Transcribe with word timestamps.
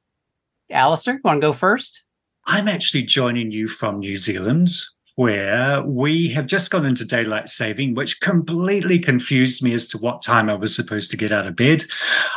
Alistair, 0.72 1.20
want 1.26 1.42
to 1.42 1.48
go 1.48 1.54
first? 1.54 2.06
I'm 2.46 2.70
actually 2.70 3.04
joining 3.04 3.52
you 3.52 3.68
from 3.68 4.00
New 4.00 4.16
Zealand 4.16 4.70
where 5.18 5.82
we 5.82 6.28
have 6.28 6.46
just 6.46 6.70
gone 6.70 6.86
into 6.86 7.04
daylight 7.04 7.50
saving, 7.50 7.96
which 7.96 8.20
completely 8.22 9.00
confused 9.00 9.64
me 9.64 9.74
as 9.74 9.88
to 9.88 9.98
what 9.98 10.22
time 10.22 10.48
I 10.48 10.54
was 10.54 10.76
supposed 10.76 11.10
to 11.10 11.18
get 11.18 11.32
out 11.32 11.48
of 11.48 11.56
bed. 11.56 11.84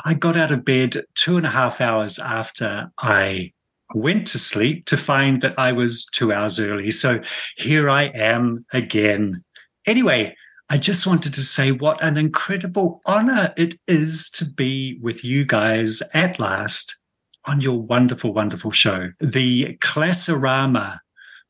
I 0.06 0.14
got 0.14 0.34
out 0.34 0.50
of 0.50 0.64
bed 0.64 1.04
two 1.14 1.36
and 1.36 1.44
a 1.44 1.50
half 1.50 1.82
hours 1.82 2.18
after 2.18 2.90
I 2.96 3.52
went 3.94 4.26
to 4.28 4.38
sleep 4.38 4.86
to 4.86 4.96
find 4.96 5.42
that 5.42 5.58
I 5.58 5.72
was 5.72 6.06
two 6.06 6.32
hours 6.32 6.58
early. 6.58 6.90
So 6.90 7.20
here 7.58 7.90
I 7.90 8.04
am 8.04 8.64
again. 8.72 9.44
Anyway, 9.84 10.34
I 10.70 10.78
just 10.78 11.06
wanted 11.06 11.34
to 11.34 11.42
say 11.42 11.72
what 11.72 12.02
an 12.02 12.16
incredible 12.16 13.02
honor 13.04 13.52
it 13.58 13.74
is 13.88 14.30
to 14.30 14.46
be 14.46 14.98
with 15.02 15.22
you 15.22 15.44
guys 15.44 16.02
at 16.14 16.38
last 16.38 16.98
on 17.44 17.60
your 17.60 17.78
wonderful, 17.78 18.32
wonderful 18.32 18.70
show. 18.70 19.10
The 19.20 19.76
Classorama 19.82 21.00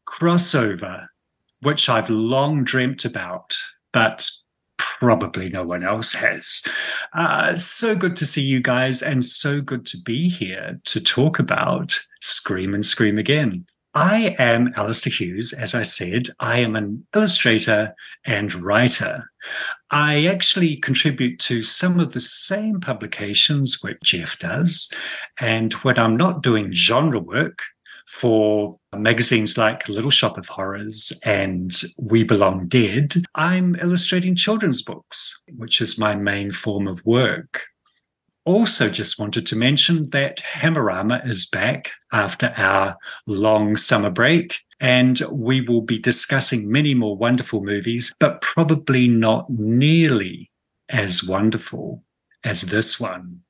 crossover 0.08 1.06
which 1.62 1.88
I've 1.88 2.10
long 2.10 2.65
dreamt 2.65 3.04
about, 3.04 3.56
but 3.93 4.28
probably 4.78 5.48
no 5.50 5.65
one 5.65 5.82
else 5.82 6.12
has. 6.15 6.62
Uh, 7.12 7.54
so 7.56 7.94
good 7.94 8.16
to 8.16 8.26
see 8.26 8.43
you 8.43 8.60
guys, 8.60 9.03
and 9.03 9.25
so 9.25 9.60
good 9.60 9.87
to 9.87 9.98
be 10.04 10.28
here 10.28 10.81
to 10.84 11.00
talk 11.00 11.38
about 11.38 11.98
Scream 12.21 12.75
and 12.75 12.84
Scream 12.84 13.19
Again. 13.19 13.66
I 13.93 14.37
am 14.38 14.72
Alistair 14.76 15.12
Hughes. 15.12 15.53
As 15.53 15.75
I 15.75 15.82
said, 15.82 16.28
I 16.38 16.60
am 16.60 16.76
an 16.76 17.04
illustrator 17.15 17.92
and 18.25 18.54
writer. 18.54 19.25
I 19.91 20.27
actually 20.27 20.77
contribute 20.77 21.41
to 21.41 21.60
some 21.60 21.98
of 21.98 22.12
the 22.12 22.21
same 22.21 22.81
publications 22.81 23.82
what 23.82 24.00
Jeff 24.04 24.38
does. 24.38 24.92
And 25.41 25.72
when 25.72 25.98
I'm 25.98 26.16
not 26.16 26.42
doing 26.42 26.71
genre 26.71 27.19
work, 27.19 27.62
for 28.10 28.77
magazines 28.96 29.56
like 29.56 29.88
Little 29.88 30.10
Shoppe 30.10 30.38
of 30.38 30.48
Horrors 30.48 31.12
and 31.24 31.72
We 31.98 32.24
Belong 32.24 32.66
Dead, 32.66 33.14
I'm 33.34 33.76
illustrating 33.76 34.34
children's 34.34 34.82
books, 34.82 35.40
which 35.56 35.80
is 35.80 35.98
my 35.98 36.14
main 36.14 36.50
form 36.50 36.88
of 36.88 37.04
work. 37.06 37.62
Also, 38.44 38.88
just 38.88 39.18
wanted 39.18 39.46
to 39.46 39.56
mention 39.56 40.10
that 40.10 40.38
Hammerama 40.38 41.24
is 41.26 41.46
back 41.46 41.92
after 42.12 42.52
our 42.56 42.96
long 43.26 43.76
summer 43.76 44.10
break, 44.10 44.58
and 44.80 45.22
we 45.30 45.60
will 45.60 45.82
be 45.82 45.98
discussing 45.98 46.70
many 46.70 46.94
more 46.94 47.16
wonderful 47.16 47.62
movies, 47.62 48.12
but 48.18 48.40
probably 48.40 49.06
not 49.06 49.48
nearly 49.50 50.50
as 50.88 51.22
wonderful 51.22 52.02
as 52.42 52.62
this 52.62 52.98
one. 52.98 53.40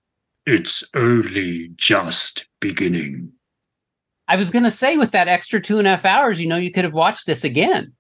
It's 0.45 0.85
only 0.95 1.71
just 1.77 2.49
beginning. 2.61 3.33
I 4.31 4.37
was 4.37 4.53
going 4.53 4.63
to 4.63 4.71
say, 4.71 4.97
with 4.97 5.11
that 5.11 5.27
extra 5.27 5.61
two 5.61 5.79
and 5.79 5.89
a 5.89 5.91
half 5.91 6.05
hours, 6.05 6.41
you 6.41 6.47
know, 6.47 6.57
you 6.57 6.71
could 6.71 6.85
have 6.85 6.95
watched 6.95 7.27
this 7.27 7.43
again. 7.43 7.93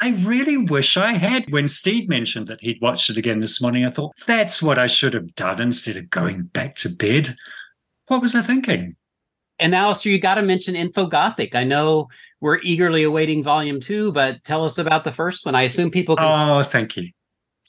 I 0.00 0.12
really 0.22 0.56
wish 0.56 0.96
I 0.96 1.12
had. 1.12 1.52
When 1.52 1.68
Steve 1.68 2.08
mentioned 2.08 2.48
that 2.48 2.62
he'd 2.62 2.80
watched 2.80 3.10
it 3.10 3.18
again 3.18 3.40
this 3.40 3.60
morning, 3.60 3.84
I 3.84 3.90
thought, 3.90 4.12
that's 4.26 4.62
what 4.62 4.78
I 4.78 4.86
should 4.86 5.12
have 5.12 5.34
done 5.34 5.60
instead 5.60 5.98
of 5.98 6.08
going 6.08 6.44
back 6.44 6.76
to 6.76 6.88
bed. 6.88 7.36
What 8.06 8.22
was 8.22 8.34
I 8.34 8.40
thinking? 8.40 8.96
And 9.58 9.74
Alistair, 9.74 10.12
you 10.12 10.18
got 10.18 10.36
to 10.36 10.42
mention 10.42 10.76
Infogothic. 10.76 11.54
I 11.54 11.64
know 11.64 12.08
we're 12.40 12.60
eagerly 12.62 13.02
awaiting 13.02 13.44
volume 13.44 13.80
two, 13.80 14.12
but 14.12 14.42
tell 14.44 14.64
us 14.64 14.78
about 14.78 15.04
the 15.04 15.12
first 15.12 15.44
one. 15.44 15.54
I 15.54 15.62
assume 15.62 15.90
people 15.90 16.16
can. 16.16 16.24
Oh, 16.26 16.62
thank 16.62 16.96
you. 16.96 17.10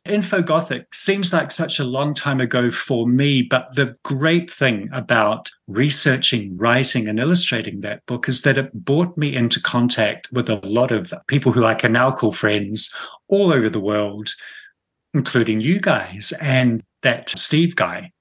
Infogothic 0.06 0.94
seems 0.94 1.34
like 1.34 1.50
such 1.50 1.80
a 1.80 1.84
long 1.84 2.14
time 2.14 2.40
ago 2.40 2.70
for 2.70 3.08
me, 3.08 3.42
but 3.42 3.74
the 3.74 3.96
great 4.04 4.52
thing 4.52 4.88
about 4.94 5.50
researching, 5.68 6.56
writing, 6.58 7.08
and 7.08 7.20
illustrating 7.20 7.82
that 7.82 8.06
book 8.06 8.30
is 8.30 8.44
that 8.44 8.60
it 8.60 8.72
brought 8.74 9.18
me 9.18 9.36
into 9.36 9.60
contact 9.60 10.30
with 10.32 10.48
a 10.48 10.60
lot 10.64 10.92
of 10.92 11.12
people 11.28 11.52
who 11.52 11.66
I 11.66 11.74
can 11.74 11.92
now 11.92 12.12
call 12.12 12.32
friends 12.32 12.94
all 13.30 13.52
over 13.52 13.68
the 13.68 13.80
world, 13.80 14.30
including 15.16 15.60
you 15.60 15.80
guys 15.80 16.34
and 16.40 16.84
that 17.02 17.30
Steve 17.30 17.76
guy. 17.76 18.12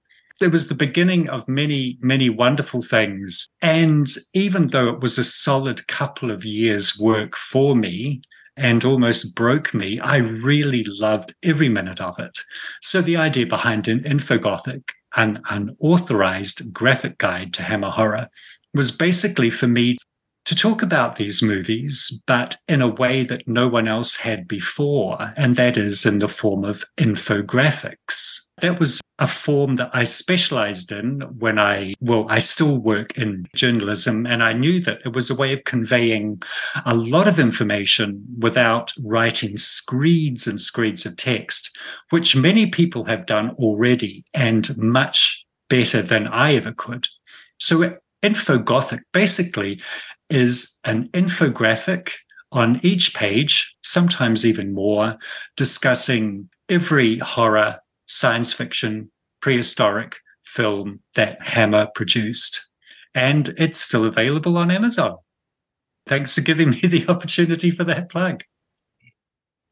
It 0.40 0.52
was 0.52 0.68
the 0.68 0.74
beginning 0.74 1.28
of 1.28 1.46
many, 1.48 1.98
many 2.00 2.30
wonderful 2.30 2.80
things. 2.80 3.46
And 3.60 4.08
even 4.32 4.68
though 4.68 4.88
it 4.88 5.00
was 5.00 5.18
a 5.18 5.24
solid 5.24 5.86
couple 5.86 6.30
of 6.30 6.46
years' 6.46 6.98
work 6.98 7.36
for 7.36 7.76
me, 7.76 8.22
and 8.56 8.84
almost 8.84 9.34
broke 9.34 9.74
me. 9.74 9.98
I 10.00 10.16
really 10.16 10.84
loved 10.84 11.34
every 11.42 11.68
minute 11.68 12.00
of 12.00 12.18
it. 12.18 12.38
So 12.80 13.00
the 13.00 13.16
idea 13.16 13.46
behind 13.46 13.88
an 13.88 14.00
Infogothic, 14.00 14.90
an 15.16 15.40
unauthorized 15.48 16.72
graphic 16.72 17.18
guide 17.18 17.52
to 17.54 17.62
Hammer 17.62 17.90
horror, 17.90 18.28
was 18.72 18.90
basically 18.90 19.50
for 19.50 19.66
me 19.66 19.96
to 20.44 20.54
talk 20.54 20.82
about 20.82 21.16
these 21.16 21.42
movies, 21.42 22.22
but 22.26 22.56
in 22.68 22.82
a 22.82 22.88
way 22.88 23.24
that 23.24 23.48
no 23.48 23.66
one 23.68 23.88
else 23.88 24.16
had 24.16 24.46
before, 24.46 25.32
and 25.36 25.56
that 25.56 25.76
is 25.76 26.04
in 26.04 26.18
the 26.18 26.28
form 26.28 26.64
of 26.64 26.84
infographics. 26.98 28.40
That 28.58 28.78
was 28.78 29.00
a 29.18 29.26
form 29.26 29.76
that 29.76 29.90
I 29.92 30.04
specialized 30.04 30.92
in 30.92 31.20
when 31.38 31.58
I, 31.58 31.94
well, 32.00 32.26
I 32.28 32.40
still 32.40 32.78
work 32.78 33.16
in 33.16 33.46
journalism, 33.54 34.26
and 34.26 34.42
I 34.42 34.52
knew 34.52 34.80
that 34.80 35.02
it 35.04 35.14
was 35.14 35.30
a 35.30 35.34
way 35.34 35.52
of 35.52 35.64
conveying 35.64 36.42
a 36.84 36.94
lot 36.94 37.26
of 37.26 37.38
information 37.38 38.24
without 38.38 38.92
writing 39.02 39.56
screeds 39.56 40.46
and 40.46 40.60
screeds 40.60 41.06
of 41.06 41.16
text, 41.16 41.76
which 42.10 42.36
many 42.36 42.66
people 42.66 43.04
have 43.04 43.26
done 43.26 43.50
already 43.52 44.24
and 44.34 44.76
much 44.76 45.44
better 45.68 46.02
than 46.02 46.26
I 46.26 46.54
ever 46.54 46.72
could. 46.72 47.08
So, 47.58 47.96
Infogothic 48.24 49.00
basically 49.12 49.80
is 50.30 50.78
an 50.84 51.08
infographic 51.12 52.12
on 52.52 52.80
each 52.82 53.14
page, 53.14 53.76
sometimes 53.82 54.46
even 54.46 54.72
more, 54.72 55.16
discussing 55.58 56.48
every 56.70 57.18
horror 57.18 57.78
science 58.06 58.50
fiction, 58.52 59.10
prehistoric 59.42 60.16
film 60.42 61.00
that 61.16 61.36
Hammer 61.46 61.88
produced. 61.94 62.70
And 63.14 63.54
it's 63.58 63.78
still 63.78 64.06
available 64.06 64.56
on 64.56 64.70
Amazon. 64.70 65.16
Thanks 66.06 66.34
for 66.34 66.40
giving 66.40 66.70
me 66.70 66.80
the 66.80 67.06
opportunity 67.08 67.70
for 67.70 67.84
that 67.84 68.08
plug 68.08 68.42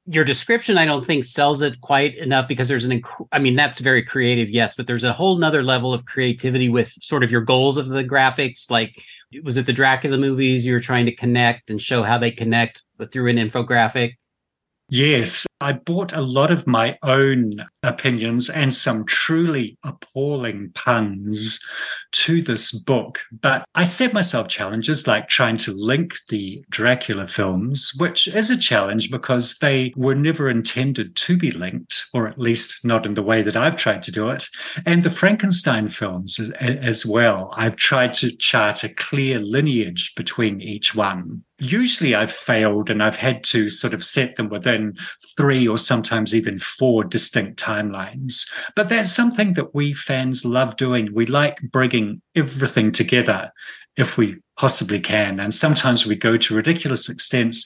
your 0.07 0.25
description 0.25 0.77
i 0.77 0.85
don't 0.85 1.07
think 1.07 1.23
sells 1.23 1.63
it 1.63 1.81
quite 1.81 2.17
enough 2.17 2.49
because 2.49 2.69
there's 2.69 2.85
an 2.85 3.01
inc- 3.01 3.29
i 3.31 3.39
mean 3.39 3.55
that's 3.55 3.79
very 3.79 4.03
creative 4.03 4.51
yes 4.51 4.75
but 4.75 4.87
there's 4.87 5.05
a 5.05 5.13
whole 5.13 5.37
nother 5.37 5.63
level 5.63 5.95
of 5.95 6.05
creativity 6.07 6.69
with 6.69 6.93
sort 7.01 7.23
of 7.23 7.31
your 7.31 7.41
goals 7.41 7.77
of 7.77 7.89
the 7.89 8.03
graphics 8.03 8.71
like 8.71 9.01
was 9.45 9.57
it 9.57 9.67
the 9.67 9.73
dracula 9.73 10.19
movies 10.19 10.67
you 10.67 10.73
were 10.73 10.81
trying 10.81 11.07
to 11.07 11.15
connect 11.15 11.71
and 11.71 11.81
show 11.81 12.03
how 12.03 12.19
they 12.19 12.33
connect 12.33 12.83
but 12.97 13.13
through 13.13 13.29
an 13.29 13.37
infographic 13.37 14.15
Yes, 14.95 15.47
I 15.63 15.73
brought 15.73 16.13
a 16.13 16.21
lot 16.21 16.51
of 16.51 16.67
my 16.67 16.99
own 17.03 17.65
opinions 17.83 18.51
and 18.51 18.75
some 18.75 19.07
truly 19.07 19.79
appalling 19.85 20.71
puns 20.75 21.59
to 22.11 22.43
this 22.43 22.73
book, 22.73 23.21
but 23.41 23.65
I 23.75 23.85
set 23.85 24.13
myself 24.13 24.49
challenges 24.49 25.07
like 25.07 25.31
trying 25.31 25.57
to 25.59 25.73
link 25.73 26.17
the 26.29 26.63
Dracula 26.69 27.27
films, 27.27 27.91
which 27.97 28.29
is 28.29 28.51
a 28.51 28.59
challenge 28.59 29.11
because 29.11 29.57
they 29.63 29.95
were 29.97 30.15
never 30.15 30.51
intended 30.51 31.17
to 31.17 31.39
be 31.39 31.51
linked, 31.53 32.05
or 32.13 32.29
at 32.29 32.39
least 32.39 32.85
not 32.85 33.07
in 33.07 33.15
the 33.15 33.23
way 33.23 33.41
that 33.41 33.57
I've 33.57 33.77
tried 33.77 34.03
to 34.03 34.13
do 34.13 34.29
it, 34.29 34.45
and 34.85 35.03
the 35.03 35.09
Frankenstein 35.09 35.89
films 35.89 36.39
as 36.61 37.07
well. 37.07 37.51
I've 37.57 37.77
tried 37.77 38.13
to 38.15 38.37
chart 38.37 38.85
a 38.85 38.91
clear 38.91 39.39
lineage 39.39 40.15
between 40.17 40.61
each 40.61 40.95
one 40.95 41.45
usually 41.63 42.15
I've 42.15 42.33
failed 42.33 42.91
and 42.91 43.03
I've 43.03 43.17
had 43.17 43.45
to 43.45 43.71
sort 43.71 43.95
of 43.95 44.05
set 44.05 44.35
them 44.35 44.49
within 44.49 44.97
three 45.37 45.69
or 45.69 45.79
sometimes 45.79 46.35
even 46.35 46.59
four 46.59 47.05
distinct 47.05 47.63
timelines. 47.63 48.51
But 48.75 48.89
that's 48.89 49.13
something 49.13 49.53
that 49.53 49.73
we 49.73 49.95
fans 49.95 50.45
love 50.45 50.77
doing. 50.77 51.15
We 51.15 51.27
like 51.27 51.61
bringing 51.63 52.21
everything 52.35 52.91
together 52.91 53.53
if 53.97 54.19
we 54.19 54.39
possibly 54.57 54.99
can. 54.99 55.39
And 55.39 55.55
sometimes 55.55 56.05
we 56.05 56.17
go 56.17 56.37
to 56.37 56.55
ridiculous 56.55 57.09
extents, 57.09 57.65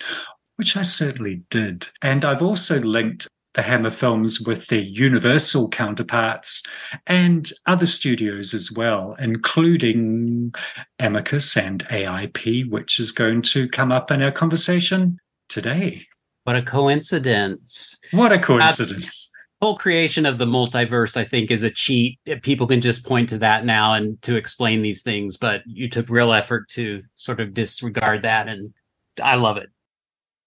which 0.57 0.77
I 0.77 0.83
certainly 0.83 1.43
did. 1.49 1.87
And 2.03 2.25
I've 2.25 2.43
also 2.43 2.79
linked 2.81 3.29
the 3.57 3.63
Hammer 3.63 3.91
films 3.91 4.41
with 4.41 4.67
their 4.67 4.83
Universal 4.83 5.71
counterparts 5.71 6.63
and 7.07 7.51
other 7.65 7.87
studios 7.87 8.53
as 8.53 8.71
well, 8.71 9.17
including 9.19 10.55
Amicus 10.99 11.57
and 11.57 11.83
AIP, 11.89 12.71
which 12.71 13.01
is 13.01 13.11
going 13.11 13.43
to 13.43 13.67
come 13.69 13.91
up 13.91 14.11
in 14.11 14.23
our 14.23 14.31
conversation 14.31 15.19
today. 15.49 16.07
What 16.45 16.57
a 16.57 16.63
coincidence. 16.63 17.99
What 18.13 18.31
a 18.31 18.39
coincidence. 18.39 19.33
Uh, 19.33 19.65
whole 19.65 19.79
creation 19.79 20.27
of 20.27 20.37
the 20.37 20.45
multiverse, 20.45 21.17
I 21.17 21.25
think, 21.25 21.51
is 21.51 21.63
a 21.63 21.71
cheat. 21.71 22.19
People 22.43 22.67
can 22.67 22.83
just 22.83 23.07
point 23.07 23.31
to 23.31 23.39
that 23.39 23.65
now 23.65 23.95
and 23.95 24.21
to 24.23 24.37
explain 24.37 24.83
these 24.83 25.03
things, 25.03 25.39
but 25.39 25.63
you 25.67 25.89
took 25.89 26.11
real 26.11 26.35
effort 26.35 26.69
to 26.71 27.03
sort 27.15 27.41
of 27.41 27.55
disregard 27.55 28.23
that. 28.23 28.49
And 28.49 28.75
I 29.23 29.37
love 29.37 29.57
it. 29.57 29.71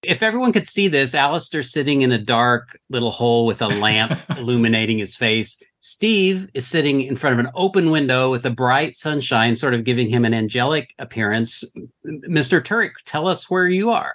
If 0.01 0.23
everyone 0.23 0.53
could 0.53 0.67
see 0.67 0.87
this, 0.87 1.13
Alistair's 1.13 1.71
sitting 1.71 2.03
in 2.03 2.11
a 2.11 2.17
dark 2.17 2.79
little 2.89 3.11
hole 3.11 3.45
with 3.45 3.61
a 3.61 3.67
lamp 3.67 4.17
illuminating 4.37 4.97
his 4.97 5.15
face. 5.15 5.61
Steve 5.81 6.47
is 6.53 6.65
sitting 6.65 7.01
in 7.01 7.15
front 7.15 7.37
of 7.37 7.45
an 7.45 7.51
open 7.53 7.91
window 7.91 8.31
with 8.31 8.45
a 8.45 8.49
bright 8.49 8.95
sunshine, 8.95 9.55
sort 9.55 9.73
of 9.73 9.83
giving 9.83 10.09
him 10.09 10.23
an 10.23 10.33
angelic 10.33 10.93
appearance. 10.99 11.65
Mr. 12.05 12.61
Turek, 12.61 12.91
tell 13.05 13.27
us 13.27 13.49
where 13.49 13.67
you 13.67 13.89
are. 13.89 14.13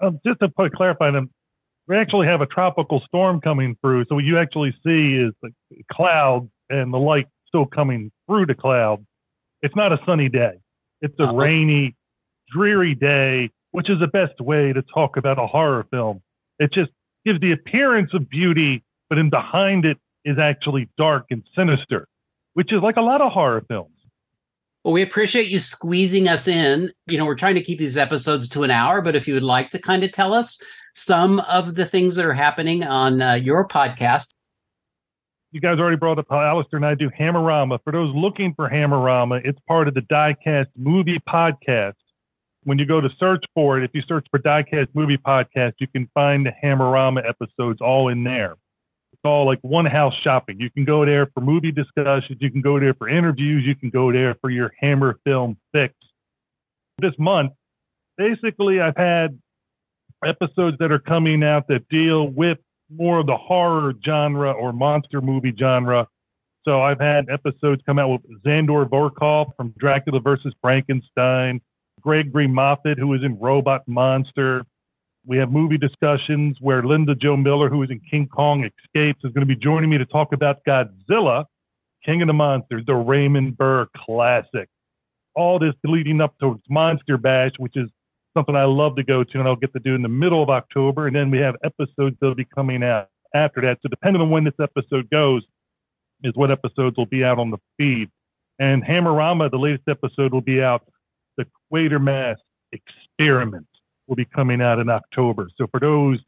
Um, 0.00 0.20
just 0.26 0.40
to 0.40 0.48
put, 0.48 0.74
clarify 0.74 1.12
them, 1.12 1.30
we 1.86 1.96
actually 1.96 2.26
have 2.26 2.40
a 2.40 2.46
tropical 2.46 3.00
storm 3.06 3.40
coming 3.40 3.76
through. 3.80 4.06
So 4.08 4.16
what 4.16 4.24
you 4.24 4.38
actually 4.38 4.72
see 4.84 5.14
is 5.14 5.32
the 5.40 5.52
clouds 5.92 6.48
and 6.68 6.92
the 6.92 6.98
light 6.98 7.26
still 7.46 7.66
coming 7.66 8.10
through 8.26 8.46
the 8.46 8.54
cloud. 8.54 9.04
It's 9.62 9.76
not 9.76 9.92
a 9.92 10.00
sunny 10.04 10.28
day. 10.28 10.54
It's 11.00 11.14
a 11.20 11.24
uh-huh. 11.24 11.34
rainy, 11.34 11.94
dreary 12.52 12.94
day 12.94 13.50
which 13.74 13.90
is 13.90 13.98
the 13.98 14.06
best 14.06 14.40
way 14.40 14.72
to 14.72 14.82
talk 14.82 15.16
about 15.16 15.36
a 15.36 15.48
horror 15.48 15.84
film. 15.90 16.22
It 16.60 16.72
just 16.72 16.92
gives 17.26 17.40
the 17.40 17.50
appearance 17.50 18.14
of 18.14 18.30
beauty, 18.30 18.84
but 19.08 19.18
in 19.18 19.30
behind 19.30 19.84
it 19.84 19.98
is 20.24 20.38
actually 20.38 20.88
dark 20.96 21.26
and 21.30 21.42
sinister, 21.56 22.06
which 22.52 22.72
is 22.72 22.82
like 22.82 22.96
a 22.98 23.00
lot 23.00 23.20
of 23.20 23.32
horror 23.32 23.64
films. 23.66 23.90
Well, 24.84 24.94
we 24.94 25.02
appreciate 25.02 25.48
you 25.48 25.58
squeezing 25.58 26.28
us 26.28 26.46
in. 26.46 26.92
You 27.08 27.18
know, 27.18 27.26
we're 27.26 27.34
trying 27.34 27.56
to 27.56 27.64
keep 27.64 27.80
these 27.80 27.96
episodes 27.96 28.48
to 28.50 28.62
an 28.62 28.70
hour, 28.70 29.02
but 29.02 29.16
if 29.16 29.26
you 29.26 29.34
would 29.34 29.42
like 29.42 29.70
to 29.70 29.80
kind 29.80 30.04
of 30.04 30.12
tell 30.12 30.32
us 30.32 30.62
some 30.94 31.40
of 31.40 31.74
the 31.74 31.84
things 31.84 32.14
that 32.14 32.24
are 32.24 32.32
happening 32.32 32.84
on 32.84 33.20
uh, 33.20 33.32
your 33.32 33.66
podcast. 33.66 34.28
You 35.50 35.60
guys 35.60 35.80
already 35.80 35.96
brought 35.96 36.20
up 36.20 36.26
how 36.30 36.40
Alistair 36.40 36.76
and 36.76 36.86
I 36.86 36.94
do 36.94 37.10
Hammerama. 37.10 37.80
For 37.82 37.92
those 37.92 38.14
looking 38.14 38.54
for 38.54 38.70
Hammerama, 38.70 39.40
it's 39.44 39.58
part 39.66 39.88
of 39.88 39.94
the 39.94 40.02
Diecast 40.02 40.68
movie 40.76 41.18
podcast 41.28 41.94
when 42.64 42.78
you 42.78 42.86
go 42.86 43.00
to 43.00 43.08
search 43.18 43.44
for 43.54 43.78
it, 43.78 43.84
if 43.84 43.90
you 43.94 44.02
search 44.02 44.26
for 44.30 44.38
Diecast 44.38 44.88
Movie 44.94 45.18
Podcast, 45.18 45.74
you 45.78 45.86
can 45.86 46.08
find 46.14 46.44
the 46.44 46.52
Hammerama 46.62 47.26
episodes 47.28 47.80
all 47.80 48.08
in 48.08 48.24
there. 48.24 48.56
It's 49.12 49.22
all 49.24 49.46
like 49.46 49.60
one 49.62 49.86
house 49.86 50.14
shopping. 50.22 50.58
You 50.60 50.70
can 50.70 50.84
go 50.84 51.04
there 51.04 51.26
for 51.34 51.40
movie 51.40 51.72
discussions. 51.72 52.38
You 52.40 52.50
can 52.50 52.62
go 52.62 52.80
there 52.80 52.94
for 52.94 53.08
interviews. 53.08 53.64
You 53.64 53.74
can 53.74 53.90
go 53.90 54.12
there 54.12 54.34
for 54.40 54.50
your 54.50 54.72
Hammer 54.80 55.18
film 55.24 55.56
fix. 55.72 55.94
This 56.98 57.14
month, 57.18 57.52
basically, 58.16 58.80
I've 58.80 58.96
had 58.96 59.38
episodes 60.24 60.78
that 60.78 60.90
are 60.90 60.98
coming 60.98 61.42
out 61.42 61.68
that 61.68 61.88
deal 61.88 62.28
with 62.28 62.58
more 62.90 63.20
of 63.20 63.26
the 63.26 63.36
horror 63.36 63.94
genre 64.04 64.52
or 64.52 64.72
monster 64.72 65.20
movie 65.20 65.54
genre. 65.58 66.06
So 66.64 66.80
I've 66.80 67.00
had 67.00 67.28
episodes 67.28 67.82
come 67.84 67.98
out 67.98 68.10
with 68.10 68.42
Zandor 68.42 68.88
Vorkov 68.88 69.54
from 69.56 69.74
Dracula 69.78 70.20
versus 70.20 70.54
Frankenstein. 70.62 71.60
Gregory 72.04 72.46
Moffett, 72.46 72.98
who 72.98 73.14
is 73.14 73.22
in 73.22 73.38
Robot 73.38 73.82
Monster. 73.88 74.64
We 75.26 75.38
have 75.38 75.50
movie 75.50 75.78
discussions 75.78 76.58
where 76.60 76.82
Linda 76.82 77.14
Jo 77.14 77.36
Miller, 77.36 77.70
who 77.70 77.82
is 77.82 77.90
in 77.90 78.00
King 78.00 78.28
Kong 78.28 78.62
Escapes, 78.64 79.24
is 79.24 79.32
going 79.32 79.46
to 79.46 79.46
be 79.46 79.56
joining 79.56 79.88
me 79.88 79.96
to 79.96 80.04
talk 80.04 80.32
about 80.32 80.58
Godzilla, 80.68 81.46
King 82.04 82.20
of 82.20 82.28
the 82.28 82.34
Monsters, 82.34 82.84
the 82.86 82.94
Raymond 82.94 83.56
Burr 83.56 83.88
classic. 83.96 84.68
All 85.34 85.58
this 85.58 85.74
leading 85.82 86.20
up 86.20 86.38
to 86.40 86.60
Monster 86.68 87.16
Bash, 87.16 87.52
which 87.56 87.76
is 87.76 87.88
something 88.36 88.54
I 88.54 88.64
love 88.64 88.96
to 88.96 89.02
go 89.02 89.24
to, 89.24 89.38
and 89.38 89.48
I'll 89.48 89.56
get 89.56 89.72
to 89.72 89.80
do 89.80 89.94
in 89.94 90.02
the 90.02 90.08
middle 90.08 90.42
of 90.42 90.50
October. 90.50 91.06
And 91.06 91.16
then 91.16 91.30
we 91.30 91.38
have 91.38 91.56
episodes 91.64 92.16
that'll 92.20 92.34
be 92.34 92.44
coming 92.44 92.82
out 92.82 93.08
after 93.34 93.62
that. 93.62 93.78
So 93.82 93.88
depending 93.88 94.20
on 94.20 94.28
when 94.28 94.44
this 94.44 94.54
episode 94.60 95.08
goes, 95.08 95.42
is 96.22 96.34
what 96.34 96.50
episodes 96.50 96.96
will 96.96 97.06
be 97.06 97.24
out 97.24 97.38
on 97.38 97.50
the 97.50 97.58
feed. 97.78 98.10
And 98.58 98.84
Hammerama, 98.84 99.50
the 99.50 99.58
latest 99.58 99.88
episode, 99.88 100.32
will 100.32 100.40
be 100.40 100.62
out 100.62 100.84
the 101.70 101.76
Quatermass 101.76 102.36
experiment 102.72 103.66
will 104.06 104.16
be 104.16 104.24
coming 104.24 104.60
out 104.60 104.78
in 104.78 104.88
October. 104.88 105.48
So 105.56 105.66
for 105.66 105.80
those 105.80 106.18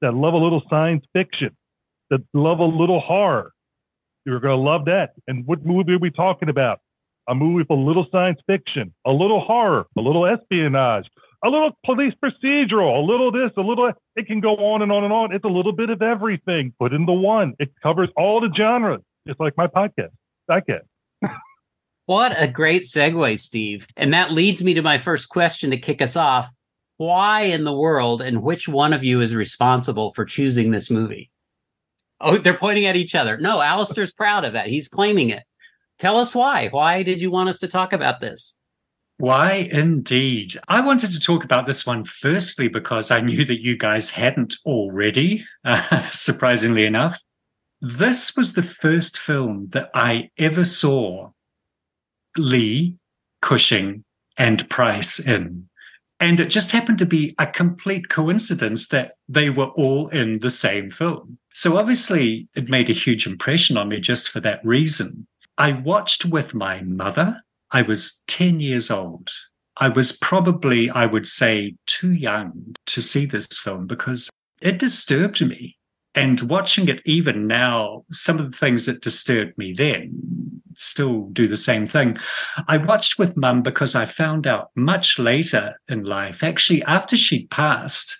that 0.00 0.14
love 0.14 0.34
a 0.34 0.38
little 0.38 0.62
science 0.68 1.04
fiction, 1.12 1.56
that 2.10 2.20
love 2.32 2.58
a 2.58 2.64
little 2.64 3.00
horror, 3.00 3.52
you're 4.24 4.40
going 4.40 4.56
to 4.56 4.62
love 4.62 4.84
that. 4.86 5.12
And 5.26 5.46
what 5.46 5.64
movie 5.64 5.94
are 5.94 5.98
we 5.98 6.10
talking 6.10 6.48
about? 6.48 6.80
A 7.28 7.34
movie 7.34 7.56
with 7.56 7.70
a 7.70 7.74
little 7.74 8.06
science 8.12 8.40
fiction, 8.46 8.92
a 9.06 9.10
little 9.10 9.40
horror, 9.40 9.86
a 9.96 10.00
little 10.00 10.26
espionage, 10.26 11.06
a 11.42 11.48
little 11.48 11.70
police 11.84 12.14
procedural, 12.22 13.02
a 13.02 13.04
little 13.04 13.32
this, 13.32 13.50
a 13.56 13.60
little, 13.60 13.90
it 14.16 14.26
can 14.26 14.40
go 14.40 14.56
on 14.56 14.82
and 14.82 14.92
on 14.92 15.04
and 15.04 15.12
on. 15.12 15.34
It's 15.34 15.44
a 15.44 15.48
little 15.48 15.72
bit 15.72 15.90
of 15.90 16.02
everything 16.02 16.72
put 16.78 16.92
into 16.92 17.12
one. 17.12 17.54
It 17.58 17.70
covers 17.82 18.10
all 18.16 18.40
the 18.40 18.50
genres, 18.54 19.00
just 19.26 19.40
like 19.40 19.56
my 19.56 19.66
podcast. 19.66 20.10
Podcast. 20.50 20.82
What 22.06 22.34
a 22.36 22.46
great 22.46 22.82
segue, 22.82 23.38
Steve. 23.38 23.86
And 23.96 24.12
that 24.12 24.30
leads 24.30 24.62
me 24.62 24.74
to 24.74 24.82
my 24.82 24.98
first 24.98 25.28
question 25.30 25.70
to 25.70 25.78
kick 25.78 26.02
us 26.02 26.16
off. 26.16 26.50
Why 26.96 27.42
in 27.42 27.64
the 27.64 27.72
world 27.72 28.20
and 28.20 28.42
which 28.42 28.68
one 28.68 28.92
of 28.92 29.02
you 29.02 29.20
is 29.20 29.34
responsible 29.34 30.12
for 30.14 30.24
choosing 30.24 30.70
this 30.70 30.90
movie? 30.90 31.30
Oh, 32.20 32.36
they're 32.38 32.54
pointing 32.54 32.86
at 32.86 32.96
each 32.96 33.14
other. 33.14 33.38
No, 33.38 33.60
Alistair's 33.60 34.12
proud 34.12 34.44
of 34.44 34.52
that. 34.52 34.68
He's 34.68 34.88
claiming 34.88 35.30
it. 35.30 35.42
Tell 35.98 36.18
us 36.18 36.34
why. 36.34 36.68
Why 36.68 37.02
did 37.02 37.20
you 37.20 37.30
want 37.30 37.48
us 37.48 37.58
to 37.60 37.68
talk 37.68 37.92
about 37.92 38.20
this? 38.20 38.56
Why 39.16 39.68
indeed? 39.70 40.58
I 40.68 40.80
wanted 40.80 41.12
to 41.12 41.20
talk 41.20 41.44
about 41.44 41.66
this 41.66 41.86
one 41.86 42.04
firstly 42.04 42.68
because 42.68 43.10
I 43.10 43.20
knew 43.20 43.44
that 43.44 43.62
you 43.62 43.76
guys 43.76 44.10
hadn't 44.10 44.56
already, 44.66 45.44
uh, 45.64 46.02
surprisingly 46.10 46.84
enough. 46.84 47.22
This 47.80 48.36
was 48.36 48.54
the 48.54 48.62
first 48.62 49.18
film 49.18 49.68
that 49.70 49.90
I 49.94 50.30
ever 50.38 50.64
saw 50.64 51.30
Lee, 52.36 52.96
Cushing, 53.42 54.04
and 54.36 54.68
Price 54.68 55.18
in. 55.18 55.68
And 56.20 56.40
it 56.40 56.48
just 56.48 56.72
happened 56.72 56.98
to 56.98 57.06
be 57.06 57.34
a 57.38 57.46
complete 57.46 58.08
coincidence 58.08 58.88
that 58.88 59.12
they 59.28 59.50
were 59.50 59.66
all 59.76 60.08
in 60.08 60.38
the 60.38 60.50
same 60.50 60.90
film. 60.90 61.38
So 61.52 61.76
obviously, 61.76 62.48
it 62.54 62.68
made 62.68 62.88
a 62.88 62.94
huge 62.94 63.26
impression 63.26 63.76
on 63.76 63.88
me 63.88 64.00
just 64.00 64.30
for 64.30 64.40
that 64.40 64.64
reason. 64.64 65.26
I 65.58 65.72
watched 65.72 66.24
with 66.24 66.54
my 66.54 66.82
mother. 66.82 67.40
I 67.70 67.82
was 67.82 68.22
10 68.28 68.60
years 68.60 68.90
old. 68.90 69.30
I 69.76 69.88
was 69.88 70.12
probably, 70.12 70.88
I 70.90 71.06
would 71.06 71.26
say, 71.26 71.74
too 71.86 72.12
young 72.12 72.74
to 72.86 73.02
see 73.02 73.26
this 73.26 73.46
film 73.58 73.86
because 73.86 74.30
it 74.60 74.78
disturbed 74.78 75.44
me. 75.44 75.76
And 76.14 76.40
watching 76.42 76.88
it 76.88 77.02
even 77.04 77.48
now, 77.48 78.04
some 78.12 78.38
of 78.38 78.50
the 78.50 78.56
things 78.56 78.86
that 78.86 79.02
disturbed 79.02 79.58
me 79.58 79.72
then 79.72 80.53
still 80.76 81.28
do 81.32 81.48
the 81.48 81.56
same 81.56 81.86
thing. 81.86 82.16
I 82.68 82.76
watched 82.76 83.18
with 83.18 83.36
mum 83.36 83.62
because 83.62 83.94
I 83.94 84.04
found 84.04 84.46
out 84.46 84.70
much 84.74 85.18
later 85.18 85.80
in 85.88 86.04
life, 86.04 86.42
actually, 86.42 86.82
after 86.84 87.16
she'd 87.16 87.50
passed, 87.50 88.16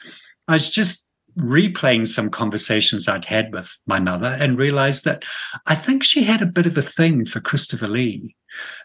I 0.48 0.54
was 0.54 0.70
just 0.70 1.08
replaying 1.38 2.06
some 2.06 2.30
conversations 2.30 3.08
I'd 3.08 3.24
had 3.24 3.52
with 3.52 3.78
my 3.86 3.98
mother 3.98 4.36
and 4.40 4.56
realized 4.56 5.04
that 5.04 5.24
I 5.66 5.74
think 5.74 6.02
she 6.02 6.22
had 6.22 6.40
a 6.40 6.46
bit 6.46 6.66
of 6.66 6.78
a 6.78 6.82
thing 6.82 7.24
for 7.24 7.40
Christopher 7.40 7.88
Lee. 7.88 8.36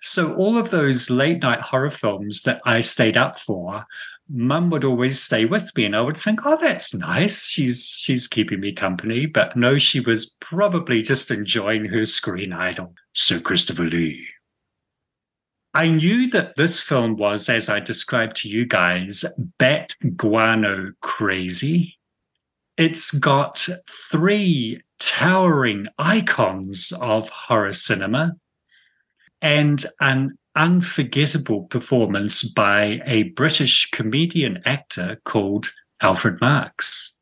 So 0.02 0.34
all 0.36 0.58
of 0.58 0.72
those 0.72 1.12
late 1.12 1.44
night 1.44 1.62
horror 1.62 1.92
films 1.92 2.44
that 2.44 2.60
I 2.66 2.80
stayed 2.80 3.18
up 3.18 3.38
for, 3.38 3.86
mum 4.30 4.70
would 4.70 4.84
always 4.84 5.22
stay 5.22 5.46
with 5.46 5.76
me 5.76 5.86
and 5.86 5.96
I 5.96 6.02
would 6.02 6.18
think, 6.18 6.42
oh, 6.46 6.58
that's 6.58 6.94
nice. 6.94 7.48
She's 7.48 7.86
she's 7.86 8.28
keeping 8.28 8.60
me 8.60 8.72
company. 8.72 9.26
But 9.26 9.56
no, 9.56 9.78
she 9.78 10.00
was 10.00 10.38
probably 10.40 11.02
just 11.02 11.32
enjoying 11.32 11.86
her 11.86 12.06
screen 12.06 12.54
idol, 12.54 12.94
Sir 13.20 13.42
Christopher 13.42 13.84
Lee. 13.84 14.26
I 15.74 15.90
knew 15.90 16.30
that 16.30 16.56
this 16.56 16.80
film 16.80 17.18
was, 17.18 17.50
as 17.50 17.68
I 17.68 17.82
described 17.82 18.38
to 18.38 18.50
you 18.50 18.66
guys, 18.66 19.26
bat 19.58 19.94
guano 20.16 20.94
crazy. 21.02 21.98
It's 22.78 23.12
got 23.12 23.68
three 24.10 24.82
towering 25.02 25.88
icons 25.98 26.94
of 27.02 27.30
horror 27.30 27.74
cinema 27.74 28.38
and 29.42 29.86
an 30.00 30.38
unforgettable 30.56 31.64
performance 31.64 32.44
by 32.44 33.02
a 33.06 33.24
British 33.24 33.92
comedian 33.92 34.62
actor 34.66 35.20
called 35.26 35.74
Alfred 36.02 36.40
Marks. 36.40 37.18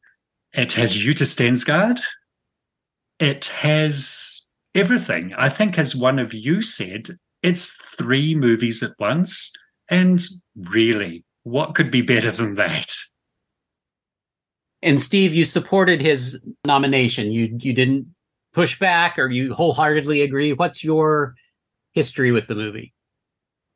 It 0.54 0.74
has 0.74 0.96
Yutte 0.96 1.26
Stensgaard. 1.26 2.00
It 3.20 3.46
has 3.46 4.47
everything. 4.76 5.34
I 5.38 5.50
think, 5.50 5.78
as 5.78 5.96
one 5.96 6.20
of 6.20 6.34
you 6.34 6.62
said, 6.62 7.10
it's 7.44 7.70
three 7.70 8.36
movies 8.36 8.84
at 8.84 8.92
once. 9.00 9.52
And 9.90 10.24
really, 10.56 11.24
what 11.44 11.76
could 11.76 11.92
be 11.92 12.02
better 12.02 12.32
than 12.32 12.56
that? 12.56 12.92
And 14.82 15.00
Steve, 15.00 15.34
you 15.34 15.46
supported 15.46 16.02
his 16.02 16.44
nomination. 16.66 17.32
You 17.32 17.58
you 17.60 17.74
didn't 17.74 18.08
push 18.54 18.78
back 18.80 19.18
or 19.18 19.28
you 19.30 19.54
wholeheartedly 19.54 20.22
agree. 20.22 20.54
What's 20.54 20.84
your 20.84 21.36
history 21.94 22.32
with 22.32 22.48
the 22.48 22.56
movie? 22.56 22.94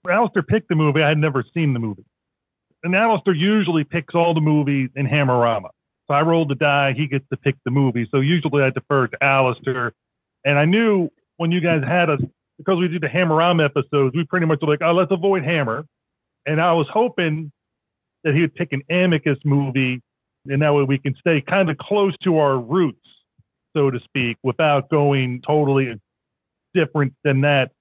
Alistair 0.09 0.43
picked 0.43 0.69
the 0.69 0.75
movie. 0.75 1.01
I 1.01 1.09
had 1.09 1.17
never 1.17 1.43
seen 1.53 1.73
the 1.73 1.79
movie. 1.79 2.05
And 2.83 2.95
Alistair 2.95 3.33
usually 3.33 3.83
picks 3.83 4.15
all 4.15 4.33
the 4.33 4.41
movies 4.41 4.89
in 4.95 5.07
Hammerama. 5.07 5.69
So 6.07 6.15
I 6.15 6.21
rolled 6.21 6.49
the 6.49 6.55
die. 6.55 6.93
He 6.93 7.07
gets 7.07 7.25
to 7.29 7.37
pick 7.37 7.55
the 7.63 7.71
movie. 7.71 8.07
So 8.11 8.19
usually 8.19 8.63
I 8.63 8.71
defer 8.71 9.07
to 9.07 9.23
Alistair. 9.23 9.93
And 10.45 10.57
I 10.57 10.65
knew 10.65 11.09
when 11.37 11.51
you 11.51 11.61
guys 11.61 11.83
had 11.83 12.09
us, 12.09 12.19
because 12.57 12.77
we 12.79 12.87
do 12.87 12.99
the 12.99 13.07
Hammerama 13.07 13.65
episodes, 13.65 14.15
we 14.15 14.23
pretty 14.25 14.45
much 14.45 14.59
were 14.61 14.67
like, 14.67 14.81
oh, 14.81 14.93
let's 14.93 15.11
avoid 15.11 15.43
Hammer. 15.43 15.85
And 16.45 16.61
I 16.61 16.73
was 16.73 16.87
hoping 16.91 17.51
that 18.23 18.33
he 18.33 18.41
would 18.41 18.55
pick 18.55 18.73
an 18.73 18.81
Amicus 18.89 19.37
movie. 19.43 20.01
And 20.45 20.61
that 20.61 20.73
way 20.73 20.83
we 20.83 20.97
can 20.97 21.15
stay 21.19 21.41
kind 21.41 21.69
of 21.69 21.77
close 21.77 22.15
to 22.23 22.37
our 22.39 22.57
roots, 22.57 23.07
so 23.75 23.91
to 23.91 23.99
speak, 23.99 24.37
without 24.43 24.89
going 24.89 25.41
totally 25.45 25.99
different 26.73 27.13
than 27.23 27.41
that 27.41 27.71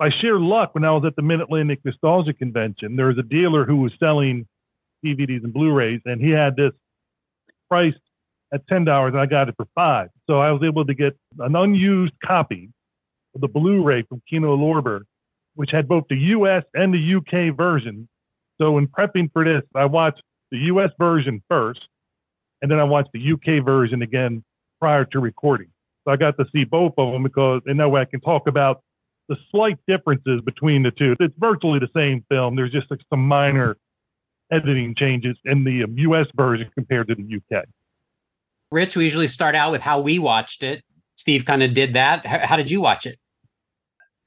by 0.00 0.08
sheer 0.08 0.40
luck, 0.40 0.74
when 0.74 0.82
I 0.82 0.92
was 0.92 1.04
at 1.04 1.14
the 1.14 1.22
Mid 1.22 1.42
Atlantic 1.42 1.80
Nostalgia 1.84 2.32
Convention, 2.32 2.96
there 2.96 3.08
was 3.08 3.18
a 3.18 3.22
dealer 3.22 3.66
who 3.66 3.76
was 3.76 3.92
selling 4.00 4.46
DVDs 5.04 5.44
and 5.44 5.52
Blu-rays, 5.52 6.00
and 6.06 6.22
he 6.22 6.30
had 6.30 6.56
this 6.56 6.72
priced 7.68 8.00
at 8.52 8.66
ten 8.66 8.84
dollars, 8.84 9.12
and 9.12 9.20
I 9.20 9.26
got 9.26 9.48
it 9.48 9.54
for 9.56 9.66
five. 9.74 10.08
So 10.26 10.40
I 10.40 10.52
was 10.52 10.62
able 10.62 10.84
to 10.84 10.94
get 10.94 11.16
an 11.38 11.56
unused 11.56 12.14
copy 12.24 12.70
of 13.34 13.40
the 13.40 13.48
Blu-ray 13.48 14.02
from 14.02 14.22
Kino 14.28 14.56
Lorber, 14.56 15.02
which 15.54 15.70
had 15.70 15.88
both 15.88 16.04
the 16.08 16.16
U.S. 16.16 16.64
and 16.74 16.92
the 16.92 16.98
U.K. 16.98 17.50
version. 17.50 18.08
So 18.60 18.78
in 18.78 18.88
prepping 18.88 19.32
for 19.32 19.44
this, 19.44 19.62
I 19.74 19.84
watched 19.84 20.22
the 20.50 20.58
U.S. 20.58 20.90
version 20.98 21.42
first, 21.48 21.80
and 22.60 22.70
then 22.70 22.78
I 22.78 22.84
watched 22.84 23.10
the 23.12 23.20
U.K. 23.20 23.60
version 23.60 24.02
again 24.02 24.44
prior 24.80 25.04
to 25.06 25.20
recording. 25.20 25.68
So 26.04 26.12
I 26.12 26.16
got 26.16 26.36
to 26.38 26.46
see 26.52 26.64
both 26.64 26.94
of 26.98 27.12
them 27.12 27.22
because 27.22 27.62
in 27.66 27.76
that 27.76 27.88
way 27.88 28.00
I 28.00 28.04
can 28.06 28.20
talk 28.20 28.46
about 28.46 28.82
the 29.28 29.36
slight 29.50 29.78
differences 29.86 30.40
between 30.44 30.82
the 30.82 30.90
two. 30.90 31.14
It's 31.20 31.34
virtually 31.38 31.78
the 31.78 31.90
same 31.94 32.24
film. 32.28 32.56
There's 32.56 32.72
just 32.72 32.90
like 32.90 33.00
some 33.10 33.26
minor 33.26 33.76
editing 34.50 34.94
changes 34.96 35.36
in 35.44 35.62
the 35.62 35.84
US 36.08 36.26
um, 36.26 36.32
version 36.34 36.70
compared 36.74 37.08
to 37.08 37.14
the 37.14 37.36
UK. 37.36 37.64
Rich, 38.72 38.96
we 38.96 39.04
usually 39.04 39.26
start 39.26 39.54
out 39.54 39.72
with 39.72 39.82
how 39.82 40.00
we 40.00 40.18
watched 40.18 40.62
it. 40.62 40.84
Steve 41.16 41.44
kind 41.44 41.62
of 41.62 41.74
did 41.74 41.94
that. 41.94 42.24
How, 42.24 42.38
how 42.46 42.56
did 42.56 42.70
you 42.70 42.80
watch 42.80 43.04
it? 43.04 43.18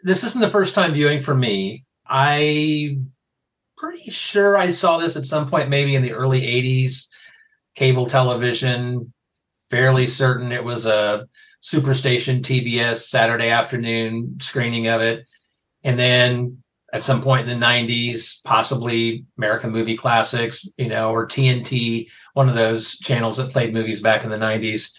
This 0.01 0.23
isn't 0.23 0.41
the 0.41 0.49
first 0.49 0.75
time 0.75 0.93
viewing 0.93 1.21
for 1.21 1.33
me. 1.33 1.85
I 2.05 2.97
pretty 3.77 4.11
sure 4.11 4.57
I 4.57 4.71
saw 4.71 4.97
this 4.97 5.15
at 5.15 5.25
some 5.25 5.49
point, 5.49 5.69
maybe 5.69 5.95
in 5.95 6.03
the 6.03 6.13
early 6.13 6.41
80s, 6.41 7.07
cable 7.75 8.05
television. 8.05 9.13
Fairly 9.69 10.07
certain 10.07 10.51
it 10.51 10.63
was 10.63 10.85
a 10.85 11.27
Superstation 11.63 12.41
TBS 12.41 13.03
Saturday 13.07 13.49
afternoon 13.49 14.37
screening 14.41 14.87
of 14.87 15.01
it. 15.01 15.25
And 15.83 15.97
then 15.97 16.62
at 16.93 17.03
some 17.03 17.23
point 17.23 17.49
in 17.49 17.59
the 17.59 17.65
90s, 17.65 18.43
possibly 18.43 19.25
American 19.37 19.71
Movie 19.71 19.97
Classics, 19.97 20.65
you 20.77 20.87
know, 20.87 21.09
or 21.09 21.27
TNT, 21.27 22.07
one 22.35 22.47
of 22.47 22.55
those 22.55 22.99
channels 22.99 23.37
that 23.37 23.51
played 23.51 23.73
movies 23.73 23.99
back 23.99 24.23
in 24.23 24.29
the 24.29 24.37
90s. 24.37 24.95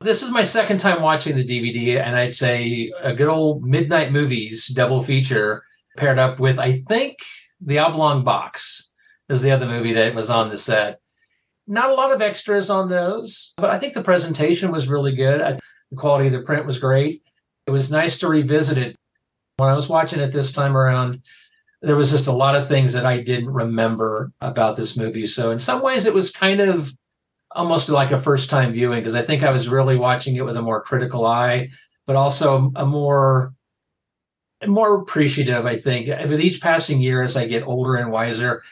This 0.00 0.24
is 0.24 0.30
my 0.30 0.42
second 0.42 0.78
time 0.78 1.00
watching 1.00 1.36
the 1.36 1.44
DVD, 1.44 2.00
and 2.04 2.16
I'd 2.16 2.34
say 2.34 2.92
a 3.00 3.12
good 3.12 3.28
old 3.28 3.64
midnight 3.64 4.12
movies 4.12 4.66
double 4.66 5.02
feature 5.02 5.62
paired 5.96 6.18
up 6.18 6.40
with, 6.40 6.58
I 6.58 6.82
think, 6.88 7.18
The 7.60 7.78
Oblong 7.78 8.24
Box 8.24 8.92
is 9.28 9.40
the 9.40 9.52
other 9.52 9.66
movie 9.66 9.92
that 9.92 10.14
was 10.14 10.30
on 10.30 10.50
the 10.50 10.56
set. 10.56 11.00
Not 11.68 11.90
a 11.90 11.94
lot 11.94 12.12
of 12.12 12.22
extras 12.22 12.70
on 12.70 12.88
those, 12.88 13.52
but 13.56 13.70
I 13.70 13.78
think 13.78 13.94
the 13.94 14.02
presentation 14.02 14.72
was 14.72 14.88
really 14.88 15.14
good. 15.14 15.40
The 15.90 15.96
quality 15.96 16.26
of 16.26 16.32
the 16.32 16.42
print 16.42 16.66
was 16.66 16.80
great. 16.80 17.22
It 17.66 17.70
was 17.70 17.90
nice 17.90 18.18
to 18.18 18.28
revisit 18.28 18.78
it. 18.78 18.96
When 19.58 19.68
I 19.68 19.74
was 19.74 19.88
watching 19.88 20.20
it 20.20 20.32
this 20.32 20.52
time 20.52 20.76
around, 20.76 21.20
there 21.82 21.96
was 21.96 22.12
just 22.12 22.28
a 22.28 22.32
lot 22.32 22.54
of 22.54 22.68
things 22.68 22.92
that 22.92 23.04
I 23.04 23.20
didn't 23.20 23.50
remember 23.50 24.32
about 24.40 24.76
this 24.76 24.96
movie. 24.96 25.26
So 25.26 25.50
in 25.50 25.58
some 25.58 25.82
ways, 25.82 26.06
it 26.06 26.14
was 26.14 26.30
kind 26.30 26.60
of 26.60 26.92
almost 27.50 27.88
like 27.88 28.12
a 28.12 28.20
first 28.20 28.50
time 28.50 28.72
viewing 28.72 29.00
because 29.00 29.16
I 29.16 29.22
think 29.22 29.42
I 29.42 29.50
was 29.50 29.68
really 29.68 29.96
watching 29.96 30.36
it 30.36 30.44
with 30.44 30.56
a 30.56 30.62
more 30.62 30.80
critical 30.80 31.26
eye, 31.26 31.70
but 32.06 32.14
also 32.14 32.72
a 32.76 32.86
more 32.86 33.52
more 34.64 35.00
appreciative. 35.00 35.66
I 35.66 35.76
think 35.76 36.08
with 36.28 36.40
each 36.40 36.60
passing 36.60 37.00
year, 37.00 37.22
as 37.22 37.36
I 37.36 37.48
get 37.48 37.66
older 37.66 37.96
and 37.96 38.12
wiser, 38.12 38.62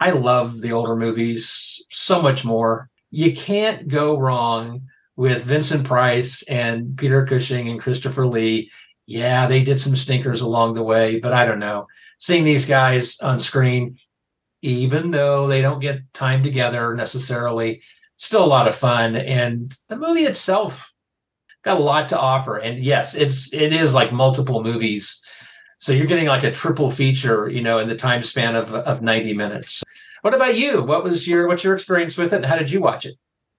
I 0.00 0.10
love 0.10 0.60
the 0.60 0.72
older 0.72 0.96
movies 0.96 1.84
so 1.90 2.20
much 2.20 2.44
more. 2.44 2.88
You 3.10 3.32
can't 3.32 3.86
go 3.86 4.18
wrong 4.18 4.82
with 5.14 5.44
Vincent 5.44 5.84
Price 5.84 6.42
and 6.44 6.96
Peter 6.96 7.26
Cushing 7.26 7.68
and 7.68 7.80
Christopher 7.80 8.26
Lee. 8.26 8.70
Yeah, 9.06 9.46
they 9.46 9.64
did 9.64 9.80
some 9.80 9.96
stinkers 9.96 10.40
along 10.40 10.74
the 10.74 10.82
way, 10.82 11.18
but 11.18 11.32
I 11.32 11.46
don't 11.46 11.58
know. 11.58 11.86
Seeing 12.18 12.44
these 12.44 12.66
guys 12.66 13.18
on 13.20 13.40
screen, 13.40 13.98
even 14.62 15.10
though 15.10 15.48
they 15.48 15.60
don't 15.60 15.80
get 15.80 16.12
time 16.14 16.42
together 16.42 16.94
necessarily, 16.94 17.82
still 18.16 18.44
a 18.44 18.46
lot 18.46 18.68
of 18.68 18.76
fun. 18.76 19.16
And 19.16 19.74
the 19.88 19.96
movie 19.96 20.22
itself 20.22 20.92
got 21.64 21.78
a 21.78 21.82
lot 21.82 22.08
to 22.10 22.18
offer. 22.18 22.58
And 22.58 22.82
yes, 22.82 23.14
it's 23.14 23.52
it 23.52 23.72
is 23.72 23.94
like 23.94 24.12
multiple 24.12 24.62
movies. 24.62 25.20
So 25.78 25.92
you're 25.92 26.06
getting 26.06 26.28
like 26.28 26.44
a 26.44 26.52
triple 26.52 26.90
feature, 26.90 27.48
you 27.48 27.60
know, 27.60 27.80
in 27.80 27.88
the 27.88 27.96
time 27.96 28.22
span 28.22 28.54
of, 28.54 28.72
of 28.72 29.02
90 29.02 29.34
minutes. 29.34 29.82
What 30.20 30.34
about 30.34 30.56
you? 30.56 30.82
What 30.82 31.02
was 31.02 31.26
your 31.26 31.48
what's 31.48 31.64
your 31.64 31.74
experience 31.74 32.16
with 32.16 32.32
it 32.32 32.36
and 32.36 32.46
how 32.46 32.56
did 32.56 32.70
you 32.70 32.80
watch 32.80 33.04
it? 33.04 33.14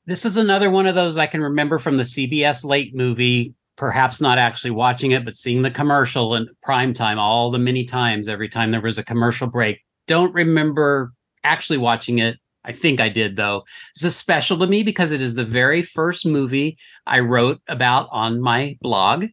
This 0.06 0.26
is 0.26 0.38
another 0.38 0.70
one 0.70 0.86
of 0.86 0.96
those 0.96 1.18
I 1.18 1.28
can 1.28 1.42
remember 1.42 1.80
from 1.80 1.98
the 1.98 2.04
CBS 2.04 2.64
late 2.64 2.96
movie, 2.96 3.54
perhaps 3.76 4.22
not 4.22 4.38
actually 4.38 4.72
watching 4.72 5.12
it, 5.12 5.26
but 5.26 5.38
seeing 5.38 5.62
the 5.62 5.72
commercial 5.72 6.36
in 6.36 6.48
prime 6.62 6.94
time 6.94 7.20
all 7.20 7.52
the 7.52 7.60
many 7.60 7.86
times 7.86 8.28
every 8.28 8.50
time 8.50 8.72
there 8.72 8.82
was 8.82 8.98
a 8.98 9.04
commercial 9.04 9.48
break. 9.48 9.82
Don't 10.08 10.34
remember 10.34 11.12
actually 11.44 11.80
watching 11.80 12.20
it. 12.20 12.38
I 12.66 12.72
think 12.72 13.02
I 13.02 13.10
did 13.10 13.36
though. 13.36 13.64
This 13.96 14.06
is 14.06 14.16
special 14.16 14.58
to 14.60 14.68
me 14.68 14.84
because 14.84 15.12
it 15.12 15.22
is 15.22 15.36
the 15.36 15.46
very 15.46 15.82
first 15.82 16.26
movie 16.26 16.78
I 17.06 17.20
wrote 17.20 17.60
about 17.68 18.08
on 18.12 18.40
my 18.40 18.78
blog, 18.82 19.26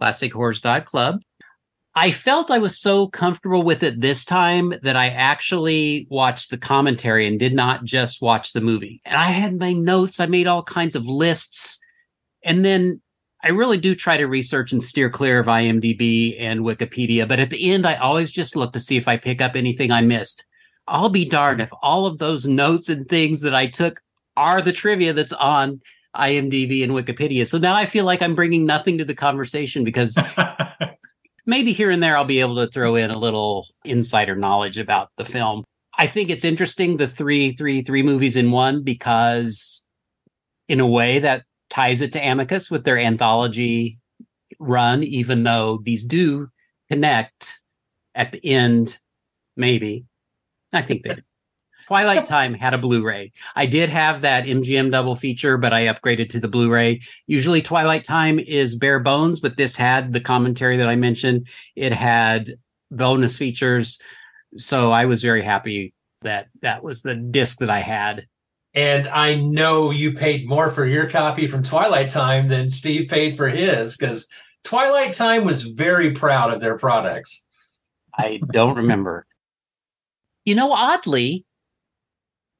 classichorrors.club. 0.00 1.20
I 1.94 2.10
felt 2.10 2.50
I 2.50 2.58
was 2.58 2.80
so 2.80 3.08
comfortable 3.08 3.62
with 3.62 3.82
it 3.82 4.00
this 4.00 4.24
time 4.24 4.72
that 4.82 4.96
I 4.96 5.08
actually 5.08 6.06
watched 6.10 6.50
the 6.50 6.56
commentary 6.56 7.26
and 7.26 7.38
did 7.38 7.54
not 7.54 7.84
just 7.84 8.22
watch 8.22 8.54
the 8.54 8.62
movie. 8.62 9.02
And 9.04 9.14
I 9.14 9.26
had 9.26 9.58
my 9.58 9.74
notes, 9.74 10.18
I 10.18 10.26
made 10.26 10.46
all 10.46 10.62
kinds 10.62 10.96
of 10.96 11.04
lists. 11.04 11.78
And 12.42 12.64
then 12.64 13.02
I 13.44 13.48
really 13.48 13.78
do 13.78 13.94
try 13.94 14.16
to 14.16 14.26
research 14.26 14.72
and 14.72 14.82
steer 14.82 15.10
clear 15.10 15.40
of 15.40 15.46
IMDb 15.46 16.36
and 16.38 16.60
Wikipedia. 16.60 17.26
But 17.26 17.40
at 17.40 17.50
the 17.50 17.72
end, 17.72 17.86
I 17.86 17.94
always 17.96 18.30
just 18.30 18.54
look 18.54 18.72
to 18.72 18.80
see 18.80 18.96
if 18.96 19.08
I 19.08 19.16
pick 19.16 19.40
up 19.40 19.56
anything 19.56 19.90
I 19.90 20.00
missed. 20.00 20.44
I'll 20.86 21.08
be 21.08 21.24
darned 21.24 21.60
if 21.60 21.70
all 21.82 22.06
of 22.06 22.18
those 22.18 22.46
notes 22.46 22.88
and 22.88 23.08
things 23.08 23.40
that 23.42 23.54
I 23.54 23.66
took 23.66 24.00
are 24.36 24.62
the 24.62 24.72
trivia 24.72 25.12
that's 25.12 25.32
on 25.32 25.80
IMDb 26.16 26.84
and 26.84 26.92
Wikipedia. 26.92 27.48
So 27.48 27.58
now 27.58 27.74
I 27.74 27.86
feel 27.86 28.04
like 28.04 28.22
I'm 28.22 28.34
bringing 28.34 28.66
nothing 28.66 28.98
to 28.98 29.04
the 29.04 29.14
conversation 29.14 29.84
because 29.84 30.18
maybe 31.46 31.72
here 31.72 31.90
and 31.90 32.02
there 32.02 32.16
I'll 32.16 32.24
be 32.24 32.40
able 32.40 32.56
to 32.56 32.68
throw 32.68 32.94
in 32.94 33.10
a 33.10 33.18
little 33.18 33.66
insider 33.84 34.36
knowledge 34.36 34.78
about 34.78 35.10
the 35.16 35.24
film. 35.24 35.64
I 35.98 36.06
think 36.06 36.30
it's 36.30 36.44
interesting 36.44 36.96
the 36.96 37.08
three 37.08 37.54
three 37.56 37.82
three 37.82 38.02
movies 38.02 38.36
in 38.36 38.50
one 38.50 38.82
because 38.82 39.84
in 40.68 40.80
a 40.80 40.86
way 40.86 41.18
that 41.18 41.44
ties 41.72 42.02
it 42.02 42.12
to 42.12 42.20
Amicus 42.20 42.70
with 42.70 42.84
their 42.84 42.98
anthology 42.98 43.98
run, 44.58 45.02
even 45.02 45.42
though 45.42 45.80
these 45.82 46.04
do 46.04 46.48
connect 46.90 47.60
at 48.14 48.30
the 48.30 48.44
end, 48.44 48.98
maybe. 49.56 50.04
I 50.72 50.82
think 50.82 51.02
they 51.02 51.16
Twilight 51.86 52.26
Time 52.26 52.52
had 52.54 52.74
a 52.74 52.78
Blu-ray. 52.78 53.32
I 53.56 53.66
did 53.66 53.88
have 53.88 54.20
that 54.20 54.44
MGM 54.44 54.92
double 54.92 55.16
feature, 55.16 55.56
but 55.56 55.72
I 55.72 55.86
upgraded 55.86 56.28
to 56.30 56.40
the 56.40 56.48
Blu-ray. 56.48 57.00
Usually 57.26 57.62
Twilight 57.62 58.04
Time 58.04 58.38
is 58.38 58.76
bare 58.76 59.00
bones, 59.00 59.40
but 59.40 59.56
this 59.56 59.74
had 59.74 60.12
the 60.12 60.20
commentary 60.20 60.76
that 60.76 60.88
I 60.88 60.96
mentioned. 60.96 61.48
It 61.74 61.92
had 61.92 62.50
bonus 62.90 63.36
features. 63.36 63.98
So 64.58 64.92
I 64.92 65.06
was 65.06 65.22
very 65.22 65.42
happy 65.42 65.94
that 66.20 66.48
that 66.60 66.84
was 66.84 67.02
the 67.02 67.14
disc 67.14 67.58
that 67.58 67.70
I 67.70 67.80
had. 67.80 68.26
And 68.74 69.06
I 69.08 69.34
know 69.34 69.90
you 69.90 70.14
paid 70.14 70.48
more 70.48 70.70
for 70.70 70.86
your 70.86 71.08
copy 71.08 71.46
from 71.46 71.62
Twilight 71.62 72.08
Time 72.08 72.48
than 72.48 72.70
Steve 72.70 73.08
paid 73.10 73.36
for 73.36 73.48
his 73.48 73.96
because 73.96 74.28
Twilight 74.64 75.12
Time 75.12 75.44
was 75.44 75.62
very 75.62 76.12
proud 76.12 76.52
of 76.52 76.60
their 76.60 76.78
products. 76.78 77.44
I 78.14 78.40
don't 78.50 78.76
remember. 78.76 79.26
You 80.44 80.54
know, 80.54 80.72
oddly, 80.72 81.44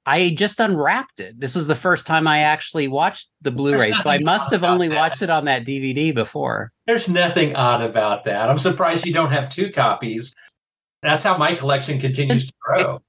I 0.05 0.35
just 0.37 0.61
unwrapped 0.61 1.21
it. 1.21 1.39
This 1.41 1.55
was 1.55 1.67
the 1.67 1.75
first 1.75 2.07
time 2.07 2.27
I 2.27 2.41
actually 2.41 2.89
watched 2.89 3.29
the 3.41 3.51
Blu-ray, 3.51 3.93
so 3.93 4.11
I 4.11 4.19
must 4.19 4.51
have 4.51 4.65
only 4.65 4.89
that. 4.89 4.97
watched 4.97 5.23
it 5.23 5.31
on 5.31 5.45
that 5.45 5.65
DVD 5.65 6.15
before. 6.15 6.73
There's 6.87 7.09
nothing 7.09 7.55
odd 7.55 7.83
about 7.83 8.25
that. 8.25 8.51
I'm 8.51 8.59
surprised 8.59 9.07
you 9.07 9.15
don't 9.15 9.31
have 9.31 9.49
two 9.49 9.71
copies. 9.71 10.35
That's 11.03 11.23
how 11.23 11.39
my 11.39 11.55
collection 11.55 12.01
continues 12.01 12.47
to 12.47 12.53
grow. 12.61 13.01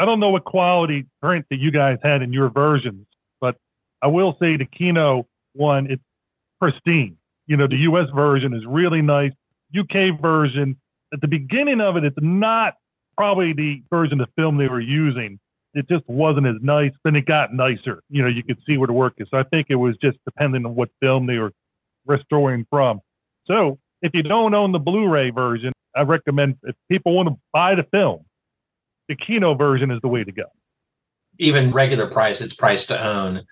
I 0.00 0.04
don't 0.04 0.20
know 0.20 0.30
what 0.30 0.44
quality 0.44 1.06
print 1.20 1.46
that 1.50 1.58
you 1.58 1.70
guys 1.70 1.98
had 2.02 2.22
in 2.22 2.32
your 2.32 2.50
versions, 2.50 3.06
but 3.40 3.56
I 4.02 4.06
will 4.06 4.36
say 4.40 4.56
the 4.56 4.66
Kino 4.66 5.26
one, 5.54 5.90
it's 5.90 6.02
pristine. 6.60 7.16
You 7.46 7.56
know, 7.56 7.66
the 7.66 7.78
US 7.78 8.08
version 8.14 8.54
is 8.54 8.64
really 8.66 9.02
nice. 9.02 9.32
UK 9.76 10.20
version, 10.20 10.76
at 11.12 11.20
the 11.20 11.28
beginning 11.28 11.80
of 11.80 11.96
it, 11.96 12.04
it's 12.04 12.16
not 12.20 12.74
probably 13.16 13.52
the 13.52 13.82
version 13.90 14.20
of 14.20 14.28
film 14.36 14.58
they 14.58 14.68
were 14.68 14.80
using 14.80 15.38
it 15.74 15.88
just 15.88 16.04
wasn't 16.08 16.46
as 16.46 16.56
nice. 16.60 16.92
Then 17.04 17.16
it 17.16 17.26
got 17.26 17.52
nicer. 17.52 18.02
You 18.08 18.22
know, 18.22 18.28
you 18.28 18.42
could 18.42 18.58
see 18.66 18.76
where 18.76 18.86
the 18.86 18.92
work 18.92 19.14
is. 19.18 19.28
So 19.30 19.38
I 19.38 19.44
think 19.44 19.66
it 19.70 19.76
was 19.76 19.96
just 20.02 20.18
depending 20.24 20.64
on 20.64 20.74
what 20.74 20.88
film 21.00 21.26
they 21.26 21.38
were 21.38 21.52
restoring 22.06 22.66
from. 22.70 23.00
So 23.46 23.78
if 24.02 24.12
you 24.14 24.22
don't 24.22 24.54
own 24.54 24.72
the 24.72 24.78
Blu-ray 24.78 25.30
version, 25.30 25.72
I 25.94 26.02
recommend 26.02 26.56
if 26.64 26.74
people 26.90 27.14
want 27.14 27.28
to 27.28 27.36
buy 27.52 27.74
the 27.74 27.84
film, 27.90 28.24
the 29.08 29.16
Kino 29.16 29.54
version 29.54 29.90
is 29.90 30.00
the 30.00 30.08
way 30.08 30.24
to 30.24 30.32
go. 30.32 30.44
Even 31.38 31.70
regular 31.70 32.06
price, 32.06 32.40
it's 32.40 32.54
price 32.54 32.86
to 32.86 33.02
own. 33.02 33.44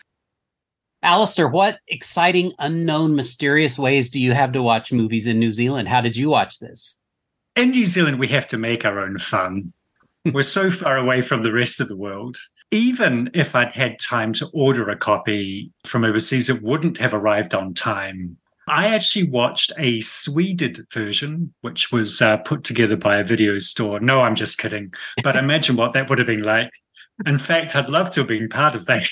Alistair, 1.03 1.49
what 1.49 1.79
exciting, 1.89 2.53
unknown, 2.59 3.15
mysterious 3.15 3.79
ways 3.79 4.11
do 4.11 4.21
you 4.21 4.33
have 4.33 4.53
to 4.53 4.63
watch 4.63 4.93
movies 4.93 5.27
in 5.27 5.39
New 5.39 5.53
Zealand? 5.53 5.89
How 5.89 6.01
did 6.01 6.17
you 6.17 6.29
watch 6.29 6.59
this? 6.59 6.99
In 7.55 7.71
New 7.71 7.87
Zealand, 7.87 8.19
we 8.19 8.29
have 8.29 8.47
to 8.49 8.59
make 8.59 8.85
our 8.85 9.01
own 9.01 9.19
fun. 9.19 9.73
We're 10.33 10.43
so 10.43 10.71
far 10.71 10.97
away 10.97 11.23
from 11.23 11.43
the 11.43 11.53
rest 11.53 11.81
of 11.81 11.89
the 11.89 11.97
world. 11.97 12.37
Even 12.73 13.31
if 13.33 13.55
I'd 13.55 13.77
had 13.77 14.01
time 14.01 14.33
to 14.35 14.51
order 14.53 14.89
a 14.89 14.97
copy 14.97 15.71
from 15.85 16.05
overseas, 16.05 16.51
it 16.51 16.63
wouldn't 16.63 16.99
have 16.99 17.15
arrived 17.15 17.55
on 17.55 17.73
time. 17.73 18.37
I 18.69 18.89
actually 18.89 19.29
watched 19.29 19.73
a 19.79 20.01
Sweded 20.01 20.87
version, 20.93 21.55
which 21.61 21.93
was 21.93 22.21
uh, 22.21 22.39
put 22.39 22.65
together 22.65 22.97
by 22.97 23.19
a 23.19 23.25
video 23.25 23.59
store. 23.59 24.01
No, 24.01 24.21
I'm 24.21 24.35
just 24.35 24.59
kidding. 24.59 24.93
But 25.23 25.37
imagine 25.45 25.77
what 25.77 25.93
that 25.93 26.11
would 26.11 26.19
have 26.19 26.27
been 26.27 26.43
like. 26.43 26.71
In 27.25 27.39
fact, 27.39 27.75
I'd 27.75 27.89
love 27.89 28.11
to 28.13 28.21
have 28.21 28.29
been 28.29 28.49
part 28.49 28.75
of 28.75 28.87
that. 28.87 29.09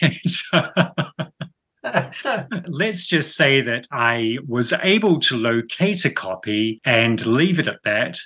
Let's 2.67 3.07
just 3.07 3.37
say 3.37 3.61
that 3.63 3.87
I 3.91 4.39
was 4.47 4.73
able 4.83 5.21
to 5.21 5.37
locate 5.37 6.05
a 6.05 6.11
copy 6.11 6.81
and 6.85 7.25
leave 7.25 7.59
it 7.59 7.69
at 7.69 7.83
that 7.85 8.19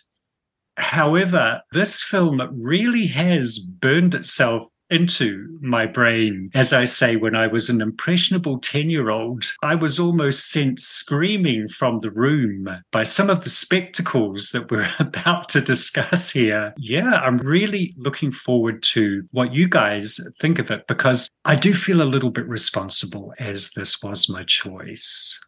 However, 0.79 1.61
this 1.72 2.05
film 2.05 2.40
really 2.53 3.09
has 3.09 3.59
burned 3.59 4.14
itself 4.14 4.68
into 4.90 5.59
my 5.61 5.87
brain. 5.87 6.51
As 6.55 6.72
I 6.72 6.85
say, 6.85 7.16
when 7.16 7.35
I 7.35 7.46
was 7.46 7.68
an 7.68 7.81
impressionable 7.81 8.59
10 8.59 8.90
year 8.90 9.11
old, 9.11 9.44
I 9.62 9.74
was 9.74 9.98
almost 9.98 10.51
sent 10.51 10.81
screaming 10.81 11.68
from 11.68 11.98
the 11.98 12.11
room 12.11 12.68
by 12.92 13.03
some 13.03 13.31
of 13.31 13.44
the 13.44 13.51
spectacles 13.51 14.51
that 14.51 14.70
we're 14.70 14.88
about 14.98 15.48
to 15.51 15.61
discuss 15.61 16.31
here. 16.31 16.74
Yeah, 16.79 17.14
I'm 17.14 17.38
really 17.38 17.94
looking 17.96 18.33
forward 18.33 18.83
to 18.85 19.24
what 19.33 19.53
you 19.53 19.68
guys 19.68 20.20
think 20.40 20.59
of 20.59 20.70
it 20.70 20.87
because 20.87 21.29
I 21.44 21.57
do 21.57 21.74
feel 21.74 22.03
a 22.03 22.05
little 22.05 22.31
bit 22.31 22.48
responsible 22.48 23.33
as 23.38 23.70
this 23.77 24.03
was 24.03 24.29
my 24.29 24.44
choice. 24.44 25.40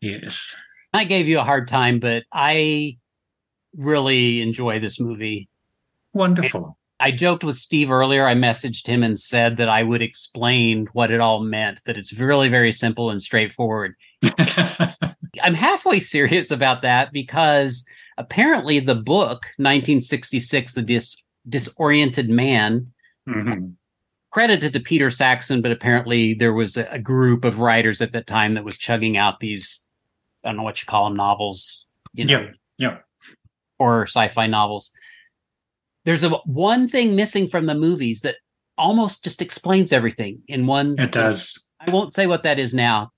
Yes. 0.00 0.54
I 0.92 1.04
gave 1.04 1.28
you 1.28 1.38
a 1.38 1.44
hard 1.44 1.68
time, 1.68 2.00
but 2.00 2.24
I 2.32 2.98
really 3.76 4.40
enjoy 4.40 4.80
this 4.80 4.98
movie. 4.98 5.48
Wonderful. 6.14 6.77
I 7.00 7.10
joked 7.12 7.44
with 7.44 7.56
Steve 7.56 7.90
earlier. 7.90 8.26
I 8.26 8.34
messaged 8.34 8.86
him 8.86 9.02
and 9.02 9.18
said 9.18 9.56
that 9.58 9.68
I 9.68 9.82
would 9.82 10.02
explain 10.02 10.86
what 10.92 11.10
it 11.10 11.20
all 11.20 11.40
meant, 11.40 11.84
that 11.84 11.96
it's 11.96 12.12
really 12.12 12.48
very 12.48 12.72
simple 12.72 13.10
and 13.10 13.22
straightforward. 13.22 13.94
I'm 15.42 15.54
halfway 15.54 16.00
serious 16.00 16.50
about 16.50 16.82
that 16.82 17.12
because 17.12 17.86
apparently 18.16 18.80
the 18.80 18.96
book 18.96 19.46
1966 19.58 20.74
The 20.74 20.82
Dis- 20.82 21.22
Disoriented 21.48 22.28
Man 22.28 22.92
mm-hmm. 23.28 23.68
credited 24.30 24.72
to 24.72 24.80
Peter 24.80 25.10
Saxon, 25.10 25.62
but 25.62 25.70
apparently 25.70 26.34
there 26.34 26.52
was 26.52 26.76
a, 26.76 26.86
a 26.90 26.98
group 26.98 27.44
of 27.44 27.60
writers 27.60 28.00
at 28.00 28.12
that 28.12 28.26
time 28.26 28.54
that 28.54 28.64
was 28.64 28.76
chugging 28.76 29.16
out 29.16 29.40
these 29.40 29.84
I 30.44 30.48
don't 30.48 30.56
know 30.56 30.62
what 30.62 30.80
you 30.80 30.86
call 30.86 31.04
them 31.04 31.16
novels, 31.16 31.86
you 32.14 32.24
know. 32.24 32.40
Yeah. 32.40 32.50
Yeah 32.78 32.98
or 33.78 34.06
sci-fi 34.06 34.46
novels. 34.46 34.92
There's 36.08 36.24
a 36.24 36.30
one 36.46 36.88
thing 36.88 37.16
missing 37.16 37.48
from 37.48 37.66
the 37.66 37.74
movies 37.74 38.22
that 38.22 38.36
almost 38.78 39.22
just 39.22 39.42
explains 39.42 39.92
everything 39.92 40.40
in 40.48 40.66
one. 40.66 40.98
It 40.98 41.12
does. 41.12 41.68
I 41.80 41.90
won't 41.90 42.14
say 42.14 42.26
what 42.26 42.44
that 42.44 42.58
is 42.58 42.72
now. 42.72 43.10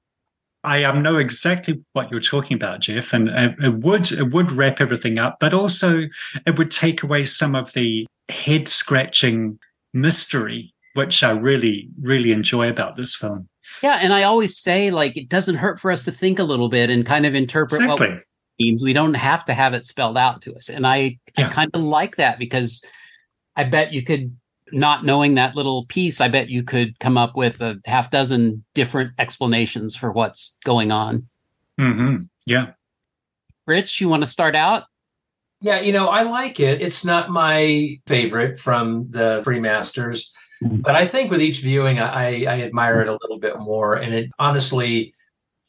I 0.64 0.83
um, 0.83 1.00
know 1.00 1.16
exactly 1.16 1.85
what 1.92 2.11
you're 2.11 2.18
talking 2.18 2.57
about, 2.57 2.81
Jeff, 2.81 3.12
and 3.12 3.29
it, 3.29 3.55
it 3.62 3.74
would 3.74 4.11
it 4.11 4.33
would 4.33 4.50
wrap 4.50 4.81
everything 4.81 5.20
up, 5.20 5.37
but 5.38 5.55
also 5.55 6.09
it 6.44 6.59
would 6.59 6.72
take 6.72 7.05
away 7.05 7.22
some 7.22 7.55
of 7.55 7.72
the 7.74 8.09
head 8.29 8.66
scratching 8.66 9.61
mystery, 9.94 10.74
which 10.94 11.22
I 11.22 11.31
really 11.31 11.90
really 12.03 12.33
enjoy 12.33 12.68
about 12.68 12.96
this 12.96 13.14
film. 13.14 13.46
Yeah, 13.85 14.00
and 14.03 14.12
I 14.12 14.24
always 14.24 14.59
say 14.59 14.90
like 14.90 15.16
it 15.16 15.29
doesn't 15.29 15.55
hurt 15.55 15.79
for 15.79 15.92
us 15.92 16.05
to 16.07 16.11
think 16.11 16.40
a 16.40 16.44
little 16.44 16.68
bit 16.68 16.90
and 16.90 17.07
kind 17.07 17.24
of 17.24 17.37
interpret 17.37 17.83
exactly. 17.83 18.09
what 18.09 18.24
means. 18.61 18.85
We 18.85 18.92
don't 18.92 19.14
have 19.14 19.44
to 19.46 19.55
have 19.55 19.75
it 19.75 19.85
spelled 19.85 20.16
out 20.16 20.42
to 20.42 20.55
us. 20.55 20.68
And 20.68 20.87
I, 20.87 21.18
yeah. 21.37 21.49
I 21.49 21.51
kind 21.51 21.70
of 21.75 21.81
like 21.81 22.16
that 22.16 22.38
because 22.38 22.85
I 23.57 23.64
bet 23.64 23.92
you 23.92 24.03
could, 24.03 24.37
not 24.73 25.05
knowing 25.05 25.35
that 25.35 25.57
little 25.57 25.85
piece, 25.87 26.20
I 26.20 26.29
bet 26.29 26.49
you 26.49 26.62
could 26.62 26.96
come 27.01 27.18
up 27.18 27.35
with 27.35 27.61
a 27.61 27.81
half 27.87 28.12
dozen 28.12 28.64
different 28.75 29.11
explanations 29.18 29.96
for 29.96 30.12
what's 30.12 30.57
going 30.64 30.92
on. 30.92 31.27
Mm-hmm. 31.81 32.23
Yeah. 32.46 32.73
Rich, 33.66 34.01
you 34.01 34.09
want 34.09 34.23
to 34.23 34.29
start 34.29 34.55
out? 34.55 34.85
Yeah, 35.61 35.81
you 35.81 35.92
know, 35.92 36.07
I 36.07 36.23
like 36.23 36.61
it. 36.61 36.83
It's 36.83 37.05
not 37.05 37.31
my 37.31 37.99
favorite 38.07 38.61
from 38.61 39.11
the 39.11 39.42
Three 39.42 39.59
Masters, 39.59 40.33
mm-hmm. 40.62 40.77
but 40.77 40.94
I 40.94 41.05
think 41.05 41.33
with 41.33 41.42
each 41.42 41.61
viewing, 41.61 41.99
I, 41.99 42.44
I 42.44 42.62
admire 42.62 43.03
it 43.03 43.09
a 43.09 43.18
little 43.20 43.40
bit 43.40 43.59
more. 43.59 43.96
And 43.96 44.14
it 44.14 44.31
honestly, 44.38 45.14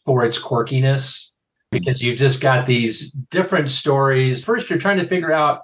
for 0.05 0.23
its 0.23 0.39
quirkiness, 0.39 1.30
because 1.71 2.01
you've 2.01 2.19
just 2.19 2.41
got 2.41 2.65
these 2.65 3.11
different 3.11 3.69
stories. 3.71 4.45
First, 4.45 4.69
you're 4.69 4.79
trying 4.79 4.99
to 4.99 5.07
figure 5.07 5.31
out 5.31 5.61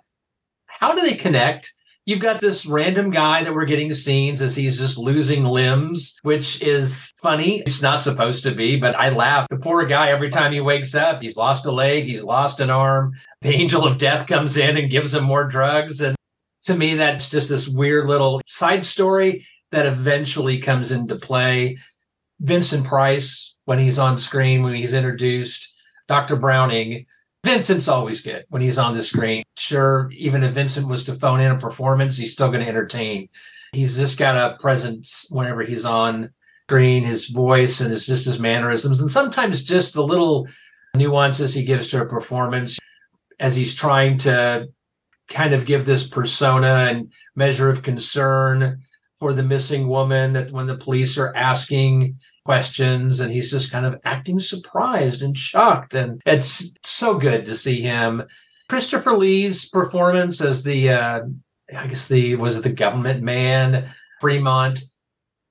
how 0.65 0.95
do 0.95 1.01
they 1.01 1.15
connect? 1.15 1.73
You've 2.05 2.21
got 2.21 2.39
this 2.39 2.65
random 2.65 3.09
guy 3.11 3.43
that 3.43 3.53
we're 3.53 3.65
getting 3.65 3.93
scenes 3.93 4.41
as 4.41 4.55
he's 4.55 4.79
just 4.79 4.97
losing 4.97 5.43
limbs, 5.43 6.17
which 6.23 6.61
is 6.61 7.11
funny. 7.21 7.61
It's 7.65 7.81
not 7.81 8.01
supposed 8.01 8.43
to 8.43 8.55
be, 8.55 8.77
but 8.77 8.95
I 8.95 9.09
laugh. 9.09 9.47
The 9.49 9.57
poor 9.57 9.85
guy, 9.85 10.07
every 10.07 10.29
time 10.29 10.53
he 10.53 10.61
wakes 10.61 10.95
up, 10.95 11.21
he's 11.21 11.35
lost 11.35 11.65
a 11.65 11.71
leg, 11.71 12.05
he's 12.05 12.23
lost 12.23 12.61
an 12.61 12.69
arm. 12.69 13.11
The 13.41 13.49
angel 13.49 13.85
of 13.85 13.97
death 13.97 14.25
comes 14.25 14.55
in 14.55 14.77
and 14.77 14.89
gives 14.89 15.13
him 15.13 15.25
more 15.25 15.43
drugs. 15.43 15.99
And 15.99 16.15
to 16.63 16.75
me, 16.75 16.95
that's 16.95 17.29
just 17.29 17.49
this 17.49 17.67
weird 17.67 18.07
little 18.07 18.41
side 18.47 18.85
story 18.85 19.45
that 19.71 19.85
eventually 19.85 20.59
comes 20.59 20.93
into 20.93 21.17
play. 21.17 21.77
Vincent 22.39 22.85
Price, 22.85 23.57
when 23.65 23.79
he's 23.79 23.99
on 23.99 24.17
screen, 24.17 24.63
when 24.63 24.75
he's 24.75 24.93
introduced, 24.93 25.73
Dr. 26.07 26.35
Browning. 26.35 27.05
Vincent's 27.43 27.87
always 27.87 28.21
good 28.21 28.45
when 28.49 28.61
he's 28.61 28.77
on 28.77 28.95
the 28.95 29.03
screen. 29.03 29.43
Sure, 29.57 30.09
even 30.15 30.43
if 30.43 30.53
Vincent 30.53 30.87
was 30.87 31.05
to 31.05 31.15
phone 31.15 31.39
in 31.39 31.51
a 31.51 31.57
performance, 31.57 32.17
he's 32.17 32.33
still 32.33 32.49
going 32.49 32.61
to 32.61 32.67
entertain. 32.67 33.29
He's 33.73 33.95
just 33.95 34.17
got 34.17 34.35
a 34.35 34.57
presence 34.57 35.27
whenever 35.29 35.63
he's 35.63 35.85
on 35.85 36.31
screen, 36.67 37.03
his 37.03 37.27
voice 37.27 37.79
and 37.79 37.91
his 37.91 38.05
just 38.05 38.25
his 38.25 38.39
mannerisms, 38.39 38.99
and 38.99 39.11
sometimes 39.11 39.63
just 39.63 39.93
the 39.93 40.03
little 40.03 40.47
nuances 40.95 41.53
he 41.53 41.63
gives 41.63 41.87
to 41.89 42.01
a 42.01 42.05
performance. 42.05 42.77
as 43.39 43.55
he's 43.55 43.75
trying 43.75 44.17
to 44.17 44.67
kind 45.29 45.53
of 45.53 45.65
give 45.65 45.85
this 45.85 46.07
persona 46.07 46.87
and 46.89 47.11
measure 47.35 47.69
of 47.69 47.83
concern 47.83 48.81
for 49.19 49.33
the 49.33 49.43
missing 49.43 49.87
woman 49.87 50.33
that 50.33 50.51
when 50.51 50.67
the 50.67 50.77
police 50.77 51.17
are 51.17 51.35
asking 51.35 52.17
questions 52.47 53.19
and 53.19 53.29
he's 53.29 53.51
just 53.51 53.73
kind 53.73 53.85
of 53.85 53.99
acting 54.05 54.39
surprised 54.39 55.21
and 55.21 55.37
shocked. 55.37 55.93
And 55.93 56.21
it's 56.25 56.73
so 56.81 57.17
good 57.17 57.45
to 57.47 57.57
see 57.57 57.81
him. 57.81 58.23
Christopher 58.69 59.17
lee's 59.17 59.67
performance 59.67 60.39
as 60.39 60.63
the 60.63 60.91
uh 60.91 61.23
i 61.75 61.87
guess 61.87 62.07
the 62.07 62.35
was 62.35 62.57
it 62.57 62.63
the 62.63 62.69
government 62.69 63.21
man 63.21 63.89
fremont? 64.21 64.79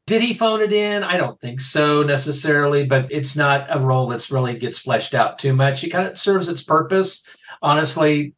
Did 0.07 0.23
he 0.23 0.33
phone 0.33 0.63
it 0.63 0.73
in? 0.73 1.05
I 1.05 1.19
don't 1.19 1.39
think 1.39 1.61
so 1.61 2.03
necessarily 2.03 2.87
but 2.87 3.09
it's 3.11 3.37
not 3.37 3.67
a 3.69 3.79
role 3.79 4.07
that's 4.07 4.31
really 4.31 4.57
gets 4.57 4.79
fleshed 4.79 5.13
out 5.13 5.39
too 5.39 5.55
much. 5.55 5.85
It 5.85 5.91
kind 5.91 6.09
of 6.09 6.17
serves 6.17 6.49
its 6.49 6.63
purpose. 6.63 7.27
Honestly 7.61 8.33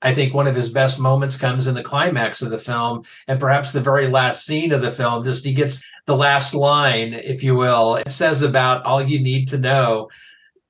I 0.00 0.14
think 0.14 0.32
one 0.32 0.46
of 0.46 0.54
his 0.54 0.70
best 0.70 1.00
moments 1.00 1.36
comes 1.36 1.66
in 1.66 1.74
the 1.74 1.82
climax 1.82 2.40
of 2.40 2.50
the 2.50 2.58
film 2.58 3.04
and 3.26 3.40
perhaps 3.40 3.72
the 3.72 3.80
very 3.80 4.06
last 4.06 4.46
scene 4.46 4.72
of 4.72 4.80
the 4.80 4.90
film. 4.90 5.24
Just 5.24 5.44
he 5.44 5.52
gets 5.52 5.82
the 6.06 6.16
last 6.16 6.54
line, 6.54 7.14
if 7.14 7.42
you 7.42 7.56
will. 7.56 7.96
It 7.96 8.12
says 8.12 8.42
about 8.42 8.84
all 8.84 9.02
you 9.02 9.20
need 9.20 9.48
to 9.48 9.58
know. 9.58 10.08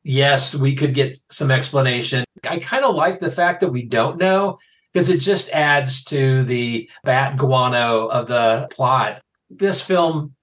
Yes, 0.02 0.54
we 0.54 0.74
could 0.74 0.94
get 0.94 1.18
some 1.28 1.50
explanation. 1.50 2.24
I 2.48 2.58
kind 2.58 2.84
of 2.84 2.94
like 2.94 3.20
the 3.20 3.30
fact 3.30 3.60
that 3.60 3.70
we 3.70 3.82
don't 3.82 4.16
know 4.16 4.58
because 4.92 5.10
it 5.10 5.20
just 5.20 5.50
adds 5.50 6.04
to 6.04 6.44
the 6.44 6.88
bat 7.04 7.36
guano 7.36 8.06
of 8.06 8.28
the 8.28 8.68
plot. 8.70 9.20
This 9.50 9.82
film 9.82 10.34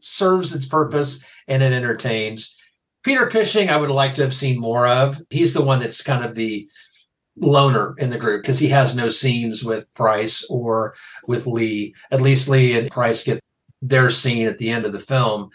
serves 0.00 0.54
its 0.54 0.66
purpose 0.66 1.24
and 1.48 1.62
it 1.62 1.72
entertains. 1.72 2.58
Peter 3.02 3.26
Cushing, 3.26 3.70
I 3.70 3.76
would 3.76 3.90
like 3.90 4.14
to 4.14 4.22
have 4.22 4.34
seen 4.34 4.60
more 4.60 4.86
of. 4.86 5.22
He's 5.30 5.54
the 5.54 5.62
one 5.62 5.80
that's 5.80 6.02
kind 6.02 6.24
of 6.24 6.34
the 6.34 6.68
loner 7.36 7.94
in 7.98 8.10
the 8.10 8.18
group 8.18 8.42
because 8.42 8.58
he 8.58 8.68
has 8.68 8.94
no 8.94 9.08
scenes 9.08 9.64
with 9.64 9.92
Price 9.94 10.44
or 10.48 10.94
with 11.26 11.46
Lee. 11.46 11.94
At 12.10 12.20
least 12.20 12.48
Lee 12.48 12.78
and 12.78 12.90
Price 12.90 13.24
get 13.24 13.40
their 13.82 14.10
scene 14.10 14.46
at 14.46 14.58
the 14.58 14.70
end 14.70 14.86
of 14.86 14.92
the 14.92 15.00
film. 15.00 15.50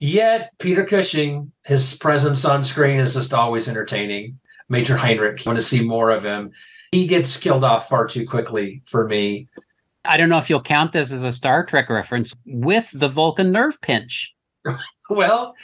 Yet 0.00 0.50
Peter 0.58 0.84
Cushing, 0.84 1.52
his 1.64 1.94
presence 1.94 2.44
on 2.44 2.64
screen 2.64 3.00
is 3.00 3.14
just 3.14 3.32
always 3.32 3.68
entertaining. 3.68 4.38
Major 4.68 4.96
Heinrich, 4.96 5.46
I 5.46 5.48
want 5.48 5.58
to 5.58 5.64
see 5.64 5.84
more 5.84 6.10
of 6.10 6.24
him. 6.24 6.50
He 6.90 7.06
gets 7.06 7.36
killed 7.38 7.64
off 7.64 7.88
far 7.88 8.06
too 8.06 8.26
quickly 8.26 8.82
for 8.86 9.06
me. 9.06 9.48
I 10.04 10.16
don't 10.16 10.28
know 10.28 10.38
if 10.38 10.50
you'll 10.50 10.60
count 10.60 10.92
this 10.92 11.12
as 11.12 11.24
a 11.24 11.32
Star 11.32 11.64
Trek 11.64 11.88
reference 11.88 12.34
with 12.44 12.90
the 12.92 13.08
Vulcan 13.08 13.52
nerve 13.52 13.80
pinch. 13.80 14.34
well, 15.10 15.54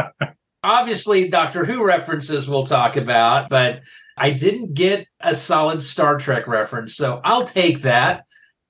obviously, 0.64 1.28
Doctor 1.28 1.64
Who 1.64 1.84
references 1.84 2.48
we'll 2.48 2.66
talk 2.66 2.96
about, 2.96 3.48
but 3.48 3.80
I 4.18 4.30
didn't 4.30 4.74
get 4.74 5.06
a 5.20 5.34
solid 5.34 5.82
Star 5.82 6.18
Trek 6.18 6.46
reference, 6.46 6.94
so 6.94 7.20
I'll 7.24 7.44
take 7.44 7.82
that. 7.82 8.24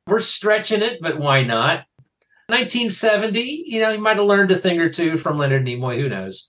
We're 0.06 0.20
stretching 0.20 0.82
it, 0.82 1.00
but 1.00 1.18
why 1.18 1.44
not? 1.44 1.84
1970, 2.48 3.64
you 3.66 3.80
know, 3.80 3.90
you 3.90 3.98
might 3.98 4.16
have 4.16 4.24
learned 4.24 4.50
a 4.50 4.56
thing 4.56 4.80
or 4.80 4.88
two 4.88 5.18
from 5.18 5.36
Leonard 5.36 5.66
Nimoy, 5.66 6.00
who 6.00 6.08
knows? 6.08 6.48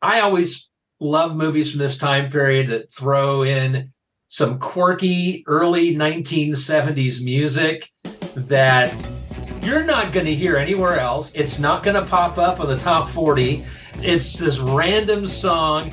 I 0.00 0.20
always 0.20 0.70
love 1.00 1.36
movies 1.36 1.70
from 1.70 1.80
this 1.80 1.98
time 1.98 2.30
period 2.30 2.70
that 2.70 2.92
throw 2.92 3.44
in 3.44 3.92
some 4.28 4.58
quirky 4.58 5.44
early 5.46 5.94
1970s 5.94 7.22
music 7.22 7.90
that 8.34 8.94
you're 9.62 9.84
not 9.84 10.12
going 10.12 10.26
to 10.26 10.34
hear 10.34 10.56
anywhere 10.56 10.98
else. 10.98 11.32
It's 11.34 11.58
not 11.58 11.82
going 11.82 11.96
to 11.96 12.04
pop 12.08 12.38
up 12.38 12.60
on 12.60 12.68
the 12.68 12.78
top 12.78 13.08
40. 13.08 13.64
It's 13.96 14.34
this 14.34 14.58
random 14.58 15.26
song 15.26 15.90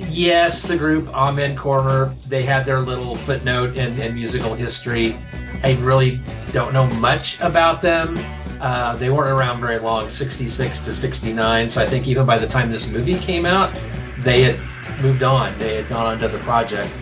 yes, 0.00 0.62
the 0.62 0.76
group 0.76 1.08
Amen 1.14 1.56
Corner, 1.56 2.06
they 2.28 2.42
had 2.42 2.64
their 2.64 2.80
little 2.80 3.14
footnote 3.14 3.76
in, 3.76 4.00
in 4.00 4.14
musical 4.14 4.54
history. 4.54 5.16
I 5.62 5.78
really 5.80 6.20
don't 6.52 6.72
know 6.72 6.86
much 7.00 7.40
about 7.40 7.80
them. 7.80 8.16
Uh, 8.60 8.96
they 8.96 9.10
weren't 9.10 9.30
around 9.30 9.60
very 9.60 9.78
long, 9.78 10.08
66 10.08 10.80
to 10.80 10.94
69. 10.94 11.70
So 11.70 11.82
I 11.82 11.86
think 11.86 12.06
even 12.06 12.26
by 12.26 12.38
the 12.38 12.46
time 12.46 12.70
this 12.70 12.88
movie 12.88 13.14
came 13.18 13.46
out, 13.46 13.74
they 14.18 14.42
had 14.42 14.58
moved 15.02 15.22
on. 15.22 15.58
They 15.58 15.76
had 15.76 15.88
gone 15.88 16.06
on 16.06 16.18
to 16.20 16.28
the 16.28 16.38
project. 16.38 16.94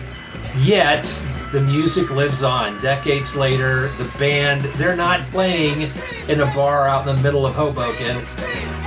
Yet, 0.57 1.05
the 1.53 1.61
music 1.61 2.09
lives 2.09 2.41
on. 2.41 2.81
Decades 2.81 3.35
later, 3.35 3.89
the 3.89 4.11
band, 4.17 4.61
they're 4.75 4.95
not 4.95 5.21
playing 5.21 5.87
in 6.27 6.41
a 6.41 6.47
bar 6.47 6.87
out 6.87 7.07
in 7.07 7.15
the 7.15 7.21
middle 7.21 7.45
of 7.45 7.53
Hoboken. 7.53 8.17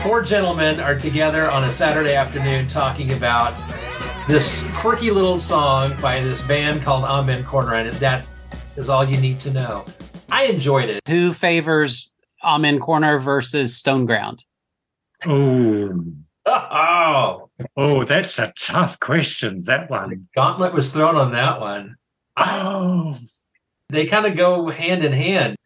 Four 0.03 0.23
gentlemen 0.23 0.81
are 0.81 0.99
together 0.99 1.49
on 1.49 1.63
a 1.63 1.71
Saturday 1.71 2.17
afternoon 2.17 2.67
talking 2.67 3.13
about 3.13 3.55
this 4.27 4.67
quirky 4.75 5.13
little 5.13 5.39
song 5.39 5.95
by 6.03 6.21
this 6.21 6.43
band 6.43 6.83
called 6.83 7.05
Amen 7.05 7.45
Corner, 7.45 7.75
and 7.75 7.93
that 7.95 8.29
is 8.77 8.89
all 8.89 9.05
you 9.05 9.17
need 9.19 9.39
to 9.41 9.53
know. 9.53 9.85
I 10.29 10.47
enjoyed 10.47 10.91
it. 10.91 11.07
Who 11.07 11.33
favors 11.33 12.11
Amen 12.43 12.81
Corner 12.81 13.21
versus 13.21 13.77
Stone 13.77 14.07
Ground? 14.07 14.43
Oh. 15.25 16.05
Oh, 16.45 17.51
oh, 17.77 18.03
that's 18.03 18.41
a 18.41 18.53
tough 18.59 18.99
question. 18.99 19.63
That 19.67 19.89
one. 19.89 20.27
Gauntlet 20.35 20.75
was 20.75 20.91
thrown 20.91 21.15
on 21.15 21.31
that 21.31 21.61
one. 21.61 21.97
Oh, 22.37 23.19
they 23.89 24.07
kind 24.07 24.27
of 24.27 24.37
go 24.37 24.69
hand 24.69 25.05
in 25.05 25.13
hand. 25.13 25.57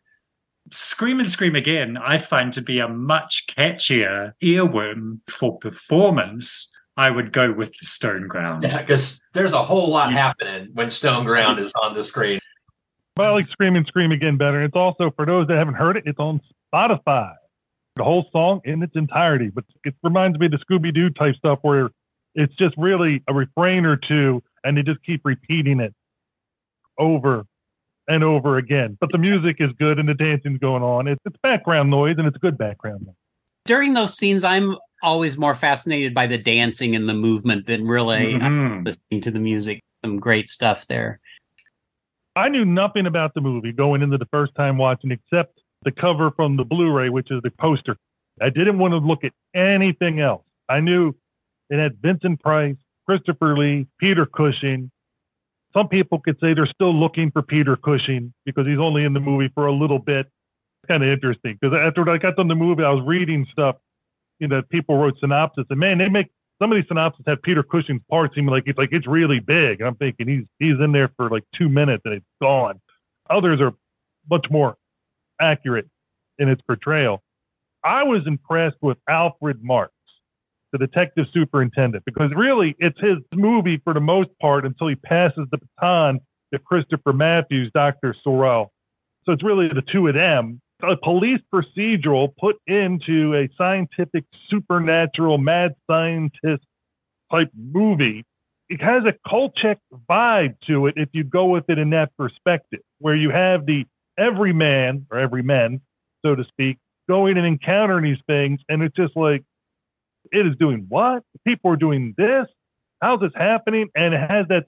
Scream 0.72 1.18
and 1.18 1.28
Scream 1.28 1.56
Again, 1.56 1.96
I 1.96 2.18
find 2.18 2.52
to 2.52 2.62
be 2.62 2.78
a 2.78 2.86
much 2.86 3.46
catchier 3.48 4.32
earworm 4.42 5.20
for 5.28 5.58
performance 5.58 6.70
I 6.96 7.10
would 7.10 7.32
go 7.32 7.52
with 7.52 7.70
the 7.78 7.86
Stone 7.86 8.28
Ground. 8.28 8.62
Yeah, 8.62 8.78
because 8.78 9.18
there's 9.32 9.52
a 9.52 9.62
whole 9.62 9.88
lot 9.88 10.12
happening 10.12 10.68
when 10.74 10.90
Stone 10.90 11.24
Ground 11.24 11.58
is 11.58 11.72
on 11.82 11.94
the 11.94 12.04
screen. 12.04 12.38
But 13.16 13.26
I 13.26 13.30
like 13.30 13.48
Scream 13.48 13.74
and 13.74 13.86
Scream 13.86 14.12
Again 14.12 14.36
better. 14.36 14.62
It's 14.62 14.76
also, 14.76 15.10
for 15.16 15.26
those 15.26 15.48
that 15.48 15.56
haven't 15.56 15.74
heard 15.74 15.96
it, 15.96 16.04
it's 16.06 16.18
on 16.18 16.40
Spotify. 16.72 17.32
The 17.96 18.04
whole 18.04 18.26
song 18.32 18.60
in 18.64 18.82
its 18.82 18.94
entirety. 18.94 19.50
But 19.52 19.64
it 19.84 19.94
reminds 20.02 20.38
me 20.38 20.46
of 20.46 20.52
the 20.52 20.58
Scooby 20.58 20.94
Doo 20.94 21.10
type 21.10 21.34
stuff 21.36 21.58
where 21.62 21.90
it's 22.34 22.54
just 22.54 22.74
really 22.76 23.22
a 23.28 23.34
refrain 23.34 23.84
or 23.84 23.96
two 23.96 24.42
and 24.62 24.76
they 24.76 24.82
just 24.82 25.02
keep 25.04 25.22
repeating 25.24 25.80
it 25.80 25.94
over 27.00 27.44
and 28.06 28.22
over 28.22 28.58
again. 28.58 28.96
But 29.00 29.10
the 29.12 29.18
music 29.18 29.56
is 29.60 29.70
good 29.78 29.98
and 29.98 30.08
the 30.08 30.14
dancing's 30.14 30.58
going 30.58 30.82
on. 30.82 31.08
It's, 31.08 31.20
it's 31.24 31.36
background 31.42 31.90
noise 31.90 32.16
and 32.18 32.26
it's 32.26 32.36
good 32.38 32.58
background 32.58 33.06
noise. 33.06 33.14
During 33.64 33.94
those 33.94 34.16
scenes, 34.16 34.44
I'm 34.44 34.76
always 35.02 35.38
more 35.38 35.54
fascinated 35.54 36.14
by 36.14 36.26
the 36.26 36.38
dancing 36.38 36.94
and 36.96 37.08
the 37.08 37.14
movement 37.14 37.66
than 37.66 37.86
really 37.86 38.34
mm-hmm. 38.34 38.84
listening 38.84 39.20
to 39.22 39.30
the 39.30 39.38
music. 39.38 39.80
Some 40.04 40.18
great 40.18 40.48
stuff 40.48 40.86
there. 40.86 41.20
I 42.36 42.48
knew 42.48 42.64
nothing 42.64 43.06
about 43.06 43.34
the 43.34 43.40
movie 43.40 43.72
going 43.72 44.02
into 44.02 44.16
the 44.16 44.26
first 44.26 44.54
time 44.54 44.78
watching 44.78 45.10
except 45.10 45.60
the 45.82 45.90
cover 45.90 46.30
from 46.30 46.56
the 46.56 46.64
Blu-ray, 46.64 47.08
which 47.08 47.30
is 47.30 47.42
the 47.42 47.50
poster. 47.50 47.96
I 48.40 48.50
didn't 48.50 48.78
want 48.78 48.92
to 48.92 48.98
look 48.98 49.24
at 49.24 49.32
anything 49.54 50.20
else. 50.20 50.44
I 50.68 50.80
knew 50.80 51.14
it 51.68 51.78
had 51.78 51.98
Vincent 52.00 52.40
Price, 52.40 52.76
Christopher 53.06 53.56
Lee, 53.56 53.86
Peter 53.98 54.26
Cushing. 54.26 54.90
Some 55.72 55.88
people 55.88 56.18
could 56.18 56.36
say 56.40 56.54
they're 56.54 56.66
still 56.66 56.94
looking 56.94 57.30
for 57.30 57.42
Peter 57.42 57.76
Cushing 57.76 58.32
because 58.44 58.66
he's 58.66 58.78
only 58.78 59.04
in 59.04 59.12
the 59.12 59.20
movie 59.20 59.50
for 59.54 59.66
a 59.66 59.72
little 59.72 59.98
bit. 59.98 60.26
Kind 60.88 61.04
of 61.04 61.10
interesting 61.10 61.58
because 61.60 61.76
after 61.78 62.08
I 62.08 62.18
got 62.18 62.36
done 62.36 62.48
the 62.48 62.54
movie, 62.54 62.82
I 62.82 62.90
was 62.90 63.04
reading 63.06 63.46
stuff 63.52 63.76
you 64.40 64.48
know, 64.48 64.62
people 64.62 64.96
wrote 64.96 65.16
synopsis, 65.20 65.66
and 65.70 65.78
man, 65.78 65.98
they 65.98 66.08
make 66.08 66.30
some 66.60 66.72
of 66.72 66.76
these 66.76 66.88
synopses 66.88 67.24
have 67.26 67.40
Peter 67.42 67.62
Cushing's 67.62 68.02
part 68.10 68.34
seem 68.34 68.46
like 68.46 68.64
it's 68.66 68.78
like 68.78 68.88
it's 68.92 69.06
really 69.06 69.38
big. 69.38 69.80
And 69.80 69.88
I'm 69.88 69.94
thinking 69.96 70.26
he's 70.26 70.44
he's 70.58 70.80
in 70.82 70.92
there 70.92 71.10
for 71.16 71.30
like 71.30 71.44
two 71.56 71.68
minutes 71.68 72.02
and 72.04 72.14
it's 72.14 72.26
gone. 72.40 72.80
Others 73.28 73.60
are 73.60 73.72
much 74.28 74.46
more 74.50 74.76
accurate 75.40 75.88
in 76.38 76.48
its 76.48 76.60
portrayal. 76.62 77.22
I 77.84 78.02
was 78.02 78.26
impressed 78.26 78.76
with 78.82 78.98
Alfred 79.08 79.62
Marks, 79.62 79.94
the 80.72 80.78
detective 80.78 81.26
superintendent, 81.32 82.04
because 82.04 82.30
really 82.34 82.76
it's 82.78 82.98
his 83.00 83.18
movie 83.34 83.80
for 83.82 83.94
the 83.94 84.00
most 84.00 84.30
part 84.40 84.64
until 84.64 84.88
he 84.88 84.94
passes 84.94 85.46
the 85.50 85.58
baton 85.58 86.20
to 86.52 86.58
Christopher 86.58 87.12
Matthews, 87.12 87.70
Dr. 87.74 88.14
Sorrell. 88.24 88.68
So 89.24 89.32
it's 89.32 89.42
really 89.42 89.68
the 89.68 89.82
two 89.82 90.08
of 90.08 90.14
them 90.14 90.60
a 90.82 90.96
police 90.96 91.40
procedural 91.52 92.34
put 92.38 92.56
into 92.66 93.34
a 93.34 93.48
scientific, 93.56 94.24
supernatural, 94.48 95.38
mad 95.38 95.74
scientist 95.88 96.64
type 97.30 97.50
movie. 97.54 98.24
It 98.68 98.80
has 98.80 99.04
a 99.04 99.14
Kolchak 99.28 99.78
vibe 100.08 100.54
to 100.66 100.86
it 100.86 100.94
if 100.96 101.08
you 101.12 101.24
go 101.24 101.46
with 101.46 101.64
it 101.68 101.78
in 101.78 101.90
that 101.90 102.16
perspective, 102.16 102.80
where 102.98 103.16
you 103.16 103.30
have 103.30 103.66
the 103.66 103.84
everyman 104.16 105.06
or 105.10 105.18
every 105.18 105.42
man, 105.42 105.80
so 106.24 106.34
to 106.34 106.44
speak, 106.44 106.78
going 107.08 107.36
and 107.36 107.46
encountering 107.46 108.04
these 108.04 108.22
things, 108.26 108.60
and 108.68 108.82
it's 108.82 108.94
just 108.94 109.16
like 109.16 109.42
it 110.32 110.46
is 110.46 110.54
doing 110.58 110.86
what? 110.88 111.22
People 111.46 111.72
are 111.72 111.76
doing 111.76 112.14
this. 112.16 112.46
How's 113.00 113.20
this 113.20 113.32
happening? 113.34 113.88
And 113.94 114.14
it 114.14 114.20
has 114.20 114.46
that 114.48 114.66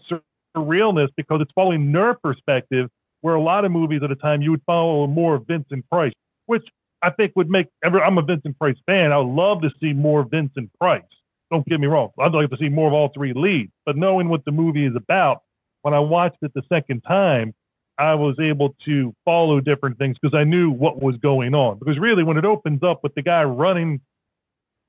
surrealness 0.57 1.09
because 1.17 1.41
it's 1.41 1.53
following 1.55 1.93
their 1.93 2.15
perspective 2.15 2.89
where 3.21 3.35
a 3.35 3.41
lot 3.43 3.65
of 3.65 3.71
movies 3.71 4.01
at 4.03 4.09
the 4.09 4.17
time 4.17 4.43
you 4.43 4.51
would 4.51 4.63
follow 4.67 5.07
more 5.07 5.39
Vincent 5.39 5.89
Price, 5.89 6.13
which 6.47 6.67
I 7.03 7.11
think 7.11 7.33
would 7.37 7.49
make. 7.49 7.67
I'm 7.83 8.19
a 8.19 8.23
Vincent 8.23 8.59
Price 8.59 8.77
fan. 8.87 9.13
I 9.13 9.19
would 9.19 9.33
love 9.33 9.63
to 9.63 9.71
see 9.81 9.93
more 9.93 10.25
Vincent 10.25 10.71
Price. 10.79 11.03
Don't 11.51 11.67
get 11.67 11.81
me 11.81 11.87
wrong. 11.87 12.11
I'd 12.19 12.33
like 12.33 12.51
to 12.51 12.57
see 12.57 12.69
more 12.69 12.89
of 12.89 12.95
all 12.95 13.11
three 13.15 13.33
leads. 13.35 13.73
But 13.85 13.97
knowing 13.97 14.29
what 14.29 14.45
the 14.45 14.53
movie 14.53 14.87
is 14.87 14.97
about, 14.97 15.43
when 15.83 15.95
I 15.95 16.01
watched 16.01 16.39
it 16.43 16.53
the 16.55 16.63
second 16.69 17.03
time, 17.03 17.55
I 17.99 18.15
was 18.15 18.37
able 18.41 18.75
to 18.87 19.15
follow 19.25 19.61
different 19.61 19.99
things 19.99 20.17
because 20.21 20.37
I 20.37 20.45
knew 20.45 20.71
what 20.71 21.03
was 21.03 21.17
going 21.19 21.55
on. 21.55 21.79
Because 21.79 21.99
really, 21.99 22.25
when 22.25 22.39
it 22.39 22.45
opens 22.45 22.83
up 22.83 23.01
with 23.03 23.15
the 23.15 23.23
guy 23.23 23.45
running, 23.45 24.01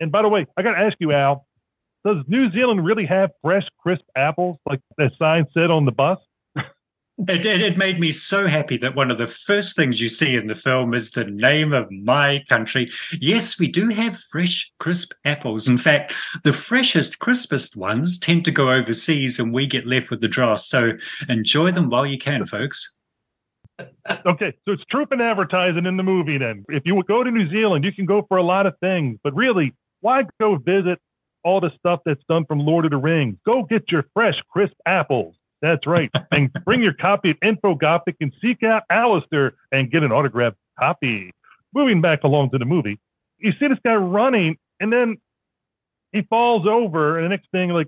and 0.03 0.11
by 0.11 0.21
the 0.21 0.27
way, 0.27 0.45
I 0.57 0.61
got 0.61 0.73
to 0.73 0.79
ask 0.79 0.97
you, 0.99 1.13
Al, 1.13 1.47
does 2.05 2.17
New 2.27 2.51
Zealand 2.51 2.85
really 2.85 3.05
have 3.05 3.31
fresh, 3.41 3.63
crisp 3.79 4.03
apples 4.15 4.57
like 4.67 4.81
the 4.97 5.09
sign 5.17 5.45
said 5.53 5.71
on 5.71 5.85
the 5.85 5.91
bus? 5.91 6.19
It, 7.29 7.45
it, 7.45 7.61
it, 7.61 7.77
made 7.77 7.99
me 7.99 8.11
so 8.11 8.47
happy 8.47 8.75
that 8.77 8.95
one 8.95 9.11
of 9.11 9.19
the 9.19 9.27
first 9.27 9.75
things 9.75 10.01
you 10.01 10.07
see 10.07 10.35
in 10.35 10.47
the 10.47 10.55
film 10.55 10.95
is 10.95 11.11
the 11.11 11.25
name 11.25 11.71
of 11.71 11.89
my 11.91 12.43
country. 12.49 12.89
Yes, 13.21 13.59
we 13.59 13.67
do 13.67 13.89
have 13.89 14.17
fresh, 14.31 14.71
crisp 14.79 15.13
apples. 15.23 15.67
In 15.67 15.77
fact, 15.77 16.15
the 16.43 16.51
freshest, 16.51 17.19
crispest 17.19 17.77
ones 17.77 18.17
tend 18.17 18.45
to 18.45 18.51
go 18.51 18.71
overseas 18.71 19.39
and 19.39 19.53
we 19.53 19.67
get 19.67 19.85
left 19.85 20.09
with 20.09 20.21
the 20.21 20.27
dross. 20.27 20.67
So 20.67 20.93
enjoy 21.29 21.71
them 21.71 21.91
while 21.91 22.07
you 22.07 22.17
can, 22.17 22.47
folks. 22.47 22.95
okay, 24.25 24.53
so 24.65 24.73
it's 24.73 24.83
troop 24.89 25.11
and 25.11 25.21
advertising 25.21 25.85
in 25.85 25.97
the 25.97 26.03
movie 26.03 26.39
then. 26.39 26.65
If 26.69 26.81
you 26.83 27.01
go 27.07 27.23
to 27.23 27.29
New 27.29 27.47
Zealand, 27.51 27.85
you 27.85 27.91
can 27.93 28.07
go 28.07 28.25
for 28.27 28.37
a 28.37 28.43
lot 28.43 28.65
of 28.65 28.73
things, 28.79 29.19
but 29.23 29.35
really, 29.35 29.73
why 30.03 30.23
go 30.39 30.57
visit 30.57 30.99
all 31.43 31.59
the 31.59 31.71
stuff 31.79 32.01
that's 32.05 32.23
done 32.29 32.45
from 32.45 32.59
Lord 32.59 32.85
of 32.85 32.91
the 32.91 32.97
Rings? 32.97 33.37
Go 33.45 33.63
get 33.63 33.91
your 33.91 34.05
fresh, 34.13 34.35
crisp 34.51 34.75
apples 34.85 35.35
that's 35.63 35.87
right. 35.87 36.11
and 36.31 36.51
bring 36.65 36.83
your 36.83 36.93
copy 36.93 37.31
of 37.31 37.37
Infogothic 37.39 38.17
and 38.21 38.31
seek 38.41 38.61
out 38.61 38.83
Alistair 38.91 39.53
and 39.71 39.89
get 39.89 40.03
an 40.03 40.11
autographed 40.11 40.57
copy. 40.77 41.31
Moving 41.73 42.01
back 42.01 42.23
along 42.23 42.51
to 42.51 42.59
the 42.59 42.65
movie, 42.65 42.99
you 43.39 43.51
see 43.59 43.67
this 43.67 43.79
guy 43.83 43.95
running, 43.95 44.57
and 44.79 44.93
then 44.93 45.17
he 46.11 46.21
falls 46.21 46.67
over, 46.67 47.17
and 47.17 47.25
the 47.25 47.29
next 47.29 47.49
thing, 47.51 47.69
like 47.69 47.87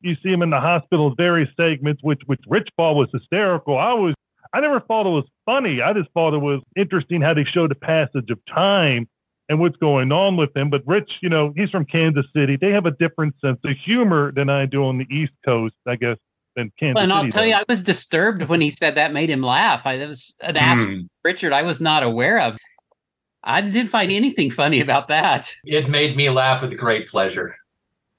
you 0.00 0.16
see 0.22 0.30
him 0.30 0.40
in 0.40 0.48
the 0.48 0.60
hospital, 0.60 1.14
various 1.14 1.50
segments, 1.54 2.02
which 2.02 2.22
which 2.24 2.40
Rich 2.48 2.68
Ball 2.78 2.96
was 2.96 3.08
hysterical. 3.12 3.76
I 3.76 3.92
was, 3.92 4.14
I 4.54 4.60
never 4.60 4.80
thought 4.80 5.06
it 5.06 5.10
was 5.10 5.26
funny. 5.44 5.82
I 5.82 5.92
just 5.92 6.08
thought 6.14 6.32
it 6.32 6.38
was 6.38 6.62
interesting 6.76 7.20
how 7.20 7.34
they 7.34 7.44
showed 7.44 7.72
the 7.72 7.74
passage 7.74 8.30
of 8.30 8.38
time 8.46 9.06
and 9.48 9.60
what's 9.60 9.76
going 9.76 10.12
on 10.12 10.36
with 10.36 10.56
him. 10.56 10.70
But 10.70 10.82
Rich, 10.86 11.10
you 11.22 11.28
know, 11.28 11.52
he's 11.56 11.70
from 11.70 11.84
Kansas 11.84 12.26
City. 12.34 12.56
They 12.56 12.70
have 12.70 12.86
a 12.86 12.90
different 12.92 13.34
sense 13.40 13.58
of 13.64 13.72
humor 13.84 14.32
than 14.32 14.48
I 14.48 14.66
do 14.66 14.84
on 14.84 14.98
the 14.98 15.06
East 15.10 15.32
Coast, 15.44 15.74
I 15.86 15.96
guess 15.96 16.16
than 16.56 16.72
Kansas 16.78 16.94
well, 16.96 17.04
and 17.04 17.12
I'll 17.12 17.20
City 17.22 17.30
tell 17.30 17.42
does. 17.42 17.50
you, 17.50 17.56
I 17.56 17.64
was 17.68 17.82
disturbed 17.82 18.44
when 18.44 18.60
he 18.60 18.70
said 18.70 18.94
that 18.94 19.12
made 19.12 19.30
him 19.30 19.42
laugh. 19.42 19.86
I 19.86 19.98
that 19.98 20.08
was 20.08 20.36
an 20.42 20.56
ask 20.56 20.88
mm. 20.88 21.08
Richard 21.24 21.52
I 21.52 21.62
was 21.62 21.80
not 21.80 22.02
aware 22.02 22.40
of. 22.40 22.56
I 23.44 23.60
didn't 23.60 23.88
find 23.88 24.10
anything 24.10 24.50
funny 24.50 24.80
about 24.80 25.06
that. 25.08 25.54
It 25.64 25.88
made 25.88 26.16
me 26.16 26.30
laugh 26.30 26.62
with 26.62 26.76
great 26.76 27.06
pleasure. 27.06 27.56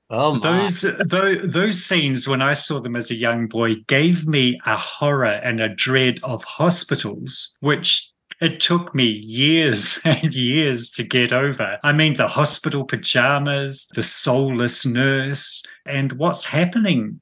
Oh, 0.10 0.36
my. 0.36 0.40
those 0.40 0.86
those 1.06 1.52
those 1.52 1.84
scenes 1.84 2.30
when 2.30 2.42
I 2.42 2.54
saw 2.54 2.80
them 2.80 2.96
as 2.96 3.12
a 3.12 3.16
young 3.16 3.48
boy 3.48 3.76
gave 3.88 4.26
me 4.26 4.58
a 4.66 4.78
horror 4.78 5.26
and 5.26 5.60
a 5.60 5.68
dread 5.68 6.20
of 6.24 6.46
hospitals, 6.46 7.58
which 7.60 8.10
it 8.40 8.60
took 8.60 8.94
me 8.94 9.06
years 9.06 10.00
and 10.06 10.34
years 10.34 10.90
to 10.92 11.04
get 11.04 11.34
over. 11.34 11.78
I 11.84 11.92
mean, 11.94 12.16
the 12.16 12.28
hospital 12.28 12.86
pajamas, 12.86 13.88
the 13.94 14.04
soulless 14.04 14.86
nurse, 14.86 15.64
and 15.86 16.12
what's 16.14 16.46
happening 16.46 17.22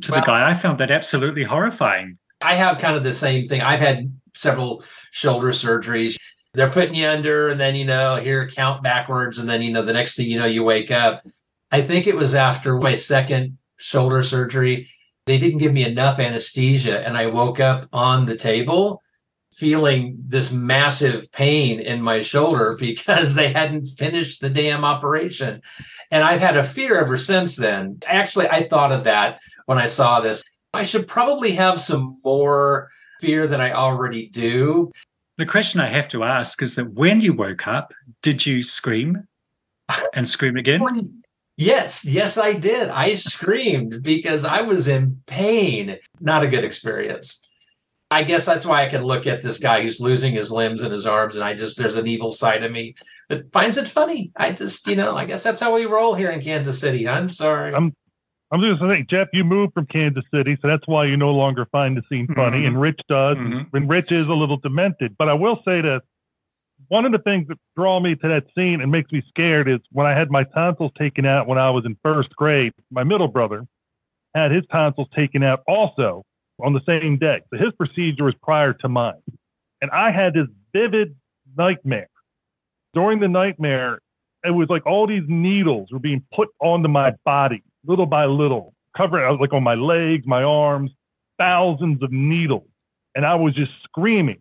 to 0.00 0.12
well, 0.12 0.20
the 0.20 0.26
guy. 0.26 0.50
I 0.50 0.54
found 0.54 0.78
that 0.78 0.90
absolutely 0.90 1.44
horrifying. 1.44 2.18
I 2.40 2.54
have 2.54 2.78
kind 2.78 2.96
of 2.96 3.02
the 3.02 3.12
same 3.12 3.46
thing. 3.46 3.62
I've 3.62 3.80
had 3.80 4.12
several 4.34 4.84
shoulder 5.10 5.48
surgeries. 5.48 6.16
They're 6.54 6.70
putting 6.70 6.94
you 6.94 7.06
under, 7.06 7.48
and 7.48 7.60
then, 7.60 7.74
you 7.74 7.84
know, 7.84 8.16
here, 8.16 8.48
count 8.48 8.82
backwards. 8.82 9.38
And 9.38 9.48
then, 9.48 9.62
you 9.62 9.72
know, 9.72 9.82
the 9.82 9.92
next 9.92 10.16
thing 10.16 10.30
you 10.30 10.38
know, 10.38 10.46
you 10.46 10.62
wake 10.62 10.90
up. 10.90 11.26
I 11.70 11.82
think 11.82 12.06
it 12.06 12.16
was 12.16 12.34
after 12.34 12.78
my 12.78 12.94
second 12.94 13.58
shoulder 13.76 14.22
surgery. 14.22 14.88
They 15.26 15.38
didn't 15.38 15.58
give 15.58 15.72
me 15.72 15.84
enough 15.84 16.18
anesthesia, 16.18 17.06
and 17.06 17.16
I 17.16 17.26
woke 17.26 17.60
up 17.60 17.86
on 17.92 18.24
the 18.24 18.36
table 18.36 19.02
feeling 19.58 20.16
this 20.24 20.52
massive 20.52 21.32
pain 21.32 21.80
in 21.80 22.00
my 22.00 22.20
shoulder 22.20 22.76
because 22.78 23.34
they 23.34 23.52
hadn't 23.52 23.86
finished 23.86 24.40
the 24.40 24.50
damn 24.50 24.84
operation. 24.84 25.60
And 26.10 26.22
I've 26.22 26.40
had 26.40 26.56
a 26.56 26.64
fear 26.64 26.98
ever 26.98 27.18
since 27.18 27.56
then. 27.56 27.98
Actually, 28.06 28.48
I 28.48 28.68
thought 28.68 28.92
of 28.92 29.04
that 29.04 29.40
when 29.66 29.78
I 29.78 29.88
saw 29.88 30.20
this. 30.20 30.44
I 30.72 30.84
should 30.84 31.08
probably 31.08 31.52
have 31.52 31.80
some 31.80 32.18
more 32.24 32.88
fear 33.20 33.46
than 33.46 33.60
I 33.60 33.72
already 33.72 34.28
do. 34.28 34.92
The 35.38 35.46
question 35.46 35.80
I 35.80 35.88
have 35.88 36.08
to 36.08 36.24
ask 36.24 36.62
is 36.62 36.76
that 36.76 36.92
when 36.92 37.20
you 37.20 37.32
woke 37.32 37.66
up, 37.66 37.92
did 38.22 38.46
you 38.46 38.62
scream 38.62 39.26
and 40.14 40.28
scream 40.28 40.56
again? 40.56 41.22
yes, 41.56 42.04
yes, 42.04 42.38
I 42.38 42.52
did. 42.52 42.88
I 42.88 43.14
screamed 43.14 44.02
because 44.02 44.44
I 44.44 44.60
was 44.60 44.88
in 44.88 45.20
pain. 45.26 45.98
Not 46.20 46.44
a 46.44 46.48
good 46.48 46.64
experience. 46.64 47.47
I 48.10 48.22
guess 48.22 48.46
that's 48.46 48.64
why 48.64 48.84
I 48.84 48.88
can 48.88 49.04
look 49.04 49.26
at 49.26 49.42
this 49.42 49.58
guy 49.58 49.82
who's 49.82 50.00
losing 50.00 50.32
his 50.32 50.50
limbs 50.50 50.82
and 50.82 50.92
his 50.92 51.06
arms, 51.06 51.36
and 51.36 51.44
I 51.44 51.54
just, 51.54 51.76
there's 51.76 51.96
an 51.96 52.06
evil 52.06 52.30
side 52.30 52.62
of 52.62 52.72
me 52.72 52.94
that 53.28 53.52
finds 53.52 53.76
it 53.76 53.86
funny. 53.86 54.32
I 54.36 54.52
just, 54.52 54.86
you 54.86 54.96
know, 54.96 55.16
I 55.16 55.26
guess 55.26 55.42
that's 55.42 55.60
how 55.60 55.74
we 55.74 55.84
roll 55.84 56.14
here 56.14 56.30
in 56.30 56.40
Kansas 56.40 56.80
City. 56.80 57.06
I'm 57.06 57.28
sorry. 57.28 57.74
I'm 57.74 57.94
I'm 58.50 58.62
just 58.62 58.80
saying, 58.80 59.06
Jeff, 59.10 59.28
you 59.34 59.44
moved 59.44 59.74
from 59.74 59.86
Kansas 59.86 60.24
City, 60.32 60.56
so 60.62 60.68
that's 60.68 60.86
why 60.86 61.04
you 61.04 61.18
no 61.18 61.32
longer 61.32 61.66
find 61.70 61.96
the 61.96 62.02
scene 62.08 62.26
funny, 62.34 62.58
mm-hmm. 62.58 62.66
and 62.68 62.80
Rich 62.80 63.00
does, 63.08 63.36
mm-hmm. 63.36 63.76
and 63.76 63.90
Rich 63.90 64.10
is 64.10 64.26
a 64.26 64.32
little 64.32 64.56
demented. 64.56 65.16
But 65.18 65.28
I 65.28 65.34
will 65.34 65.56
say 65.66 65.82
that 65.82 66.00
one 66.88 67.04
of 67.04 67.12
the 67.12 67.18
things 67.18 67.46
that 67.48 67.58
draw 67.76 68.00
me 68.00 68.14
to 68.14 68.28
that 68.28 68.44
scene 68.56 68.80
and 68.80 68.90
makes 68.90 69.12
me 69.12 69.22
scared 69.28 69.68
is 69.68 69.80
when 69.92 70.06
I 70.06 70.18
had 70.18 70.30
my 70.30 70.44
tonsils 70.44 70.92
taken 70.96 71.26
out 71.26 71.46
when 71.46 71.58
I 71.58 71.68
was 71.70 71.84
in 71.84 71.98
first 72.02 72.34
grade. 72.36 72.72
My 72.90 73.04
middle 73.04 73.28
brother 73.28 73.66
had 74.34 74.50
his 74.50 74.64
tonsils 74.72 75.08
taken 75.14 75.42
out 75.42 75.62
also 75.68 76.24
on 76.64 76.72
the 76.72 76.80
same 76.86 77.18
day. 77.18 77.40
So 77.50 77.58
his 77.58 77.72
procedure 77.76 78.24
was 78.24 78.34
prior 78.42 78.72
to 78.74 78.88
mine, 78.88 79.22
and 79.80 79.90
I 79.90 80.10
had 80.10 80.34
this 80.34 80.48
vivid 80.72 81.14
nightmare. 81.56 82.08
During 82.94 83.20
the 83.20 83.28
nightmare, 83.28 84.00
it 84.44 84.50
was 84.50 84.68
like 84.68 84.86
all 84.86 85.06
these 85.06 85.24
needles 85.26 85.88
were 85.92 85.98
being 85.98 86.24
put 86.34 86.48
onto 86.60 86.88
my 86.88 87.12
body 87.24 87.62
little 87.84 88.06
by 88.06 88.26
little, 88.26 88.74
covering 88.96 89.24
uh, 89.24 89.38
like 89.40 89.52
on 89.52 89.62
my 89.62 89.74
legs, 89.74 90.24
my 90.26 90.42
arms, 90.42 90.90
thousands 91.38 92.02
of 92.02 92.12
needles. 92.12 92.68
And 93.14 93.24
I 93.26 93.34
was 93.34 93.54
just 93.54 93.72
screaming. 93.84 94.40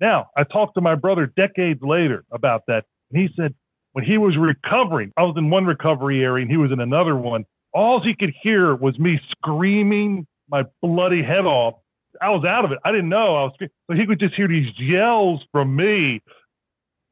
Now, 0.00 0.28
I 0.36 0.44
talked 0.44 0.74
to 0.74 0.80
my 0.80 0.94
brother 0.94 1.26
decades 1.26 1.80
later 1.82 2.24
about 2.32 2.62
that. 2.68 2.84
And 3.10 3.20
he 3.20 3.28
said 3.36 3.54
when 3.92 4.04
he 4.04 4.18
was 4.18 4.36
recovering, 4.36 5.12
I 5.16 5.22
was 5.22 5.34
in 5.36 5.50
one 5.50 5.66
recovery 5.66 6.22
area 6.22 6.42
and 6.42 6.50
he 6.50 6.56
was 6.56 6.72
in 6.72 6.80
another 6.80 7.16
one. 7.16 7.44
All 7.74 8.00
he 8.00 8.14
could 8.14 8.32
hear 8.42 8.74
was 8.74 8.98
me 8.98 9.20
screaming 9.30 10.26
my 10.50 10.64
bloody 10.82 11.22
head 11.22 11.46
off. 11.46 11.74
I 12.20 12.30
was 12.30 12.44
out 12.44 12.64
of 12.64 12.72
it. 12.72 12.78
I 12.84 12.90
didn't 12.90 13.08
know 13.08 13.36
I 13.36 13.42
was, 13.44 13.52
but 13.86 13.96
he 13.96 14.06
could 14.06 14.18
just 14.18 14.34
hear 14.34 14.48
these 14.48 14.72
yells 14.78 15.44
from 15.52 15.76
me. 15.76 16.22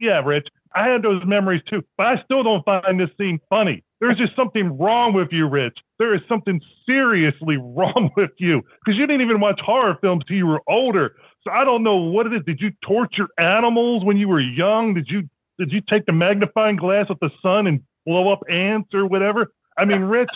Yeah, 0.01 0.20
Rich, 0.25 0.49
I 0.75 0.88
had 0.88 1.03
those 1.03 1.22
memories 1.25 1.62
too, 1.68 1.85
but 1.96 2.07
I 2.07 2.22
still 2.25 2.42
don't 2.42 2.64
find 2.64 3.01
this 3.01 3.11
scene 3.18 3.40
funny. 3.49 3.83
There's 4.01 4.16
just 4.16 4.37
something 4.37 4.77
wrong 4.77 5.14
with 5.14 5.29
you, 5.33 5.49
Rich. 5.49 5.79
There 5.99 6.14
is 6.14 6.20
something 6.29 6.61
seriously 6.85 7.57
wrong 7.61 8.11
with 8.16 8.33
you 8.38 8.62
because 8.85 8.99
you 8.99 9.07
didn't 9.07 9.22
even 9.22 9.40
watch 9.40 9.61
horror 9.61 9.96
films 10.01 10.25
till 10.29 10.37
you 10.37 10.46
were 10.46 10.62
older. 10.68 11.16
So 11.44 11.51
I 11.51 11.64
don't 11.64 11.83
know 11.83 11.96
what 11.96 12.27
it 12.27 12.35
is. 12.35 12.42
Did 12.44 12.61
you 12.61 12.72
torture 12.83 13.29
animals 13.38 14.05
when 14.05 14.16
you 14.16 14.29
were 14.29 14.40
young? 14.40 14.94
Did 14.94 15.09
you 15.09 15.29
did 15.59 15.72
you 15.72 15.81
take 15.81 16.05
the 16.05 16.12
magnifying 16.12 16.77
glass 16.77 17.09
with 17.09 17.20
the 17.20 17.31
sun 17.40 17.66
and 17.66 17.83
blow 18.05 18.31
up 18.31 18.42
ants 18.51 18.92
or 18.92 19.07
whatever? 19.07 19.53
I 19.79 19.87
mean, 19.87 20.03
Rich, 20.03 20.31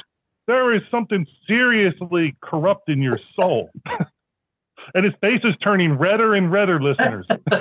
there 0.51 0.75
is 0.75 0.83
something 0.91 1.25
seriously 1.47 2.37
corrupt 2.43 2.89
in 2.89 3.01
your 3.01 3.19
soul. 3.39 3.71
and 4.95 5.05
his 5.05 5.15
face 5.21 5.41
is 5.45 5.55
turning 5.63 5.93
redder 5.93 6.35
and 6.35 6.51
redder, 6.51 6.83
listeners. 6.83 7.27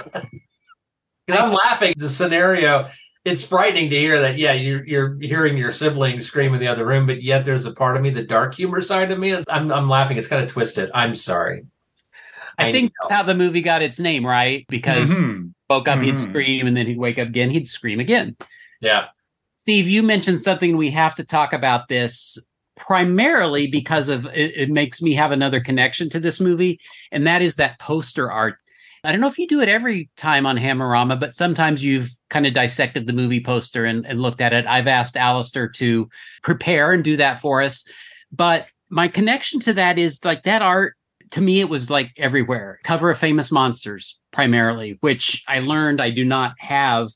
I'm 1.29 1.53
laughing. 1.53 1.93
The 1.95 2.09
scenario 2.09 2.89
it's 3.25 3.45
frightening 3.45 3.89
to 3.89 3.99
hear 3.99 4.19
that. 4.21 4.37
Yeah, 4.37 4.53
you're 4.53 4.85
you're 4.85 5.17
hearing 5.21 5.57
your 5.57 5.71
siblings 5.71 6.25
scream 6.25 6.53
in 6.53 6.59
the 6.59 6.67
other 6.67 6.85
room, 6.85 7.05
but 7.05 7.21
yet 7.21 7.45
there's 7.45 7.65
a 7.65 7.71
part 7.71 7.95
of 7.95 8.01
me, 8.01 8.09
the 8.09 8.23
dark 8.23 8.55
humor 8.55 8.81
side 8.81 9.11
of 9.11 9.19
me. 9.19 9.35
I'm 9.47 9.71
I'm 9.71 9.89
laughing. 9.89 10.17
It's 10.17 10.27
kind 10.27 10.43
of 10.43 10.49
twisted. 10.49 10.89
I'm 10.93 11.13
sorry. 11.13 11.65
I, 12.57 12.69
I 12.69 12.71
think 12.71 12.91
know. 13.01 13.15
how 13.15 13.23
the 13.23 13.35
movie 13.35 13.61
got 13.61 13.81
its 13.83 13.99
name, 13.99 14.25
right? 14.25 14.65
Because 14.67 15.11
mm-hmm. 15.11 15.49
woke 15.69 15.87
up, 15.87 15.95
mm-hmm. 15.95 16.05
he'd 16.05 16.19
scream, 16.19 16.65
and 16.65 16.75
then 16.75 16.87
he'd 16.87 16.97
wake 16.97 17.19
up 17.19 17.27
again, 17.27 17.49
he'd 17.51 17.67
scream 17.67 17.99
again. 17.99 18.35
Yeah. 18.81 19.07
Steve, 19.57 19.87
you 19.87 20.01
mentioned 20.01 20.41
something 20.41 20.77
we 20.77 20.89
have 20.89 21.13
to 21.15 21.23
talk 21.23 21.53
about 21.53 21.89
this 21.89 22.39
primarily 22.79 23.67
because 23.67 24.09
of 24.09 24.25
it, 24.27 24.57
it 24.57 24.69
makes 24.71 25.01
me 25.01 25.13
have 25.13 25.31
another 25.31 25.59
connection 25.59 26.09
to 26.09 26.19
this 26.19 26.39
movie, 26.39 26.79
and 27.11 27.27
that 27.27 27.43
is 27.43 27.57
that 27.57 27.77
poster 27.79 28.31
art 28.31 28.55
I 29.03 29.11
don't 29.11 29.21
know 29.21 29.27
if 29.27 29.39
you 29.39 29.47
do 29.47 29.61
it 29.61 29.69
every 29.69 30.09
time 30.17 30.45
on 30.45 30.57
Hammerama, 30.57 31.19
but 31.19 31.35
sometimes 31.35 31.83
you've 31.83 32.11
kind 32.29 32.45
of 32.45 32.53
dissected 32.53 33.07
the 33.07 33.13
movie 33.13 33.41
poster 33.41 33.85
and, 33.85 34.05
and 34.05 34.21
looked 34.21 34.41
at 34.41 34.53
it. 34.53 34.67
I've 34.67 34.87
asked 34.87 35.15
Alistair 35.15 35.69
to 35.69 36.09
prepare 36.43 36.91
and 36.91 37.03
do 37.03 37.15
that 37.17 37.39
for 37.39 37.61
us. 37.61 37.87
But 38.31 38.69
my 38.89 39.07
connection 39.07 39.59
to 39.61 39.73
that 39.73 39.97
is 39.97 40.25
like 40.25 40.43
that 40.43 40.61
art 40.61 40.95
to 41.31 41.41
me, 41.41 41.59
it 41.59 41.69
was 41.69 41.91
like 41.91 42.11
everywhere. 42.17 42.79
Cover 42.83 43.11
of 43.11 43.19
Famous 43.19 43.51
Monsters, 43.51 44.19
primarily, 44.33 44.97
which 45.01 45.43
I 45.47 45.59
learned 45.59 46.01
I 46.01 46.09
do 46.09 46.25
not 46.25 46.53
have. 46.57 47.09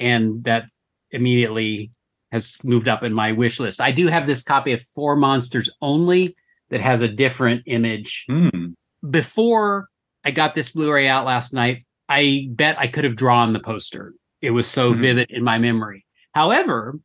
And 0.00 0.42
that 0.44 0.64
immediately 1.10 1.92
has 2.32 2.56
moved 2.64 2.88
up 2.88 3.02
in 3.04 3.12
my 3.12 3.30
wish 3.30 3.60
list. 3.60 3.80
I 3.80 3.92
do 3.92 4.08
have 4.08 4.26
this 4.26 4.42
copy 4.42 4.72
of 4.72 4.82
For 4.94 5.14
Monsters 5.14 5.70
Only 5.82 6.34
that 6.70 6.80
has 6.80 7.02
a 7.02 7.08
different 7.08 7.62
image. 7.66 8.24
Hmm. 8.28 8.72
Before 9.08 9.88
I 10.24 10.30
got 10.30 10.54
this 10.54 10.70
Blu-ray 10.70 11.06
out 11.06 11.26
last 11.26 11.52
night, 11.52 11.84
I 12.08 12.48
bet 12.50 12.78
I 12.78 12.86
could 12.86 13.04
have 13.04 13.16
drawn 13.16 13.52
the 13.52 13.60
poster. 13.60 14.14
It 14.40 14.50
was 14.52 14.66
so 14.66 14.92
Mhm. 14.92 14.96
vivid 14.96 15.30
in 15.30 15.44
my 15.44 15.58
memory. 15.58 16.06
However, 16.34 16.98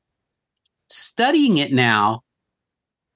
studying 0.89 1.57
it 1.57 1.73
now, 1.73 2.21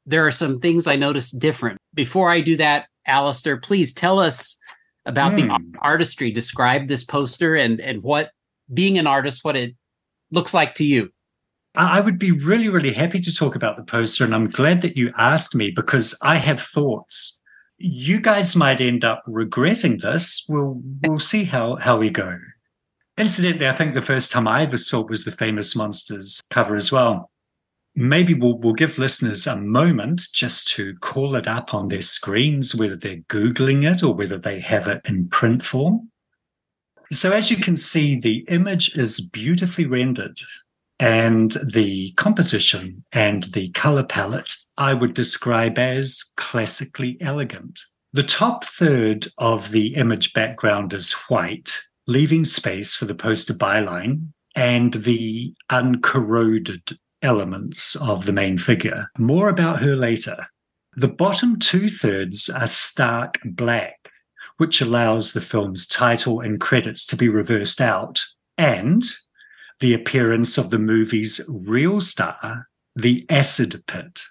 there 0.05 0.27
are 0.27 0.31
some 0.31 0.59
things 0.59 0.87
I 0.87 0.97
noticed 0.97 1.39
different. 1.39 1.79
Before 1.93 2.29
I 2.29 2.41
do 2.41 2.57
that, 2.57 2.87
Alistair, 3.07 3.57
please 3.57 3.93
tell 3.93 4.19
us 4.19 4.57
about 5.05 5.35
the 5.35 5.43
Hmm. 5.47 5.75
artistry. 5.79 6.31
Describe 6.31 6.87
this 6.87 7.03
poster 7.03 7.55
and 7.55 7.79
and 7.79 8.03
what 8.03 8.31
being 8.73 8.97
an 8.97 9.07
artist, 9.07 9.43
what 9.43 9.55
it 9.55 9.75
looks 10.31 10.53
like 10.53 10.75
to 10.75 10.85
you. 10.85 11.09
I 11.75 12.01
would 12.01 12.19
be 12.19 12.31
really, 12.31 12.67
really 12.67 12.91
happy 12.91 13.19
to 13.19 13.33
talk 13.33 13.55
about 13.55 13.77
the 13.77 13.83
poster, 13.83 14.25
and 14.25 14.35
I'm 14.35 14.47
glad 14.47 14.81
that 14.81 14.97
you 14.97 15.11
asked 15.17 15.55
me 15.55 15.71
because 15.71 16.17
I 16.21 16.35
have 16.35 16.59
thoughts. 16.59 17.39
You 17.77 18.19
guys 18.19 18.55
might 18.55 18.81
end 18.81 19.05
up 19.05 19.23
regretting 19.25 19.99
this. 19.99 20.45
We'll 20.49 20.81
we'll 21.03 21.19
see 21.19 21.45
how 21.45 21.77
how 21.77 21.97
we 21.97 22.09
go. 22.09 22.37
Incidentally, 23.17 23.69
I 23.69 23.71
think 23.71 23.93
the 23.93 24.01
first 24.01 24.31
time 24.31 24.47
I 24.47 24.63
ever 24.63 24.77
saw 24.77 25.01
it 25.01 25.09
was 25.09 25.23
the 25.23 25.31
Famous 25.31 25.75
Monsters 25.75 26.41
cover 26.49 26.75
as 26.75 26.91
well. 26.91 27.31
Maybe 27.95 28.33
we'll 28.33 28.57
we'll 28.57 28.73
give 28.73 28.97
listeners 28.97 29.47
a 29.47 29.55
moment 29.55 30.23
just 30.33 30.67
to 30.73 30.93
call 30.99 31.35
it 31.35 31.47
up 31.47 31.73
on 31.73 31.87
their 31.87 32.01
screens, 32.01 32.75
whether 32.75 32.97
they're 32.97 33.17
googling 33.29 33.89
it 33.89 34.03
or 34.03 34.13
whether 34.13 34.37
they 34.37 34.59
have 34.59 34.89
it 34.89 35.01
in 35.05 35.29
print 35.29 35.63
form. 35.63 36.09
So 37.13 37.31
as 37.31 37.49
you 37.49 37.57
can 37.57 37.77
see, 37.77 38.19
the 38.19 38.45
image 38.49 38.97
is 38.97 39.21
beautifully 39.21 39.85
rendered 39.85 40.37
and 41.01 41.57
the 41.65 42.11
composition 42.11 43.03
and 43.11 43.45
the 43.55 43.69
color 43.71 44.03
palette 44.03 44.55
I 44.77 44.93
would 44.93 45.15
describe 45.15 45.79
as 45.79 46.31
classically 46.37 47.17
elegant. 47.19 47.79
The 48.13 48.21
top 48.21 48.63
third 48.63 49.25
of 49.39 49.71
the 49.71 49.95
image 49.95 50.31
background 50.33 50.93
is 50.93 51.13
white, 51.27 51.81
leaving 52.05 52.45
space 52.45 52.95
for 52.95 53.05
the 53.05 53.15
poster 53.15 53.55
byline 53.55 54.27
and 54.55 54.93
the 54.93 55.55
uncorroded 55.71 56.95
elements 57.23 57.95
of 57.95 58.27
the 58.27 58.33
main 58.33 58.59
figure. 58.59 59.07
More 59.17 59.49
about 59.49 59.79
her 59.79 59.95
later. 59.95 60.45
The 60.95 61.07
bottom 61.07 61.57
two 61.57 61.87
thirds 61.87 62.47
are 62.47 62.67
stark 62.67 63.39
black, 63.43 64.11
which 64.57 64.81
allows 64.81 65.33
the 65.33 65.41
film's 65.41 65.87
title 65.87 66.41
and 66.41 66.61
credits 66.61 67.07
to 67.07 67.15
be 67.15 67.27
reversed 67.27 67.81
out, 67.81 68.23
and 68.55 69.03
the 69.81 69.93
appearance 69.93 70.57
of 70.57 70.69
the 70.69 70.79
movie's 70.79 71.41
real 71.49 71.99
star, 71.99 72.67
the 72.95 73.25
acid 73.29 73.83
pit. 73.87 74.23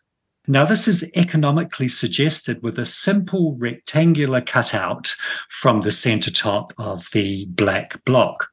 Now, 0.46 0.64
this 0.64 0.88
is 0.88 1.10
economically 1.14 1.88
suggested 1.88 2.62
with 2.62 2.78
a 2.78 2.84
simple 2.84 3.56
rectangular 3.58 4.40
cutout 4.40 5.14
from 5.48 5.82
the 5.82 5.90
center 5.90 6.30
top 6.30 6.72
of 6.78 7.08
the 7.12 7.46
black 7.50 8.02
block. 8.04 8.48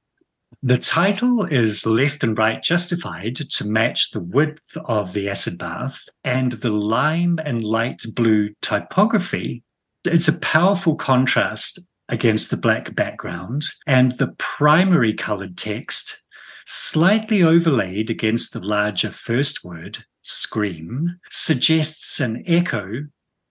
The 0.64 0.78
title 0.78 1.46
is 1.46 1.86
left 1.86 2.24
and 2.24 2.38
right 2.38 2.62
justified 2.62 3.36
to 3.36 3.66
match 3.66 4.12
the 4.12 4.20
width 4.20 4.76
of 4.86 5.14
the 5.14 5.30
acid 5.30 5.58
bath, 5.58 6.02
and 6.24 6.54
the 6.54 6.72
lime 6.72 7.40
and 7.46 7.64
light 7.64 8.04
blue 8.16 8.50
typography 8.62 9.64
is 10.06 10.28
a 10.28 10.40
powerful 10.40 10.96
contrast 10.96 11.80
against 12.10 12.50
the 12.50 12.58
black 12.58 12.96
background, 12.96 13.66
and 13.86 14.14
the 14.14 14.34
primary 14.38 15.14
colored 15.14 15.58
text 15.58 16.24
slightly 16.68 17.42
overlaid 17.42 18.10
against 18.10 18.54
the 18.54 18.60
larger 18.60 19.10
first 19.10 19.64
word, 19.64 20.04
scream, 20.22 21.18
suggests 21.32 22.20
an 22.20 22.44
echo 22.46 23.06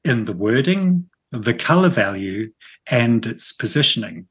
in 0.05 0.26
the 0.26 0.33
wording, 0.33 1.09
the 1.33 1.55
color 1.55 1.88
value, 1.88 2.52
and 2.88 3.26
its 3.26 3.52
positioning. 3.52 4.29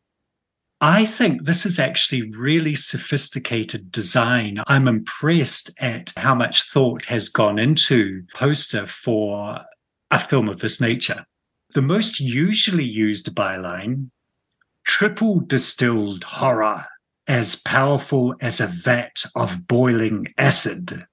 I 0.81 1.05
think 1.05 1.45
this 1.45 1.65
is 1.65 1.79
actually 1.79 2.29
really 2.31 2.75
sophisticated 2.75 3.91
design. 3.91 4.57
I'm 4.67 4.87
impressed 4.87 5.71
at 5.79 6.13
how 6.15 6.35
much 6.35 6.63
thought 6.63 7.05
has 7.05 7.29
gone 7.29 7.57
into 7.57 8.23
poster 8.35 8.85
for 8.85 9.61
a 10.11 10.19
film 10.19 10.47
of 10.47 10.59
this 10.59 10.79
nature. 10.79 11.25
The 11.73 11.81
most 11.81 12.19
usually 12.19 12.85
used 12.85 13.35
byline, 13.35 14.11
triple 14.83 15.39
distilled 15.39 16.23
horror 16.23 16.85
as 17.27 17.55
powerful 17.55 18.35
as 18.41 18.59
a 18.59 18.67
vat 18.67 19.23
of 19.35 19.67
boiling 19.67 20.27
acid 20.37 21.05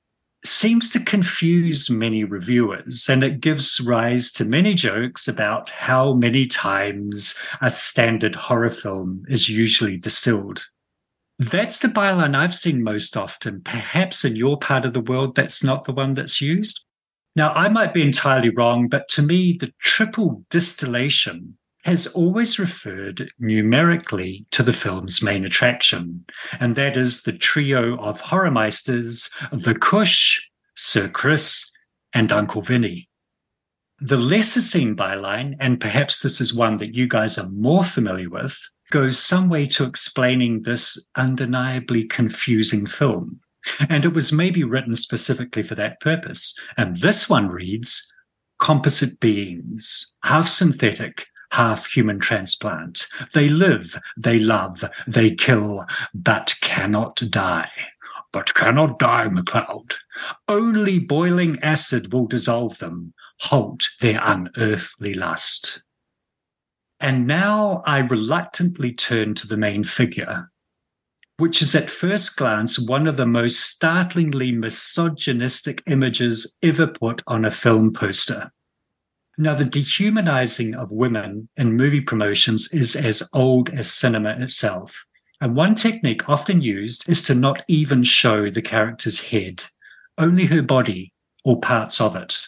seems 0.44 0.90
to 0.90 1.00
confuse 1.00 1.88
many 1.88 2.24
reviewers 2.24 3.08
and 3.08 3.22
it 3.22 3.40
gives 3.40 3.80
rise 3.80 4.32
to 4.32 4.44
many 4.44 4.74
jokes 4.74 5.28
about 5.28 5.70
how 5.70 6.12
many 6.14 6.46
times 6.46 7.36
a 7.60 7.70
standard 7.70 8.34
horror 8.34 8.70
film 8.70 9.24
is 9.28 9.48
usually 9.48 9.96
distilled. 9.96 10.66
That's 11.38 11.80
the 11.80 11.88
byline 11.88 12.36
I've 12.36 12.54
seen 12.54 12.82
most 12.82 13.16
often. 13.16 13.62
Perhaps 13.62 14.24
in 14.24 14.36
your 14.36 14.58
part 14.58 14.84
of 14.84 14.92
the 14.92 15.00
world, 15.00 15.34
that's 15.34 15.62
not 15.62 15.84
the 15.84 15.92
one 15.92 16.12
that's 16.12 16.40
used. 16.40 16.84
Now, 17.34 17.52
I 17.52 17.68
might 17.68 17.94
be 17.94 18.02
entirely 18.02 18.50
wrong, 18.50 18.88
but 18.88 19.08
to 19.10 19.22
me, 19.22 19.56
the 19.58 19.72
triple 19.80 20.44
distillation 20.50 21.56
has 21.84 22.06
always 22.08 22.58
referred 22.58 23.30
numerically 23.38 24.46
to 24.52 24.62
the 24.62 24.72
film's 24.72 25.22
main 25.22 25.44
attraction, 25.44 26.24
and 26.60 26.76
that 26.76 26.96
is 26.96 27.22
the 27.22 27.32
trio 27.32 27.96
of 27.98 28.22
horrormeisters, 28.22 29.30
the 29.52 29.74
Cush, 29.74 30.48
Sir 30.76 31.08
Chris, 31.08 31.70
and 32.12 32.30
Uncle 32.30 32.62
Vinny. 32.62 33.08
The 34.00 34.16
lesser 34.16 34.60
seen 34.60 34.96
byline, 34.96 35.54
and 35.60 35.80
perhaps 35.80 36.22
this 36.22 36.40
is 36.40 36.54
one 36.54 36.76
that 36.78 36.94
you 36.94 37.06
guys 37.06 37.38
are 37.38 37.48
more 37.50 37.84
familiar 37.84 38.30
with, 38.30 38.56
goes 38.90 39.18
some 39.18 39.48
way 39.48 39.64
to 39.64 39.84
explaining 39.84 40.62
this 40.62 41.08
undeniably 41.16 42.04
confusing 42.04 42.86
film. 42.86 43.40
And 43.88 44.04
it 44.04 44.12
was 44.12 44.32
maybe 44.32 44.64
written 44.64 44.94
specifically 44.94 45.62
for 45.62 45.76
that 45.76 46.00
purpose. 46.00 46.58
And 46.76 46.96
this 46.96 47.28
one 47.28 47.48
reads 47.48 48.12
Composite 48.58 49.18
beings, 49.20 50.12
half 50.24 50.48
synthetic, 50.48 51.26
half 51.52 51.86
human 51.86 52.18
transplant. 52.18 53.06
They 53.34 53.48
live, 53.48 54.00
they 54.16 54.38
love, 54.38 54.84
they 55.06 55.34
kill, 55.34 55.86
but 56.14 56.54
cannot 56.62 57.22
die. 57.30 57.70
But 58.32 58.54
cannot 58.54 58.98
die 58.98 59.28
cloud. 59.44 59.94
Only 60.48 60.98
boiling 60.98 61.60
acid 61.60 62.10
will 62.10 62.26
dissolve 62.26 62.78
them, 62.78 63.12
halt 63.40 63.90
their 64.00 64.18
unearthly 64.24 65.12
lust. 65.12 65.82
And 66.98 67.26
now 67.26 67.82
I 67.84 67.98
reluctantly 67.98 68.92
turn 68.92 69.34
to 69.34 69.46
the 69.46 69.58
main 69.58 69.84
figure, 69.84 70.50
which 71.36 71.60
is 71.60 71.74
at 71.74 71.90
first 71.90 72.36
glance 72.36 72.78
one 72.78 73.06
of 73.06 73.18
the 73.18 73.26
most 73.26 73.60
startlingly 73.60 74.52
misogynistic 74.52 75.82
images 75.86 76.56
ever 76.62 76.86
put 76.86 77.22
on 77.26 77.44
a 77.44 77.50
film 77.50 77.92
poster. 77.92 78.50
Now, 79.38 79.54
the 79.54 79.64
dehumanizing 79.64 80.74
of 80.74 80.92
women 80.92 81.48
in 81.56 81.76
movie 81.76 82.02
promotions 82.02 82.68
is 82.72 82.94
as 82.94 83.22
old 83.32 83.70
as 83.70 83.90
cinema 83.90 84.36
itself. 84.38 85.04
And 85.40 85.56
one 85.56 85.74
technique 85.74 86.28
often 86.28 86.60
used 86.60 87.08
is 87.08 87.22
to 87.24 87.34
not 87.34 87.64
even 87.66 88.02
show 88.02 88.50
the 88.50 88.62
character's 88.62 89.20
head, 89.20 89.64
only 90.18 90.46
her 90.46 90.62
body 90.62 91.12
or 91.44 91.60
parts 91.60 92.00
of 92.00 92.14
it. 92.14 92.38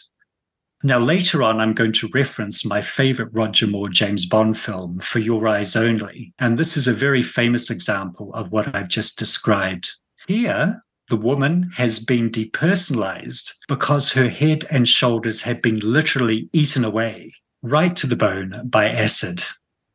Now, 0.83 0.99
later 0.99 1.41
on, 1.41 1.59
I'm 1.59 1.73
going 1.73 1.93
to 1.93 2.09
reference 2.13 2.63
my 2.63 2.79
favorite 2.81 3.33
Roger 3.33 3.65
Moore 3.65 3.89
James 3.89 4.27
Bond 4.27 4.55
film, 4.55 4.99
For 4.99 5.17
Your 5.17 5.47
Eyes 5.47 5.75
Only. 5.75 6.33
And 6.37 6.59
this 6.59 6.77
is 6.77 6.87
a 6.87 6.93
very 6.93 7.23
famous 7.23 7.71
example 7.71 8.31
of 8.35 8.51
what 8.51 8.73
I've 8.75 8.87
just 8.87 9.17
described. 9.17 9.89
Here, 10.27 10.83
the 11.09 11.15
woman 11.15 11.69
has 11.75 11.99
been 11.99 12.29
depersonalized 12.29 13.53
because 13.67 14.11
her 14.11 14.27
head 14.27 14.65
and 14.71 14.87
shoulders 14.87 15.41
have 15.41 15.61
been 15.61 15.79
literally 15.79 16.49
eaten 16.53 16.83
away, 16.83 17.31
right 17.61 17.95
to 17.95 18.07
the 18.07 18.15
bone, 18.15 18.61
by 18.65 18.89
acid. 18.89 19.43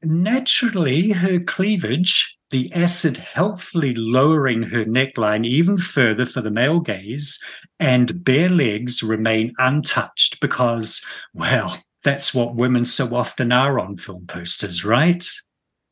Naturally, 0.02 1.10
her 1.10 1.40
cleavage, 1.40 2.38
the 2.50 2.72
acid 2.72 3.16
helpfully 3.16 3.94
lowering 3.94 4.62
her 4.62 4.84
neckline 4.84 5.44
even 5.44 5.76
further 5.76 6.24
for 6.24 6.40
the 6.40 6.50
male 6.50 6.80
gaze, 6.80 7.38
and 7.78 8.24
bare 8.24 8.48
legs 8.48 9.02
remain 9.02 9.52
untouched 9.58 10.40
because, 10.40 11.02
well, 11.34 11.78
that's 12.02 12.34
what 12.34 12.54
women 12.56 12.84
so 12.84 13.14
often 13.14 13.52
are 13.52 13.78
on 13.78 13.96
film 13.96 14.26
posters, 14.26 14.84
right? 14.84 15.24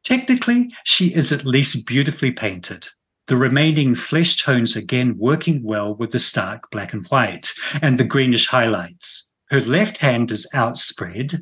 Technically, 0.05 0.71
she 0.85 1.15
is 1.15 1.33
at 1.33 1.45
least 1.45 1.87
beautifully 1.87 2.31
painted, 2.31 2.89
the 3.29 3.37
remaining 3.37 3.95
flesh 3.95 4.37
tones 4.43 4.75
again 4.75 5.15
working 5.19 5.63
well 5.63 5.95
with 5.95 6.11
the 6.13 6.19
stark 6.19 6.71
black 6.71 6.93
and 6.93 7.07
white 7.09 7.53
and 7.83 7.99
the 7.99 8.05
greenish 8.05 8.49
highlights. 8.49 9.31
Her 9.51 9.61
left 9.61 9.99
hand 9.99 10.31
is 10.31 10.49
outspread, 10.55 11.35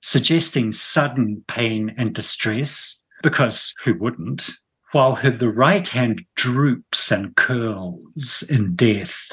suggesting 0.00 0.72
sudden 0.72 1.44
pain 1.48 1.94
and 1.98 2.14
distress, 2.14 3.04
because 3.22 3.74
who 3.84 3.94
wouldn't? 3.94 4.50
While 4.92 5.16
her 5.16 5.30
the 5.30 5.50
right 5.50 5.86
hand 5.86 6.24
droops 6.36 7.10
and 7.10 7.34
curls 7.34 8.44
in 8.48 8.74
death. 8.74 9.32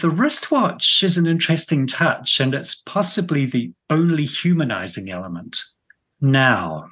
The 0.00 0.10
wristwatch 0.10 1.02
is 1.04 1.18
an 1.18 1.26
interesting 1.26 1.86
touch, 1.86 2.40
and 2.40 2.54
it's 2.54 2.74
possibly 2.74 3.44
the 3.44 3.72
only 3.90 4.24
humanizing 4.24 5.10
element. 5.10 5.62
Now, 6.20 6.88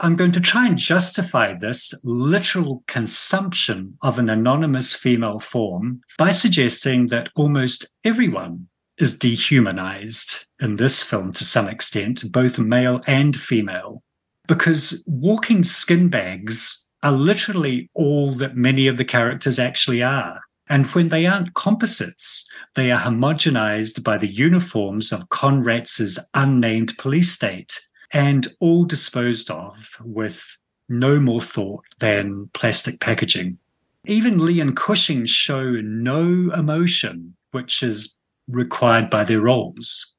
I'm 0.00 0.16
going 0.16 0.32
to 0.32 0.40
try 0.40 0.66
and 0.66 0.76
justify 0.76 1.54
this 1.54 1.94
literal 2.02 2.82
consumption 2.88 3.96
of 4.02 4.18
an 4.18 4.28
anonymous 4.28 4.92
female 4.92 5.38
form 5.38 6.00
by 6.18 6.32
suggesting 6.32 7.08
that 7.08 7.30
almost 7.36 7.86
everyone 8.04 8.66
is 8.98 9.16
dehumanized 9.16 10.46
in 10.60 10.76
this 10.76 11.00
film 11.02 11.32
to 11.34 11.44
some 11.44 11.68
extent, 11.68 12.24
both 12.32 12.58
male 12.58 13.02
and 13.06 13.36
female, 13.36 14.02
because 14.48 15.04
walking 15.06 15.62
skin 15.62 16.08
bags 16.08 16.88
are 17.04 17.12
literally 17.12 17.88
all 17.94 18.32
that 18.32 18.56
many 18.56 18.88
of 18.88 18.96
the 18.96 19.04
characters 19.04 19.60
actually 19.60 20.02
are. 20.02 20.40
And 20.68 20.86
when 20.86 21.10
they 21.10 21.26
aren't 21.26 21.54
composites, 21.54 22.48
they 22.74 22.90
are 22.90 23.00
homogenized 23.00 24.02
by 24.02 24.18
the 24.18 24.32
uniforms 24.32 25.12
of 25.12 25.28
Konratz's 25.28 26.18
unnamed 26.34 26.96
police 26.98 27.30
state 27.30 27.78
and 28.14 28.46
all 28.60 28.84
disposed 28.84 29.50
of 29.50 29.96
with 30.04 30.56
no 30.88 31.18
more 31.18 31.40
thought 31.40 31.84
than 31.98 32.48
plastic 32.54 33.00
packaging. 33.00 33.58
Even 34.06 34.44
Lee 34.44 34.60
and 34.60 34.76
Cushing 34.76 35.26
show 35.26 35.72
no 35.82 36.52
emotion, 36.52 37.34
which 37.50 37.82
is 37.82 38.18
required 38.48 39.10
by 39.10 39.24
their 39.24 39.40
roles. 39.40 40.14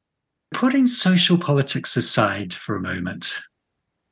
Putting 0.53 0.87
social 0.87 1.37
politics 1.37 1.95
aside 1.95 2.53
for 2.53 2.75
a 2.75 2.81
moment, 2.81 3.39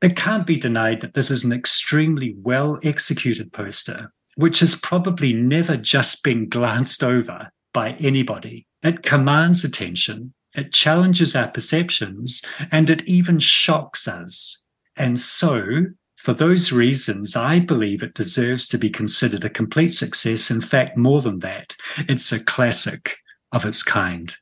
it 0.01 0.15
can't 0.15 0.47
be 0.47 0.57
denied 0.57 1.01
that 1.01 1.13
this 1.13 1.29
is 1.29 1.43
an 1.43 1.51
extremely 1.51 2.35
well 2.37 2.79
executed 2.83 3.51
poster, 3.51 4.13
which 4.35 4.59
has 4.59 4.75
probably 4.75 5.33
never 5.33 5.75
just 5.75 6.23
been 6.23 6.47
glanced 6.47 7.03
over 7.03 7.49
by 7.73 7.91
anybody. 7.93 8.65
It 8.81 9.03
commands 9.03 9.63
attention 9.63 10.33
it 10.55 10.73
challenges 10.73 11.35
our 11.35 11.47
perceptions 11.47 12.41
and 12.71 12.89
it 12.89 13.03
even 13.05 13.39
shocks 13.39 14.07
us. 14.07 14.63
And 14.95 15.19
so, 15.19 15.85
for 16.15 16.33
those 16.33 16.71
reasons, 16.71 17.35
I 17.35 17.59
believe 17.59 18.03
it 18.03 18.13
deserves 18.13 18.69
to 18.69 18.77
be 18.77 18.89
considered 18.89 19.43
a 19.43 19.49
complete 19.49 19.89
success. 19.89 20.49
In 20.51 20.61
fact, 20.61 20.97
more 20.97 21.21
than 21.21 21.39
that, 21.39 21.75
it's 21.97 22.31
a 22.31 22.43
classic 22.43 23.17
of 23.51 23.65
its 23.65 23.83
kind. 23.83 24.33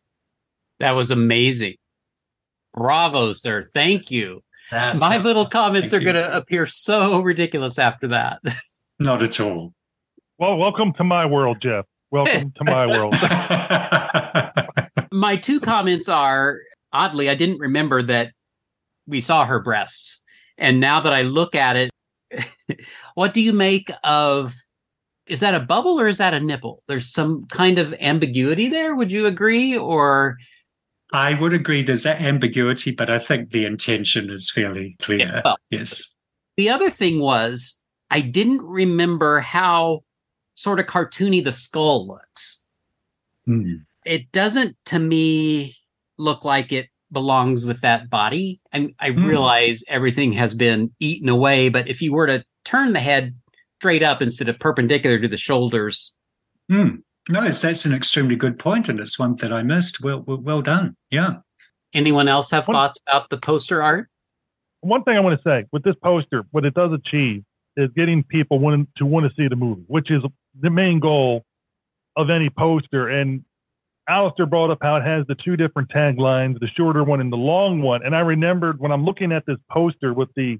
That 0.79 0.91
was 0.91 1.11
amazing. 1.11 1.75
Bravo, 2.73 3.33
sir. 3.33 3.69
Thank 3.73 4.11
you. 4.11 4.43
That, 4.71 4.97
My 4.97 5.17
little 5.17 5.45
comments 5.45 5.93
are 5.93 5.99
going 5.99 6.15
to 6.15 6.35
appear 6.35 6.65
so 6.65 7.19
ridiculous 7.21 7.77
after 7.77 8.07
that. 8.09 8.39
Not 8.99 9.21
at 9.21 9.39
all. 9.39 9.73
Well, 10.37 10.57
welcome 10.57 10.93
to 10.93 11.03
my 11.03 11.25
world, 11.25 11.57
Jeff. 11.61 11.85
Welcome 12.09 12.53
to 12.57 12.63
my 12.63 12.87
world. 12.87 13.15
my 15.11 15.35
two 15.35 15.59
comments 15.59 16.09
are 16.09 16.59
oddly, 16.93 17.29
I 17.29 17.35
didn't 17.35 17.59
remember 17.59 18.01
that 18.03 18.31
we 19.07 19.21
saw 19.21 19.45
her 19.45 19.59
breasts. 19.59 20.21
And 20.57 20.79
now 20.79 21.01
that 21.01 21.13
I 21.13 21.23
look 21.23 21.55
at 21.55 21.75
it, 21.75 21.91
what 23.15 23.33
do 23.33 23.41
you 23.41 23.53
make 23.53 23.91
of 24.03 24.53
is 25.27 25.39
that 25.39 25.55
a 25.55 25.59
bubble 25.59 25.99
or 25.99 26.07
is 26.07 26.17
that 26.17 26.33
a 26.33 26.39
nipple? 26.39 26.83
There's 26.87 27.09
some 27.11 27.45
kind 27.47 27.79
of 27.79 27.93
ambiguity 28.01 28.69
there. 28.69 28.95
Would 28.95 29.11
you 29.11 29.27
agree? 29.27 29.77
Or 29.77 30.37
I 31.13 31.35
would 31.35 31.53
agree 31.53 31.83
there's 31.83 32.05
ambiguity, 32.05 32.91
but 32.91 33.09
I 33.09 33.17
think 33.17 33.51
the 33.51 33.65
intention 33.65 34.29
is 34.29 34.49
fairly 34.49 34.95
clear. 34.99 35.19
Yeah, 35.19 35.41
well, 35.45 35.57
yes. 35.69 36.13
The 36.57 36.69
other 36.69 36.89
thing 36.89 37.19
was 37.19 37.81
I 38.09 38.21
didn't 38.21 38.61
remember 38.61 39.39
how 39.39 40.03
sort 40.55 40.79
of 40.79 40.87
cartoony 40.87 41.43
the 41.43 41.53
skull 41.53 42.07
looks. 42.07 42.61
Mm 43.47 43.85
it 44.05 44.31
doesn't 44.31 44.75
to 44.87 44.99
me 44.99 45.75
look 46.17 46.45
like 46.45 46.71
it 46.71 46.89
belongs 47.11 47.65
with 47.65 47.81
that 47.81 48.09
body. 48.09 48.61
I, 48.73 48.93
I 48.99 49.11
mm. 49.11 49.25
realize 49.25 49.83
everything 49.87 50.31
has 50.33 50.53
been 50.53 50.91
eaten 50.99 51.29
away, 51.29 51.69
but 51.69 51.87
if 51.87 52.01
you 52.01 52.13
were 52.13 52.27
to 52.27 52.43
turn 52.63 52.93
the 52.93 52.99
head 52.99 53.35
straight 53.79 54.03
up 54.03 54.21
instead 54.21 54.47
of 54.47 54.59
perpendicular 54.59 55.19
to 55.19 55.27
the 55.27 55.37
shoulders. 55.37 56.15
Mm. 56.71 57.01
No, 57.29 57.41
that's 57.41 57.85
an 57.85 57.93
extremely 57.93 58.35
good 58.35 58.57
point, 58.57 58.89
and 58.89 58.99
it's 58.99 59.19
one 59.19 59.35
that 59.37 59.53
I 59.53 59.63
missed. 59.63 60.01
Well, 60.01 60.21
well, 60.21 60.37
well 60.37 60.61
done. 60.61 60.95
Yeah. 61.09 61.37
Anyone 61.93 62.27
else 62.27 62.51
have 62.51 62.67
one, 62.67 62.75
thoughts 62.75 62.99
about 63.07 63.29
the 63.29 63.37
poster 63.37 63.81
art? 63.81 64.07
One 64.81 65.03
thing 65.03 65.17
I 65.17 65.19
want 65.19 65.39
to 65.39 65.43
say 65.47 65.65
with 65.71 65.83
this 65.83 65.95
poster, 66.03 66.43
what 66.51 66.65
it 66.65 66.73
does 66.73 66.91
achieve 66.93 67.43
is 67.77 67.89
getting 67.95 68.23
people 68.23 68.59
wanting 68.59 68.87
to 68.97 69.05
want 69.05 69.25
to 69.27 69.35
see 69.35 69.47
the 69.47 69.55
movie, 69.55 69.83
which 69.87 70.09
is 70.09 70.23
the 70.59 70.69
main 70.69 70.99
goal 70.99 71.43
of 72.15 72.29
any 72.29 72.49
poster. 72.49 73.07
And 73.09 73.43
Alistair 74.09 74.45
brought 74.45 74.71
up 74.71 74.79
how 74.81 74.95
it 74.97 75.03
has 75.03 75.25
the 75.27 75.35
two 75.35 75.55
different 75.55 75.89
taglines, 75.89 76.59
the 76.59 76.67
shorter 76.67 77.03
one 77.03 77.21
and 77.21 77.31
the 77.31 77.37
long 77.37 77.81
one. 77.81 78.03
And 78.03 78.15
I 78.15 78.21
remembered 78.21 78.79
when 78.79 78.91
I'm 78.91 79.05
looking 79.05 79.31
at 79.31 79.45
this 79.45 79.57
poster 79.69 80.13
with 80.13 80.29
the 80.35 80.59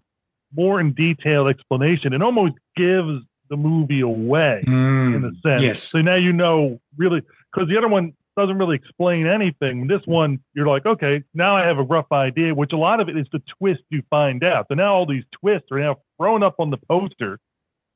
more 0.55 0.79
in 0.79 0.93
detail 0.93 1.47
explanation, 1.47 2.13
it 2.13 2.21
almost 2.21 2.53
gives 2.75 3.23
the 3.49 3.57
movie 3.57 4.01
away 4.01 4.63
mm, 4.65 5.15
in 5.15 5.25
a 5.25 5.31
sense. 5.41 5.63
Yes. 5.63 5.83
So 5.83 6.01
now 6.01 6.15
you 6.15 6.31
know 6.31 6.79
really 6.97 7.21
because 7.51 7.67
the 7.67 7.77
other 7.77 7.87
one 7.87 8.13
doesn't 8.37 8.57
really 8.57 8.75
explain 8.75 9.27
anything. 9.27 9.87
This 9.87 10.01
one, 10.05 10.39
you're 10.53 10.67
like, 10.67 10.85
okay, 10.85 11.23
now 11.33 11.57
I 11.57 11.65
have 11.65 11.77
a 11.77 11.83
rough 11.83 12.11
idea, 12.11 12.55
which 12.55 12.71
a 12.71 12.77
lot 12.77 13.01
of 13.01 13.09
it 13.09 13.17
is 13.17 13.27
the 13.31 13.41
twist 13.59 13.81
you 13.89 14.03
find 14.09 14.43
out. 14.43 14.67
So 14.69 14.75
now 14.75 14.93
all 14.93 15.05
these 15.05 15.25
twists 15.31 15.67
are 15.71 15.79
now 15.79 15.97
thrown 16.17 16.43
up 16.43 16.55
on 16.59 16.69
the 16.69 16.77
poster. 16.77 17.39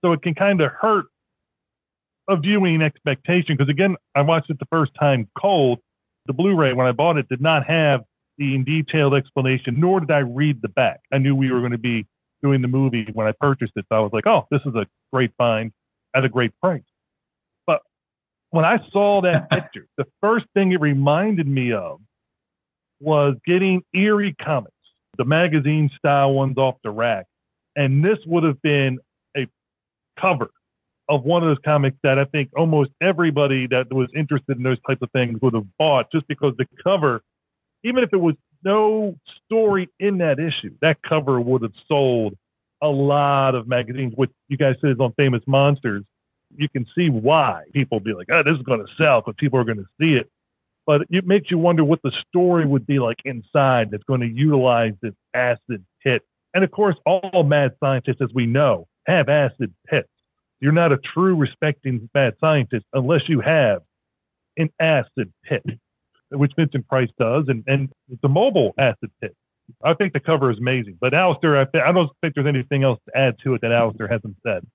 So 0.03 0.11
it 0.11 0.21
can 0.21 0.35
kind 0.35 0.61
of 0.61 0.71
hurt 0.71 1.05
a 2.27 2.37
viewing 2.37 2.81
expectation 2.81 3.55
because 3.55 3.69
again, 3.69 3.95
I 4.15 4.21
watched 4.21 4.49
it 4.49 4.59
the 4.59 4.67
first 4.71 4.91
time 4.99 5.27
cold. 5.39 5.79
The 6.25 6.33
Blu-ray 6.33 6.73
when 6.73 6.87
I 6.87 6.91
bought 6.91 7.17
it 7.17 7.29
did 7.29 7.41
not 7.41 7.65
have 7.67 8.01
the 8.37 8.57
detailed 8.63 9.13
explanation, 9.13 9.79
nor 9.79 9.99
did 9.99 10.11
I 10.11 10.19
read 10.19 10.61
the 10.61 10.69
back. 10.69 11.01
I 11.13 11.19
knew 11.19 11.35
we 11.35 11.51
were 11.51 11.59
going 11.59 11.71
to 11.71 11.77
be 11.77 12.05
doing 12.41 12.61
the 12.61 12.67
movie 12.67 13.07
when 13.13 13.27
I 13.27 13.33
purchased 13.39 13.73
it, 13.75 13.85
so 13.89 13.95
I 13.95 13.99
was 13.99 14.11
like, 14.11 14.27
"Oh, 14.27 14.47
this 14.51 14.61
is 14.65 14.75
a 14.75 14.85
great 15.13 15.31
find 15.37 15.71
at 16.15 16.25
a 16.25 16.29
great 16.29 16.51
price." 16.59 16.83
But 17.65 17.81
when 18.49 18.65
I 18.65 18.79
saw 18.91 19.21
that 19.21 19.49
picture, 19.51 19.87
the 19.97 20.05
first 20.21 20.45
thing 20.53 20.71
it 20.71 20.81
reminded 20.81 21.47
me 21.47 21.73
of 21.73 21.99
was 22.99 23.35
getting 23.45 23.83
Eerie 23.93 24.35
comics, 24.41 24.73
the 25.17 25.25
magazine 25.25 25.89
style 25.97 26.33
ones 26.33 26.57
off 26.57 26.75
the 26.83 26.91
rack, 26.91 27.27
and 27.75 28.03
this 28.03 28.17
would 28.25 28.43
have 28.43 28.61
been 28.61 28.99
a 29.37 29.47
cover 30.19 30.49
of 31.07 31.23
one 31.23 31.43
of 31.43 31.49
those 31.49 31.63
comics 31.63 31.97
that 32.03 32.17
I 32.17 32.25
think 32.25 32.49
almost 32.57 32.91
everybody 33.01 33.67
that 33.67 33.93
was 33.93 34.09
interested 34.15 34.57
in 34.57 34.63
those 34.63 34.79
types 34.87 35.01
of 35.01 35.11
things 35.11 35.39
would 35.41 35.53
have 35.53 35.67
bought 35.77 36.11
just 36.11 36.27
because 36.27 36.53
the 36.57 36.65
cover, 36.83 37.21
even 37.83 38.03
if 38.03 38.11
it 38.11 38.17
was 38.17 38.35
no 38.63 39.15
story 39.45 39.89
in 39.99 40.17
that 40.19 40.39
issue, 40.39 40.73
that 40.81 40.97
cover 41.07 41.39
would 41.39 41.61
have 41.61 41.73
sold 41.87 42.35
a 42.81 42.87
lot 42.87 43.55
of 43.55 43.67
magazines. 43.67 44.13
which 44.15 44.31
you 44.49 44.57
guys 44.57 44.75
said 44.81 44.91
is 44.91 44.99
on 44.99 45.13
Famous 45.13 45.41
Monsters, 45.47 46.03
you 46.55 46.69
can 46.69 46.85
see 46.95 47.09
why 47.09 47.63
people 47.73 47.99
be 47.99 48.13
like, 48.13 48.27
oh, 48.31 48.43
this 48.43 48.55
is 48.55 48.63
going 48.63 48.85
to 48.85 48.91
sell 48.97 49.21
because 49.21 49.35
people 49.37 49.59
are 49.59 49.63
going 49.63 49.77
to 49.77 49.87
see 49.99 50.13
it. 50.13 50.29
But 50.85 51.01
it 51.09 51.25
makes 51.25 51.49
you 51.49 51.57
wonder 51.57 51.83
what 51.83 52.01
the 52.03 52.11
story 52.27 52.65
would 52.65 52.85
be 52.85 52.99
like 52.99 53.17
inside 53.25 53.89
that's 53.91 54.03
going 54.03 54.21
to 54.21 54.27
utilize 54.27 54.93
this 55.01 55.13
acid 55.33 55.83
pit. 56.03 56.21
And 56.53 56.63
of 56.63 56.71
course, 56.71 56.95
all 57.05 57.43
mad 57.43 57.75
scientists, 57.79 58.21
as 58.21 58.29
we 58.33 58.45
know, 58.45 58.87
have 59.07 59.27
acid 59.29 59.73
pits. 59.87 60.09
You're 60.59 60.71
not 60.71 60.91
a 60.91 60.97
true 60.97 61.35
respecting 61.35 62.09
mad 62.13 62.35
scientist 62.39 62.85
unless 62.93 63.27
you 63.27 63.41
have 63.41 63.81
an 64.57 64.69
acid 64.79 65.31
pit, 65.43 65.63
which 66.31 66.53
Vincent 66.55 66.87
Price 66.87 67.09
does, 67.19 67.45
and, 67.47 67.63
and 67.67 67.89
it's 68.09 68.23
a 68.23 68.29
mobile 68.29 68.73
acid 68.77 69.11
pit. 69.21 69.35
I 69.83 69.93
think 69.95 70.13
the 70.13 70.19
cover 70.19 70.51
is 70.51 70.59
amazing. 70.59 70.97
But 71.01 71.13
Alistair, 71.13 71.57
I, 71.59 71.65
th- 71.65 71.83
I 71.85 71.91
don't 71.91 72.09
think 72.21 72.35
there's 72.35 72.47
anything 72.47 72.83
else 72.83 72.99
to 73.07 73.17
add 73.17 73.35
to 73.43 73.55
it 73.55 73.61
that 73.61 73.71
Alistair 73.71 74.07
hasn't 74.07 74.35
said 74.45 74.65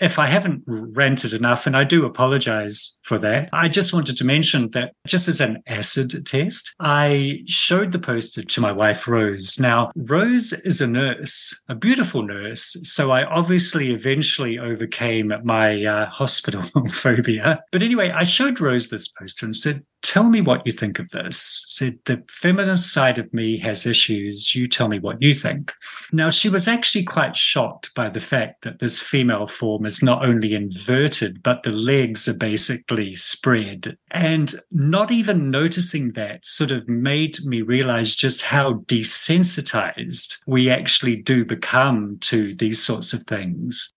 if 0.00 0.18
I 0.18 0.26
haven't 0.26 0.62
ranted 0.66 1.32
enough, 1.32 1.66
and 1.66 1.76
I 1.76 1.84
do 1.84 2.04
apologize 2.04 2.98
for 3.02 3.18
that, 3.18 3.48
I 3.52 3.68
just 3.68 3.92
wanted 3.92 4.16
to 4.18 4.24
mention 4.24 4.68
that 4.70 4.92
just 5.06 5.28
as 5.28 5.40
an 5.40 5.62
acid 5.66 6.26
test, 6.26 6.74
I 6.80 7.40
showed 7.46 7.92
the 7.92 7.98
poster 7.98 8.42
to 8.42 8.60
my 8.60 8.72
wife, 8.72 9.08
Rose. 9.08 9.58
Now, 9.58 9.90
Rose 9.96 10.52
is 10.52 10.80
a 10.80 10.86
nurse, 10.86 11.54
a 11.68 11.74
beautiful 11.74 12.22
nurse. 12.22 12.76
So 12.82 13.10
I 13.10 13.24
obviously 13.24 13.92
eventually 13.92 14.58
overcame 14.58 15.32
my 15.44 15.84
uh, 15.84 16.06
hospital 16.06 16.62
phobia. 16.92 17.62
But 17.72 17.82
anyway, 17.82 18.10
I 18.10 18.24
showed 18.24 18.60
Rose 18.60 18.90
this 18.90 19.08
poster 19.08 19.46
and 19.46 19.56
said, 19.56 19.84
tell 20.06 20.24
me 20.24 20.40
what 20.40 20.64
you 20.64 20.70
think 20.70 21.00
of 21.00 21.10
this. 21.10 21.64
Said 21.66 21.98
the 22.04 22.22
feminist 22.28 22.92
side 22.92 23.18
of 23.18 23.32
me 23.34 23.58
has 23.58 23.86
issues. 23.86 24.54
You 24.54 24.66
tell 24.68 24.86
me 24.86 25.00
what 25.00 25.20
you 25.20 25.34
think. 25.34 25.74
Now, 26.12 26.30
she 26.30 26.48
was 26.48 26.68
actually 26.68 27.02
quite 27.02 27.34
shocked 27.34 27.92
by 27.94 28.08
the 28.08 28.20
fact 28.20 28.62
that 28.62 28.78
this 28.78 29.02
female 29.02 29.46
form 29.46 29.84
is 29.84 30.04
not 30.04 30.24
only 30.24 30.54
inverted, 30.54 31.42
but 31.42 31.64
the 31.64 31.72
legs 31.72 32.28
are 32.28 32.38
basically 32.38 33.12
spread. 33.14 33.98
And 34.12 34.54
not 34.70 35.10
even 35.10 35.50
noticing 35.50 36.12
that 36.12 36.46
sort 36.46 36.70
of 36.70 36.88
made 36.88 37.38
me 37.44 37.62
realize 37.62 38.14
just 38.14 38.42
how 38.42 38.74
desensitized 38.86 40.38
we 40.46 40.70
actually 40.70 41.16
do 41.16 41.44
become 41.44 42.18
to 42.20 42.54
these 42.54 42.80
sorts 42.80 43.12
of 43.12 43.24
things. 43.24 43.92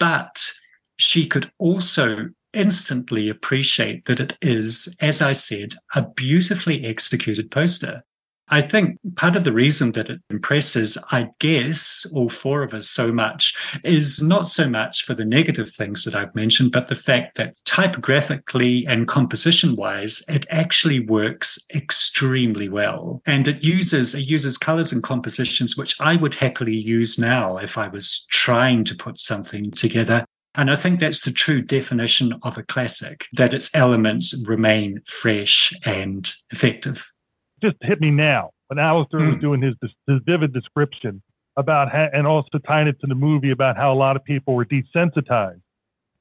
But 0.00 0.50
she 0.96 1.28
could 1.28 1.50
also 1.58 2.30
instantly 2.54 3.28
appreciate 3.28 4.04
that 4.06 4.20
it 4.20 4.36
is, 4.40 4.94
as 5.00 5.20
I 5.20 5.32
said, 5.32 5.74
a 5.94 6.02
beautifully 6.02 6.84
executed 6.84 7.50
poster. 7.50 8.02
I 8.48 8.60
think 8.60 8.98
part 9.16 9.36
of 9.36 9.44
the 9.44 9.52
reason 9.52 9.92
that 9.92 10.10
it 10.10 10.20
impresses, 10.28 10.98
I 11.10 11.28
guess, 11.38 12.06
all 12.12 12.28
four 12.28 12.62
of 12.62 12.74
us 12.74 12.88
so 12.88 13.10
much 13.10 13.54
is 13.84 14.22
not 14.22 14.44
so 14.44 14.68
much 14.68 15.04
for 15.04 15.14
the 15.14 15.24
negative 15.24 15.70
things 15.70 16.04
that 16.04 16.14
I've 16.14 16.34
mentioned, 16.34 16.70
but 16.70 16.88
the 16.88 16.94
fact 16.94 17.36
that 17.36 17.54
typographically 17.64 18.84
and 18.86 19.08
composition 19.08 19.76
wise, 19.76 20.22
it 20.28 20.46
actually 20.50 21.00
works 21.00 21.58
extremely 21.74 22.68
well. 22.68 23.22
And 23.24 23.48
it 23.48 23.64
uses, 23.64 24.14
it 24.14 24.28
uses 24.28 24.58
colors 24.58 24.92
and 24.92 25.02
compositions, 25.02 25.76
which 25.76 25.98
I 25.98 26.16
would 26.16 26.34
happily 26.34 26.76
use 26.76 27.18
now 27.18 27.56
if 27.56 27.78
I 27.78 27.88
was 27.88 28.26
trying 28.30 28.84
to 28.84 28.94
put 28.94 29.18
something 29.18 29.70
together. 29.70 30.26
And 30.56 30.70
I 30.70 30.76
think 30.76 31.00
that's 31.00 31.24
the 31.24 31.32
true 31.32 31.60
definition 31.60 32.34
of 32.42 32.56
a 32.56 32.62
classic, 32.62 33.26
that 33.32 33.54
its 33.54 33.74
elements 33.74 34.34
remain 34.46 35.00
fresh 35.06 35.72
and 35.84 36.32
effective 36.50 37.10
just 37.64 37.76
hit 37.80 38.00
me 38.00 38.10
now 38.10 38.50
when 38.68 38.78
Alistair 38.78 39.20
mm. 39.20 39.26
was 39.26 39.34
hmm. 39.36 39.40
doing 39.40 39.62
his 39.62 39.74
his 40.06 40.20
vivid 40.26 40.52
description 40.52 41.22
about 41.56 41.90
how, 41.90 42.08
and 42.12 42.26
also 42.26 42.58
tying 42.66 42.88
it 42.88 43.00
to 43.00 43.06
the 43.06 43.14
movie 43.14 43.50
about 43.50 43.76
how 43.76 43.92
a 43.92 43.94
lot 43.94 44.16
of 44.16 44.24
people 44.24 44.54
were 44.54 44.66
desensitized 44.66 45.60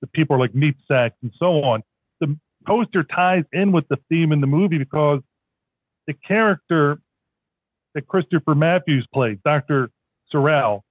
the 0.02 0.08
people 0.08 0.36
are 0.36 0.40
like 0.40 0.54
meat 0.54 0.76
sacks 0.86 1.16
and 1.22 1.32
so 1.40 1.64
on. 1.64 1.82
The 2.20 2.38
poster 2.68 3.04
ties 3.04 3.46
in 3.54 3.72
with 3.72 3.88
the 3.88 3.98
theme 4.10 4.34
in 4.34 4.42
the 4.42 4.48
movie 4.48 4.78
because 4.78 5.22
the 6.08 6.14
character 6.14 7.00
that 7.96 8.06
Christopher 8.06 8.54
Matthews 8.54 9.08
plays, 9.14 9.38
Dr. 9.46 9.92
Sorrell, 10.32 10.82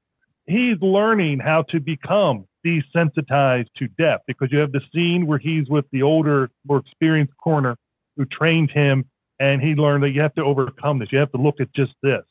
he's 0.47 0.81
learning 0.81 1.41
how 1.41 1.63
to 1.65 1.79
become 1.79 2.47
desensitized 2.67 3.69
to 3.77 3.89
death 3.99 4.21
because 4.27 4.51
you 4.53 4.59
have 4.59 4.73
the 4.73 4.81
scene 4.95 5.27
where 5.27 5.39
he's 5.39 5.69
with 5.69 5.85
the 5.93 6.03
older, 6.03 6.51
more 6.67 6.79
experienced 6.79 7.35
coroner 7.43 7.77
who 8.17 8.25
trained 8.27 8.71
him 8.71 9.05
and 9.41 9.61
he 9.61 9.75
learned 9.75 10.05
that 10.05 10.11
you 10.11 10.21
have 10.21 10.35
to 10.35 10.45
overcome 10.45 10.99
this. 10.99 11.09
You 11.11 11.19
have 11.19 11.33
to 11.33 11.39
look 11.41 11.61
at 11.61 11.73
just 11.75 11.93
this. 12.03 12.23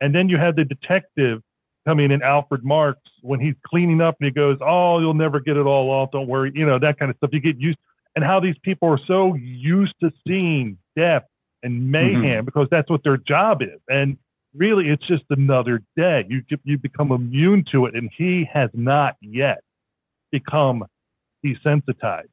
And 0.00 0.14
then 0.14 0.28
you 0.28 0.36
have 0.36 0.56
the 0.56 0.64
detective 0.64 1.40
coming 1.86 2.10
in, 2.10 2.22
Alfred 2.22 2.64
Marks, 2.64 3.08
when 3.22 3.40
he's 3.40 3.54
cleaning 3.66 4.00
up 4.00 4.16
and 4.20 4.26
he 4.26 4.32
goes, 4.32 4.58
Oh, 4.60 4.98
you'll 4.98 5.14
never 5.14 5.40
get 5.40 5.56
it 5.56 5.66
all 5.66 5.90
off. 5.90 6.10
Don't 6.10 6.26
worry. 6.26 6.52
You 6.54 6.66
know, 6.66 6.78
that 6.78 6.98
kind 6.98 7.10
of 7.10 7.16
stuff. 7.18 7.30
You 7.32 7.40
get 7.40 7.58
used 7.58 7.78
and 8.16 8.24
how 8.24 8.40
these 8.40 8.56
people 8.62 8.88
are 8.88 9.00
so 9.06 9.34
used 9.34 9.94
to 10.02 10.10
seeing 10.26 10.78
death 10.96 11.24
and 11.62 11.90
mayhem 11.90 12.22
mm-hmm. 12.22 12.44
because 12.44 12.66
that's 12.70 12.90
what 12.90 13.04
their 13.04 13.18
job 13.18 13.62
is. 13.62 13.80
And 13.88 14.16
really, 14.54 14.88
it's 14.88 15.06
just 15.06 15.24
another 15.30 15.82
day. 15.96 16.24
You, 16.28 16.42
you 16.64 16.78
become 16.78 17.12
immune 17.12 17.64
to 17.72 17.86
it. 17.86 17.94
And 17.94 18.10
he 18.16 18.48
has 18.52 18.70
not 18.72 19.16
yet 19.20 19.60
become 20.30 20.84
desensitized. 21.44 22.30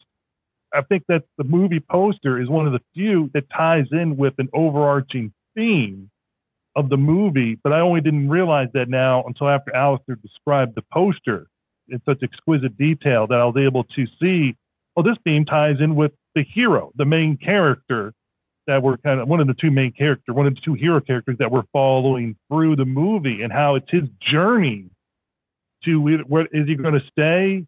I 0.73 0.81
think 0.81 1.03
that 1.07 1.23
the 1.37 1.43
movie 1.43 1.79
poster 1.79 2.41
is 2.41 2.49
one 2.49 2.65
of 2.65 2.73
the 2.73 2.81
few 2.93 3.29
that 3.33 3.49
ties 3.49 3.85
in 3.91 4.17
with 4.17 4.33
an 4.39 4.49
overarching 4.53 5.31
theme 5.55 6.09
of 6.75 6.89
the 6.89 6.97
movie, 6.97 7.59
but 7.63 7.71
I 7.71 7.79
only 7.79 8.01
didn't 8.01 8.29
realize 8.29 8.69
that 8.73 8.89
now 8.89 9.23
until 9.23 9.49
after 9.49 9.75
Alistair 9.75 10.15
described 10.15 10.75
the 10.75 10.83
poster 10.91 11.47
in 11.89 12.01
such 12.05 12.23
exquisite 12.23 12.77
detail 12.77 13.27
that 13.27 13.39
I 13.39 13.45
was 13.45 13.57
able 13.57 13.83
to 13.83 14.07
see, 14.19 14.55
oh, 14.97 15.03
this 15.03 15.17
theme 15.23 15.45
ties 15.45 15.79
in 15.79 15.95
with 15.95 16.13
the 16.33 16.43
hero, 16.43 16.91
the 16.95 17.05
main 17.05 17.37
character 17.37 18.13
that 18.65 18.81
we're 18.81 18.97
kind 18.97 19.19
of 19.19 19.27
one 19.27 19.39
of 19.39 19.47
the 19.47 19.53
two 19.53 19.69
main 19.69 19.91
characters, 19.91 20.33
one 20.33 20.47
of 20.47 20.55
the 20.55 20.61
two 20.61 20.73
hero 20.73 21.01
characters 21.01 21.37
that 21.37 21.51
we're 21.51 21.65
following 21.73 22.35
through 22.49 22.75
the 22.75 22.85
movie 22.85 23.43
and 23.43 23.51
how 23.51 23.75
it's 23.75 23.91
his 23.91 24.07
journey 24.21 24.89
to 25.83 25.99
where 25.99 26.47
is 26.51 26.67
he 26.67 26.75
going 26.75 26.93
to 26.93 27.05
stay 27.11 27.65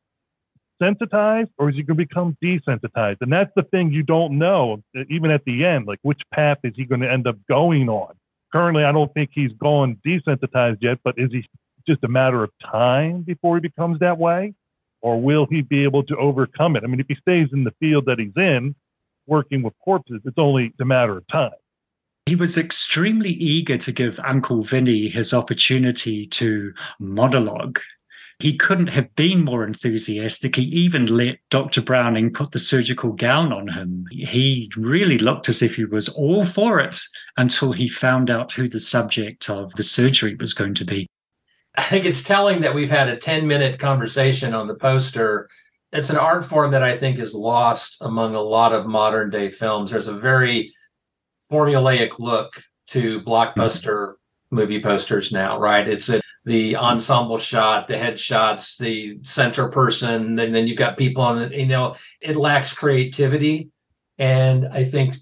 sensitized 0.82 1.50
or 1.58 1.70
is 1.70 1.76
he 1.76 1.84
going 1.84 1.98
to 1.98 2.06
become 2.06 2.38
desensitized? 2.44 3.18
And 3.22 3.32
that's 3.32 3.52
the 3.56 3.64
thing 3.64 3.92
you 3.92 4.04
don't 4.04 4.38
know, 4.38 4.84
even 5.10 5.32
at 5.32 5.44
the 5.46 5.66
end, 5.66 5.88
like 5.88 6.00
which 6.02 6.22
path 6.34 6.58
is 6.64 6.74
he 6.76 6.86
going 6.86 7.02
to 7.02 7.12
end 7.12 7.28
up 7.28 7.38
going 7.48 7.90
on? 7.90 8.14
Currently, 8.52 8.84
I 8.84 8.92
don't 8.92 9.14
think 9.14 9.32
he's 9.34 9.52
gone 9.54 9.98
desensitized 10.06 10.78
yet, 10.82 11.00
but 11.04 11.16
is 11.18 11.32
he 11.32 11.46
just 11.88 12.04
a 12.04 12.08
matter 12.08 12.44
of 12.44 12.52
time 12.64 13.22
before 13.22 13.58
he 13.58 13.62
becomes 13.62 14.00
that 14.00 14.18
way? 14.18 14.54
Or 15.02 15.22
will 15.22 15.46
he 15.50 15.62
be 15.62 15.84
able 15.84 16.04
to 16.04 16.18
overcome 16.18 16.76
it? 16.76 16.84
I 16.84 16.88
mean, 16.88 17.00
if 17.00 17.06
he 17.08 17.16
stays 17.16 17.50
in 17.54 17.64
the 17.64 17.74
field 17.80 18.06
that 18.06 18.18
he's 18.18 18.36
in, 18.36 18.76
working 19.28 19.62
with 19.62 19.74
corpses, 19.84 20.22
it's 20.26 20.38
only 20.38 20.74
a 20.80 20.86
matter 20.86 21.18
of 21.18 21.28
time. 21.28 21.52
He 22.26 22.36
was 22.36 22.58
extremely 22.58 23.30
eager 23.30 23.78
to 23.78 23.92
give 23.92 24.20
Uncle 24.22 24.64
Vinny 24.64 25.10
his 25.10 25.32
opportunity 25.32 26.26
to 26.26 26.74
monologue 27.00 27.80
he 28.40 28.58
couldn't 28.58 28.88
have 28.88 29.14
been 29.16 29.46
more 29.46 29.66
enthusiastic. 29.66 30.58
He 30.58 30.64
even 30.64 31.06
let 31.06 31.38
Dr. 31.50 31.82
Browning 31.82 32.34
put 32.34 32.52
the 32.52 32.60
surgical 32.60 33.14
gown 33.14 33.54
on 33.54 33.70
him. 33.70 34.06
He 34.12 34.70
really 34.76 35.18
looked 35.18 35.48
as 35.48 35.62
if 35.62 35.78
he 35.78 35.86
was 35.86 36.10
all 36.10 36.44
for 36.44 36.80
it 36.80 36.98
until 37.38 37.72
he 37.72 37.88
found 37.88 38.30
out 38.30 38.52
who 38.52 38.68
the 38.68 38.80
subject 38.80 39.50
of 39.50 39.74
the 39.76 39.84
surgery 39.84 40.36
was 40.36 40.54
going 40.54 40.74
to 40.76 40.86
be. 40.86 41.08
I 41.78 41.84
think 41.84 42.06
it's 42.06 42.24
telling 42.24 42.62
that 42.62 42.76
we've 42.76 42.90
had 42.90 43.08
a 43.08 43.18
10 43.18 43.48
minute 43.48 43.80
conversation 43.80 44.54
on 44.54 44.68
the 44.68 44.76
poster. 44.76 45.50
It's 45.92 46.10
an 46.10 46.18
art 46.18 46.46
form 46.46 46.72
that 46.72 46.84
I 46.84 46.98
think 46.98 47.20
is 47.20 47.34
lost 47.34 47.98
among 48.02 48.36
a 48.36 48.42
lot 48.42 48.74
of 48.74 48.86
modern 48.86 49.30
day 49.30 49.50
films. 49.50 49.92
There's 49.92 50.08
a 50.08 50.14
very 50.14 50.74
formulaic 51.50 52.20
look 52.20 52.62
to 52.88 53.20
mm-hmm. 53.20 53.30
blockbuster 53.30 54.16
movie 54.56 54.82
posters 54.82 55.32
now, 55.32 55.60
right? 55.60 55.88
It's 55.88 56.10
a 56.10 56.22
the 56.46 56.76
ensemble 56.76 57.40
shot, 57.40 57.88
the 57.88 57.96
headshots, 57.96 58.78
the 58.78 59.18
center 59.24 59.68
person, 59.68 60.38
and 60.38 60.54
then 60.54 60.68
you've 60.68 60.78
got 60.78 60.96
people 60.96 61.24
on 61.24 61.42
it. 61.42 61.52
You 61.54 61.66
know, 61.66 61.96
it 62.22 62.36
lacks 62.36 62.74
creativity, 62.74 63.70
and 64.18 64.68
I 64.72 64.86
think 64.86 65.16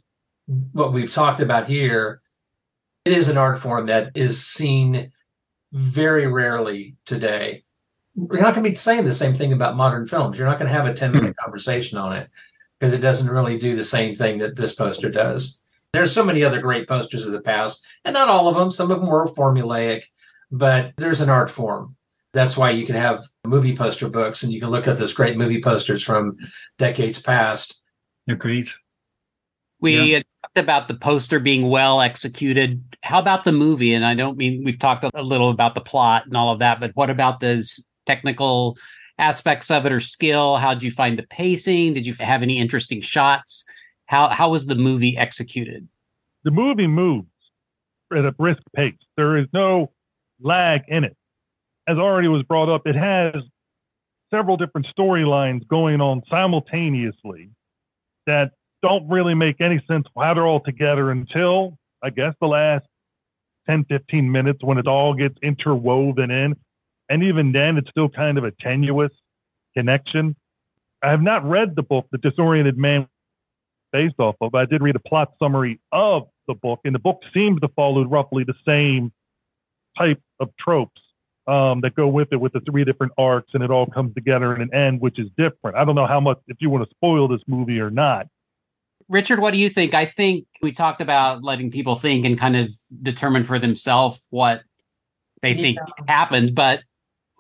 what 0.74 0.94
we've 0.94 1.12
talked 1.12 1.40
about 1.40 1.68
here, 1.68 2.22
it 3.06 3.14
is 3.14 3.30
an 3.30 3.38
art 3.38 3.60
form 3.60 3.88
that 3.88 4.12
is 4.16 4.46
seen 4.46 5.12
very 5.72 6.28
rarely 6.28 6.96
today. 7.06 7.64
You're 8.16 8.42
not 8.42 8.54
going 8.54 8.64
to 8.64 8.70
be 8.70 8.76
saying 8.76 9.06
the 9.06 9.14
same 9.14 9.34
thing 9.34 9.54
about 9.54 9.76
modern 9.76 10.08
films. 10.08 10.38
You're 10.38 10.48
not 10.48 10.60
going 10.60 10.70
to 10.70 10.78
have 10.78 10.86
a 10.86 10.94
10 10.94 11.12
minute 11.12 11.32
mm-hmm. 11.32 11.44
conversation 11.44 11.98
on 11.98 12.14
it 12.14 12.30
because 12.80 12.94
it 12.94 13.00
doesn't 13.00 13.30
really 13.30 13.58
do 13.58 13.76
the 13.76 13.84
same 13.84 14.14
thing 14.14 14.38
that 14.40 14.56
this 14.56 14.76
poster 14.76 15.10
does. 15.10 15.60
There's 15.94 16.14
so 16.14 16.26
many 16.26 16.44
other 16.44 16.60
great 16.60 16.88
posters 16.88 17.26
of 17.26 17.32
the 17.32 17.42
past, 17.42 17.86
and 18.04 18.14
not 18.14 18.28
all 18.28 18.50
of 18.50 18.56
them. 18.56 18.72
Some 18.72 18.92
of 18.92 19.00
them 19.00 19.08
were 19.08 19.28
formulaic 19.28 20.04
but 20.54 20.94
there's 20.98 21.20
an 21.20 21.30
art 21.30 21.50
form. 21.50 21.96
That's 22.32 22.56
why 22.56 22.70
you 22.70 22.86
can 22.86 22.96
have 22.96 23.26
movie 23.46 23.76
poster 23.76 24.08
books 24.08 24.44
and 24.44 24.54
you 24.54 24.62
can 24.62 24.70
look 24.70 24.88
at 24.88 24.98
those 24.98 25.14
great 25.14 25.36
movie 25.36 25.62
posters 25.62 26.04
from 26.04 26.38
decades 26.78 27.22
past. 27.22 27.82
Agreed. 28.30 28.70
We 29.82 30.14
yeah. 30.14 30.22
talked 30.44 30.60
about 30.60 30.88
the 30.88 30.94
poster 30.94 31.40
being 31.40 31.70
well 31.70 32.02
executed. 32.02 32.84
How 33.02 33.20
about 33.20 33.44
the 33.44 33.52
movie? 33.52 33.96
And 33.96 34.06
I 34.06 34.14
don't 34.14 34.38
mean 34.38 34.64
we've 34.64 34.80
talked 34.80 35.04
a 35.04 35.22
little 35.22 35.50
about 35.50 35.74
the 35.74 35.82
plot 35.82 36.28
and 36.28 36.38
all 36.38 36.54
of 36.54 36.60
that, 36.60 36.80
but 36.80 36.92
what 36.94 37.10
about 37.10 37.40
those 37.40 37.84
technical 38.06 38.78
aspects 39.18 39.72
of 39.72 39.88
it 39.88 39.92
or 39.92 40.00
skill? 40.00 40.58
How 40.58 40.76
did 40.76 40.84
you 40.84 40.92
find 40.92 41.18
the 41.18 41.24
pacing? 41.24 41.96
Did 41.96 42.06
you 42.06 42.14
have 42.20 42.44
any 42.44 42.60
interesting 42.60 43.02
shots? 43.02 43.66
How 44.06 44.30
how 44.30 44.50
was 44.50 44.68
the 44.68 44.76
movie 44.76 45.18
executed? 45.18 45.88
The 46.44 46.52
movie 46.52 46.88
moves 46.88 47.28
at 48.16 48.26
a 48.26 48.32
brisk 48.32 48.62
pace. 48.76 48.94
There 49.18 49.38
is 49.38 49.48
no 49.54 49.92
lag 50.42 50.82
in 50.88 51.04
it. 51.04 51.16
As 51.88 51.98
already 51.98 52.28
was 52.28 52.44
brought 52.44 52.74
up, 52.74 52.86
it 52.86 52.96
has 52.96 53.36
several 54.32 54.58
different 54.58 54.88
storylines 54.98 55.68
going 55.68 56.02
on 56.02 56.22
simultaneously 56.30 57.50
that 58.26 58.52
don't 58.82 59.08
really 59.10 59.34
make 59.34 59.62
any 59.62 59.84
sense 59.88 60.06
how 60.18 60.34
they're 60.34 60.48
all 60.48 60.60
together 60.60 61.12
until 61.12 61.78
I 62.04 62.10
guess 62.10 62.34
the 62.42 62.48
last 62.48 62.86
10, 63.68 63.86
15 63.86 64.32
minutes 64.32 64.60
when 64.64 64.78
it 64.78 64.88
all 64.88 65.14
gets 65.14 65.36
interwoven 65.42 66.32
in. 66.32 66.56
And 67.10 67.24
even 67.24 67.52
then, 67.52 67.78
it's 67.78 67.90
still 67.90 68.10
kind 68.10 68.38
of 68.38 68.44
a 68.44 68.52
tenuous 68.52 69.12
connection. 69.76 70.36
I 71.02 71.12
have 71.12 71.22
not 71.22 71.48
read 71.48 71.76
the 71.76 71.84
book, 71.84 72.08
The 72.12 72.18
Disoriented 72.18 72.78
Man, 72.78 73.08
based 73.94 74.16
off 74.20 74.36
of, 74.42 74.54
I 74.56 74.66
did 74.66 74.82
read 74.82 74.98
a 74.98 75.00
plot 75.00 75.32
summary 75.40 75.80
of 75.94 76.28
the 76.48 76.56
book, 76.56 76.82
and 76.84 76.94
the 76.94 77.00
book 77.00 77.22
seems 77.34 77.62
to 77.62 77.70
follow 77.70 78.04
roughly 78.04 78.44
the 78.44 78.56
same 78.66 79.14
type 79.98 80.20
of 80.42 80.50
tropes 80.60 81.00
um, 81.48 81.82
that 81.82 81.96
go 81.96 82.08
with 82.08 82.30
it 82.32 82.38
with 82.38 82.54
the 82.54 82.62
three 82.62 82.84
different 82.84 83.14
arcs 83.18 83.52
and 83.54 83.64
it 83.64 83.70
all 83.70 83.86
comes 83.86 84.14
together 84.14 84.56
in 84.56 84.62
an 84.62 84.74
end 84.74 85.02
which 85.02 85.20
is 85.20 85.28
different. 85.38 85.78
I 85.78 85.86
don't 85.86 85.96
know 85.96 86.08
how 86.08 86.20
much 86.20 86.40
if 86.48 86.58
you 86.60 86.70
want 86.70 86.90
to 86.90 86.96
spoil 86.96 87.28
this 87.28 87.42
movie 87.48 87.80
or 87.80 87.90
not. 87.90 88.28
Richard 89.10 89.40
what 89.40 89.52
do 89.52 89.58
you 89.58 89.70
think? 89.70 89.94
I 89.94 90.06
think 90.06 90.46
we 90.62 90.72
talked 90.72 91.02
about 91.02 91.44
letting 91.44 91.70
people 91.70 91.96
think 91.96 92.26
and 92.26 92.40
kind 92.40 92.56
of 92.56 92.74
determine 93.02 93.44
for 93.44 93.60
themselves 93.60 94.26
what 94.30 94.64
they 95.42 95.54
think 95.54 95.78
happened 96.08 96.56
but 96.56 96.82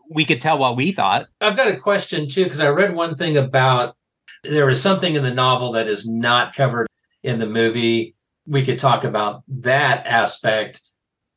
we 0.10 0.26
could 0.26 0.42
tell 0.42 0.58
what 0.58 0.76
we 0.76 0.92
thought. 0.92 1.28
I've 1.40 1.56
got 1.56 1.70
a 1.70 1.78
question 1.78 2.28
too 2.28 2.44
because 2.44 2.60
i 2.60 2.68
read 2.68 2.94
one 2.94 3.16
thing 3.16 3.38
about 3.38 3.96
there 4.44 4.70
is 4.70 4.82
something 4.82 5.16
in 5.16 5.24
the 5.24 5.34
novel 5.34 5.72
that 5.74 5.88
is 5.88 6.08
not 6.08 6.56
covered 6.56 6.88
in 7.24 7.40
the 7.40 7.48
movie 7.48 8.16
we 8.46 8.66
could 8.66 8.78
talk 8.78 9.04
about 9.04 9.44
that 9.48 10.06
aspect 10.06 10.82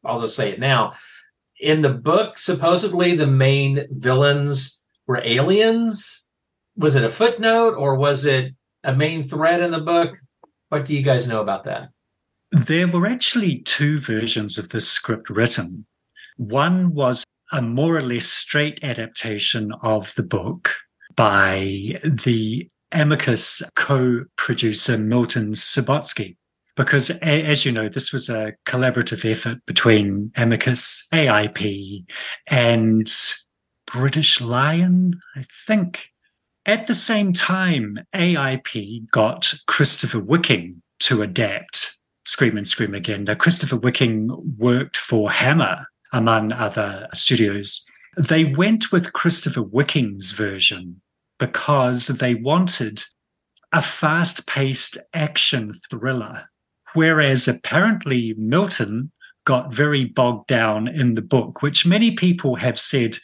I'll 0.06 0.20
just 0.20 0.36
say 0.36 0.50
it 0.50 0.60
now. 0.60 0.92
In 1.60 1.82
the 1.82 1.92
book, 1.92 2.38
supposedly 2.38 3.16
the 3.16 3.26
main 3.26 3.86
villains 3.90 4.82
were 5.06 5.22
aliens. 5.22 6.28
was 6.76 6.94
it 6.94 7.04
a 7.04 7.10
footnote 7.10 7.74
or 7.74 7.96
was 7.96 8.26
it 8.26 8.54
a 8.84 8.94
main 8.94 9.26
thread 9.26 9.60
in 9.62 9.70
the 9.70 9.80
book? 9.80 10.16
What 10.68 10.84
do 10.84 10.94
you 10.94 11.02
guys 11.02 11.26
know 11.26 11.40
about 11.40 11.64
that? 11.64 11.88
There 12.52 12.86
were 12.86 13.06
actually 13.06 13.60
two 13.62 13.98
versions 13.98 14.58
of 14.58 14.68
this 14.68 14.88
script 14.88 15.30
written. 15.30 15.86
One 16.36 16.94
was 16.94 17.24
a 17.50 17.62
more 17.62 17.96
or 17.96 18.02
less 18.02 18.26
straight 18.26 18.84
adaptation 18.84 19.72
of 19.82 20.14
the 20.16 20.22
book 20.22 20.74
by 21.14 21.98
the 22.04 22.68
Amicus 22.92 23.62
co 23.74 24.20
producer 24.36 24.98
Milton 24.98 25.52
Subotsky. 25.52 26.36
Because, 26.76 27.10
as 27.22 27.64
you 27.64 27.72
know, 27.72 27.88
this 27.88 28.12
was 28.12 28.28
a 28.28 28.52
collaborative 28.66 29.28
effort 29.28 29.64
between 29.64 30.30
Amicus, 30.36 31.08
AIP, 31.12 32.04
and 32.48 33.10
British 33.86 34.40
Lion, 34.42 35.14
I 35.34 35.44
think. 35.66 36.10
At 36.66 36.86
the 36.86 36.94
same 36.94 37.32
time, 37.32 38.00
AIP 38.14 39.10
got 39.10 39.54
Christopher 39.66 40.18
Wicking 40.20 40.82
to 41.00 41.22
adapt 41.22 41.96
Scream 42.26 42.58
and 42.58 42.68
Scream 42.68 42.94
Again. 42.94 43.24
Now, 43.24 43.34
Christopher 43.36 43.76
Wicking 43.76 44.30
worked 44.58 44.96
for 44.96 45.30
Hammer, 45.30 45.86
among 46.12 46.52
other 46.52 47.08
studios. 47.14 47.86
They 48.16 48.44
went 48.44 48.92
with 48.92 49.12
Christopher 49.12 49.62
Wicking's 49.62 50.32
version 50.32 51.00
because 51.38 52.06
they 52.08 52.34
wanted 52.34 53.02
a 53.72 53.82
fast 53.82 54.46
paced 54.46 54.98
action 55.12 55.72
thriller. 55.90 56.48
Whereas 56.94 57.46
apparently 57.46 58.34
Milton 58.38 59.12
got 59.44 59.72
very 59.72 60.04
bogged 60.04 60.46
down 60.48 60.88
in 60.88 61.14
the 61.14 61.22
book, 61.22 61.62
which 61.62 61.86
many 61.86 62.12
people 62.12 62.56
have 62.56 62.78
said 62.78 63.16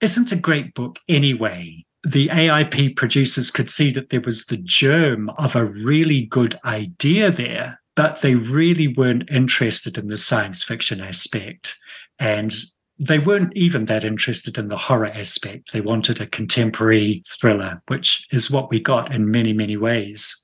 isn't 0.00 0.32
a 0.32 0.36
great 0.36 0.74
book 0.74 0.98
anyway. 1.08 1.84
The 2.02 2.28
AIP 2.28 2.96
producers 2.96 3.50
could 3.50 3.68
see 3.68 3.90
that 3.92 4.10
there 4.10 4.22
was 4.22 4.46
the 4.46 4.56
germ 4.56 5.30
of 5.38 5.54
a 5.54 5.66
really 5.66 6.22
good 6.22 6.56
idea 6.64 7.30
there, 7.30 7.80
but 7.94 8.22
they 8.22 8.34
really 8.34 8.88
weren't 8.88 9.30
interested 9.30 9.98
in 9.98 10.08
the 10.08 10.16
science 10.16 10.62
fiction 10.62 11.00
aspect. 11.00 11.76
And 12.18 12.54
they 13.00 13.18
weren't 13.18 13.56
even 13.56 13.86
that 13.86 14.04
interested 14.04 14.58
in 14.58 14.68
the 14.68 14.76
horror 14.76 15.06
aspect. 15.06 15.72
They 15.72 15.80
wanted 15.80 16.20
a 16.20 16.26
contemporary 16.26 17.22
thriller, 17.26 17.82
which 17.88 18.26
is 18.30 18.50
what 18.50 18.70
we 18.70 18.78
got 18.78 19.10
in 19.10 19.30
many, 19.30 19.54
many 19.54 19.78
ways. 19.78 20.36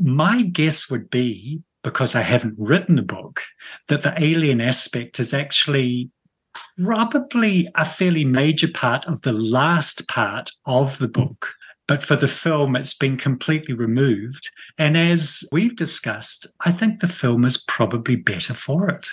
My 0.00 0.42
guess 0.42 0.90
would 0.90 1.10
be, 1.10 1.60
because 1.82 2.14
I 2.14 2.22
haven't 2.22 2.54
written 2.56 2.96
the 2.96 3.02
book, 3.02 3.42
that 3.88 4.02
the 4.02 4.14
alien 4.16 4.62
aspect 4.62 5.20
is 5.20 5.34
actually 5.34 6.10
probably 6.82 7.68
a 7.74 7.84
fairly 7.84 8.24
major 8.24 8.68
part 8.68 9.04
of 9.04 9.20
the 9.20 9.32
last 9.32 10.08
part 10.08 10.50
of 10.64 10.98
the 10.98 11.08
book. 11.08 11.52
But 11.86 12.02
for 12.02 12.16
the 12.16 12.28
film, 12.28 12.76
it's 12.76 12.94
been 12.94 13.18
completely 13.18 13.74
removed. 13.74 14.50
And 14.78 14.96
as 14.96 15.44
we've 15.52 15.76
discussed, 15.76 16.46
I 16.60 16.72
think 16.72 17.00
the 17.00 17.08
film 17.08 17.44
is 17.44 17.58
probably 17.58 18.16
better 18.16 18.54
for 18.54 18.88
it 18.88 19.06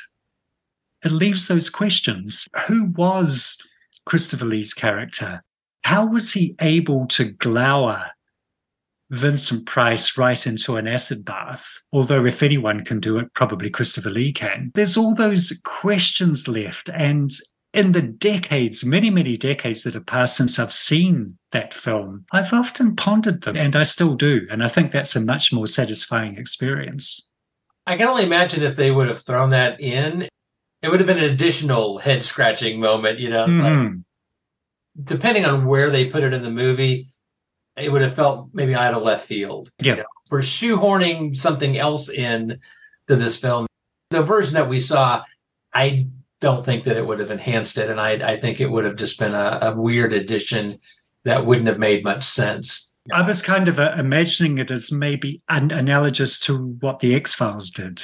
it 1.03 1.11
leaves 1.11 1.47
those 1.47 1.69
questions. 1.69 2.47
Who 2.67 2.85
was 2.95 3.57
Christopher 4.05 4.45
Lee's 4.45 4.73
character? 4.73 5.43
How 5.83 6.05
was 6.05 6.33
he 6.33 6.55
able 6.61 7.07
to 7.07 7.31
glower 7.31 8.05
Vincent 9.09 9.65
Price 9.65 10.17
right 10.17 10.47
into 10.47 10.75
an 10.75 10.87
acid 10.87 11.25
bath? 11.25 11.67
Although, 11.91 12.25
if 12.25 12.43
anyone 12.43 12.85
can 12.85 12.99
do 12.99 13.17
it, 13.17 13.33
probably 13.33 13.69
Christopher 13.69 14.09
Lee 14.09 14.31
can. 14.31 14.71
There's 14.75 14.97
all 14.97 15.15
those 15.15 15.59
questions 15.65 16.47
left. 16.47 16.89
And 16.89 17.31
in 17.73 17.93
the 17.93 18.01
decades, 18.01 18.85
many, 18.85 19.09
many 19.09 19.37
decades 19.37 19.83
that 19.83 19.93
have 19.93 20.05
passed 20.05 20.37
since 20.37 20.59
I've 20.59 20.73
seen 20.73 21.37
that 21.51 21.73
film, 21.73 22.25
I've 22.31 22.53
often 22.53 22.95
pondered 22.95 23.41
them, 23.43 23.55
and 23.57 23.75
I 23.75 23.83
still 23.83 24.15
do. 24.15 24.41
And 24.51 24.63
I 24.63 24.67
think 24.67 24.91
that's 24.91 25.15
a 25.15 25.21
much 25.21 25.51
more 25.51 25.67
satisfying 25.67 26.37
experience. 26.37 27.27
I 27.87 27.97
can 27.97 28.07
only 28.07 28.23
imagine 28.23 28.61
if 28.63 28.75
they 28.75 28.91
would 28.91 29.07
have 29.07 29.21
thrown 29.21 29.49
that 29.49 29.81
in 29.81 30.27
it 30.81 30.89
would 30.89 30.99
have 30.99 31.07
been 31.07 31.17
an 31.17 31.31
additional 31.31 31.99
head 31.99 32.23
scratching 32.23 32.79
moment, 32.79 33.19
you 33.19 33.29
know. 33.29 33.47
Mm-hmm. 33.47 33.85
Like, 33.85 33.93
depending 35.03 35.45
on 35.45 35.65
where 35.65 35.89
they 35.89 36.05
put 36.05 36.23
it 36.23 36.33
in 36.33 36.41
the 36.41 36.51
movie, 36.51 37.07
it 37.77 37.91
would 37.91 38.01
have 38.01 38.15
felt 38.15 38.49
maybe 38.53 38.75
out 38.75 38.93
of 38.93 39.03
left 39.03 39.25
field. 39.25 39.71
Yeah. 39.79 39.91
You 39.91 39.97
know? 39.97 40.05
We're 40.29 40.39
shoehorning 40.39 41.37
something 41.37 41.77
else 41.77 42.09
in 42.09 42.59
to 43.07 43.15
this 43.15 43.37
film. 43.37 43.67
The 44.09 44.23
version 44.23 44.53
that 44.55 44.69
we 44.69 44.79
saw, 44.81 45.23
I 45.73 46.07
don't 46.39 46.63
think 46.63 46.85
that 46.85 46.97
it 46.97 47.05
would 47.05 47.19
have 47.19 47.31
enhanced 47.31 47.77
it. 47.77 47.89
And 47.89 47.99
I, 47.99 48.11
I 48.33 48.39
think 48.39 48.59
it 48.59 48.71
would 48.71 48.85
have 48.85 48.95
just 48.95 49.19
been 49.19 49.33
a, 49.33 49.59
a 49.61 49.75
weird 49.75 50.13
addition 50.13 50.79
that 51.23 51.45
wouldn't 51.45 51.67
have 51.67 51.79
made 51.79 52.03
much 52.03 52.23
sense. 52.23 52.89
I 53.11 53.25
was 53.25 53.41
kind 53.41 53.67
of 53.67 53.79
uh, 53.79 53.95
imagining 53.97 54.57
it 54.57 54.71
as 54.71 54.91
maybe 54.91 55.39
an- 55.49 55.71
analogous 55.71 56.39
to 56.41 56.77
what 56.81 56.99
the 56.99 57.15
X 57.15 57.33
Files 57.33 57.71
did 57.71 58.03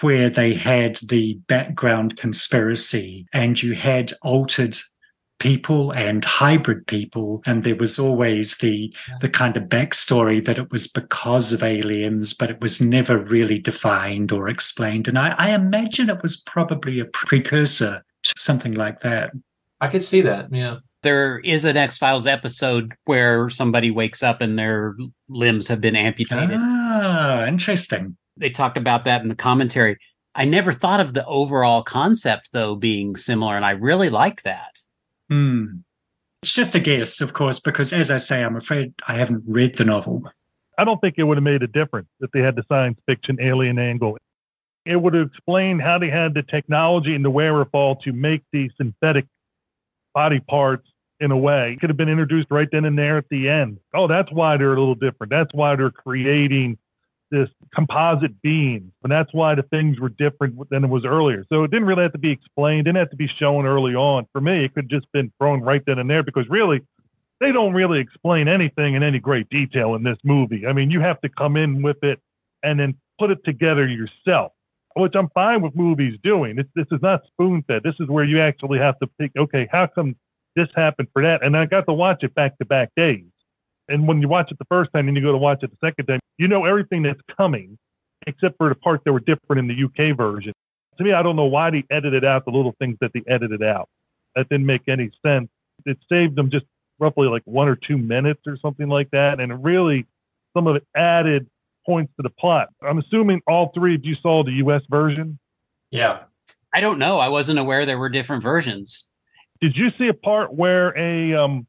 where 0.00 0.28
they 0.30 0.54
had 0.54 0.96
the 1.08 1.34
background 1.46 2.16
conspiracy 2.16 3.26
and 3.32 3.62
you 3.62 3.74
had 3.74 4.12
altered 4.22 4.76
people 5.38 5.92
and 5.92 6.24
hybrid 6.24 6.86
people 6.86 7.42
and 7.46 7.62
there 7.62 7.76
was 7.76 7.98
always 7.98 8.56
the 8.56 8.92
the 9.20 9.28
kind 9.28 9.56
of 9.56 9.62
backstory 9.64 10.44
that 10.44 10.58
it 10.58 10.70
was 10.72 10.88
because 10.88 11.52
of 11.52 11.62
aliens 11.62 12.34
but 12.34 12.50
it 12.50 12.60
was 12.60 12.80
never 12.80 13.18
really 13.18 13.58
defined 13.58 14.32
or 14.32 14.48
explained. 14.48 15.06
And 15.06 15.18
i, 15.18 15.34
I 15.38 15.50
imagine 15.50 16.10
it 16.10 16.22
was 16.22 16.36
probably 16.38 16.98
a 16.98 17.04
precursor 17.06 18.04
to 18.24 18.34
something 18.36 18.74
like 18.74 19.00
that. 19.00 19.30
I 19.80 19.88
could 19.88 20.04
see 20.04 20.20
that 20.22 20.52
yeah. 20.52 20.78
There 21.04 21.38
is 21.38 21.64
an 21.64 21.76
X 21.76 21.96
Files 21.96 22.26
episode 22.26 22.92
where 23.04 23.48
somebody 23.48 23.92
wakes 23.92 24.24
up 24.24 24.40
and 24.40 24.58
their 24.58 24.96
limbs 25.28 25.68
have 25.68 25.80
been 25.80 25.94
amputated. 25.94 26.58
Ah, 26.58 27.46
interesting 27.46 28.16
they 28.38 28.50
talked 28.50 28.76
about 28.78 29.04
that 29.04 29.22
in 29.22 29.28
the 29.28 29.34
commentary. 29.34 29.98
I 30.34 30.44
never 30.44 30.72
thought 30.72 31.00
of 31.00 31.14
the 31.14 31.26
overall 31.26 31.82
concept 31.82 32.50
though 32.52 32.74
being 32.74 33.16
similar, 33.16 33.56
and 33.56 33.64
I 33.64 33.72
really 33.72 34.10
like 34.10 34.42
that. 34.42 34.80
Hmm. 35.28 35.78
It's 36.42 36.54
just 36.54 36.74
a 36.74 36.80
guess, 36.80 37.20
of 37.20 37.32
course, 37.32 37.58
because 37.58 37.92
as 37.92 38.10
I 38.10 38.16
say, 38.16 38.44
I'm 38.44 38.56
afraid 38.56 38.94
I 39.08 39.14
haven't 39.14 39.42
read 39.46 39.76
the 39.76 39.84
novel. 39.84 40.22
I 40.78 40.84
don't 40.84 41.00
think 41.00 41.16
it 41.18 41.24
would 41.24 41.36
have 41.36 41.44
made 41.44 41.64
a 41.64 41.66
difference 41.66 42.08
if 42.20 42.30
they 42.30 42.40
had 42.40 42.54
the 42.54 42.62
science 42.68 42.98
fiction 43.06 43.38
alien 43.40 43.78
angle. 43.78 44.16
It 44.86 44.96
would 44.96 45.14
have 45.14 45.26
explained 45.26 45.82
how 45.82 45.98
they 45.98 46.08
had 46.08 46.34
the 46.34 46.44
technology 46.44 47.14
and 47.16 47.24
the 47.24 47.30
wherewithal 47.30 47.96
to 48.04 48.12
make 48.12 48.42
these 48.52 48.70
synthetic 48.76 49.26
body 50.14 50.38
parts 50.38 50.88
in 51.20 51.32
a 51.32 51.36
way. 51.36 51.72
It 51.72 51.80
could 51.80 51.90
have 51.90 51.96
been 51.96 52.08
introduced 52.08 52.46
right 52.50 52.68
then 52.70 52.84
and 52.84 52.96
there 52.96 53.18
at 53.18 53.28
the 53.28 53.48
end. 53.48 53.78
Oh, 53.92 54.06
that's 54.06 54.30
why 54.30 54.56
they're 54.56 54.72
a 54.72 54.78
little 54.78 54.94
different. 54.94 55.30
That's 55.30 55.52
why 55.52 55.74
they're 55.74 55.90
creating 55.90 56.78
this 57.30 57.48
composite 57.74 58.40
beams, 58.42 58.92
and 59.02 59.12
that's 59.12 59.32
why 59.32 59.54
the 59.54 59.62
things 59.62 60.00
were 60.00 60.08
different 60.08 60.56
than 60.70 60.84
it 60.84 60.88
was 60.88 61.04
earlier. 61.04 61.44
So 61.48 61.64
it 61.64 61.70
didn't 61.70 61.86
really 61.86 62.02
have 62.02 62.12
to 62.12 62.18
be 62.18 62.30
explained, 62.30 62.86
didn't 62.86 62.98
have 62.98 63.10
to 63.10 63.16
be 63.16 63.28
shown 63.38 63.66
early 63.66 63.94
on. 63.94 64.26
For 64.32 64.40
me, 64.40 64.64
it 64.64 64.74
could 64.74 64.88
just 64.88 65.06
been 65.12 65.32
thrown 65.38 65.60
right 65.60 65.82
then 65.86 65.98
and 65.98 66.08
there 66.08 66.22
because 66.22 66.48
really, 66.48 66.80
they 67.40 67.52
don't 67.52 67.72
really 67.72 68.00
explain 68.00 68.48
anything 68.48 68.94
in 68.94 69.02
any 69.02 69.18
great 69.18 69.48
detail 69.48 69.94
in 69.94 70.02
this 70.02 70.18
movie. 70.24 70.66
I 70.66 70.72
mean, 70.72 70.90
you 70.90 71.00
have 71.00 71.20
to 71.20 71.28
come 71.28 71.56
in 71.56 71.82
with 71.82 72.02
it 72.02 72.20
and 72.62 72.80
then 72.80 72.94
put 73.18 73.30
it 73.30 73.44
together 73.44 73.86
yourself, 73.86 74.52
which 74.96 75.14
I'm 75.14 75.28
fine 75.30 75.62
with 75.62 75.76
movies 75.76 76.18
doing. 76.22 76.56
This 76.56 76.86
is 76.90 77.00
not 77.02 77.22
spoon 77.26 77.62
fed. 77.68 77.82
This 77.84 77.94
is 78.00 78.08
where 78.08 78.24
you 78.24 78.40
actually 78.40 78.78
have 78.80 78.98
to 78.98 79.08
think, 79.18 79.32
okay, 79.38 79.68
how 79.70 79.86
come 79.86 80.16
this 80.56 80.68
happened 80.74 81.08
for 81.12 81.22
that? 81.22 81.44
And 81.44 81.56
I 81.56 81.66
got 81.66 81.86
to 81.86 81.92
watch 81.92 82.24
it 82.24 82.34
back 82.34 82.58
to 82.58 82.64
back 82.64 82.90
days. 82.96 83.26
And 83.88 84.06
when 84.06 84.20
you 84.20 84.28
watch 84.28 84.50
it 84.50 84.58
the 84.58 84.66
first 84.66 84.90
time 84.92 85.08
and 85.08 85.16
you 85.16 85.22
go 85.22 85.32
to 85.32 85.38
watch 85.38 85.62
it 85.62 85.70
the 85.70 85.86
second 85.86 86.06
time, 86.06 86.20
you 86.36 86.48
know 86.48 86.64
everything 86.64 87.02
that's 87.02 87.20
coming, 87.36 87.78
except 88.26 88.56
for 88.58 88.68
the 88.68 88.74
parts 88.74 89.02
that 89.04 89.12
were 89.12 89.20
different 89.20 89.58
in 89.58 89.68
the 89.68 89.84
UK 89.84 90.16
version. 90.16 90.52
To 90.98 91.04
me, 91.04 91.12
I 91.12 91.22
don't 91.22 91.36
know 91.36 91.46
why 91.46 91.70
they 91.70 91.84
edited 91.90 92.24
out 92.24 92.44
the 92.44 92.50
little 92.50 92.74
things 92.78 92.96
that 93.00 93.12
they 93.14 93.22
edited 93.28 93.62
out. 93.62 93.88
That 94.34 94.48
didn't 94.48 94.66
make 94.66 94.88
any 94.88 95.10
sense. 95.24 95.48
It 95.86 95.98
saved 96.08 96.36
them 96.36 96.50
just 96.50 96.66
roughly 96.98 97.28
like 97.28 97.42
one 97.44 97.68
or 97.68 97.76
two 97.76 97.96
minutes 97.96 98.40
or 98.46 98.58
something 98.60 98.88
like 98.88 99.10
that. 99.12 99.40
And 99.40 99.52
it 99.52 99.58
really, 99.60 100.06
some 100.56 100.66
of 100.66 100.76
it 100.76 100.86
added 100.96 101.48
points 101.86 102.12
to 102.16 102.22
the 102.22 102.30
plot. 102.30 102.68
I'm 102.82 102.98
assuming 102.98 103.40
all 103.46 103.70
three 103.74 103.94
of 103.94 104.04
you 104.04 104.16
saw 104.20 104.44
the 104.44 104.52
US 104.64 104.82
version. 104.90 105.38
Yeah. 105.90 106.20
I 106.74 106.80
don't 106.80 106.98
know. 106.98 107.18
I 107.18 107.28
wasn't 107.28 107.58
aware 107.58 107.86
there 107.86 107.98
were 107.98 108.10
different 108.10 108.42
versions. 108.42 109.08
Did 109.60 109.76
you 109.76 109.88
see 109.98 110.08
a 110.08 110.14
part 110.14 110.52
where 110.52 110.96
a 110.96 111.34
um, 111.34 111.66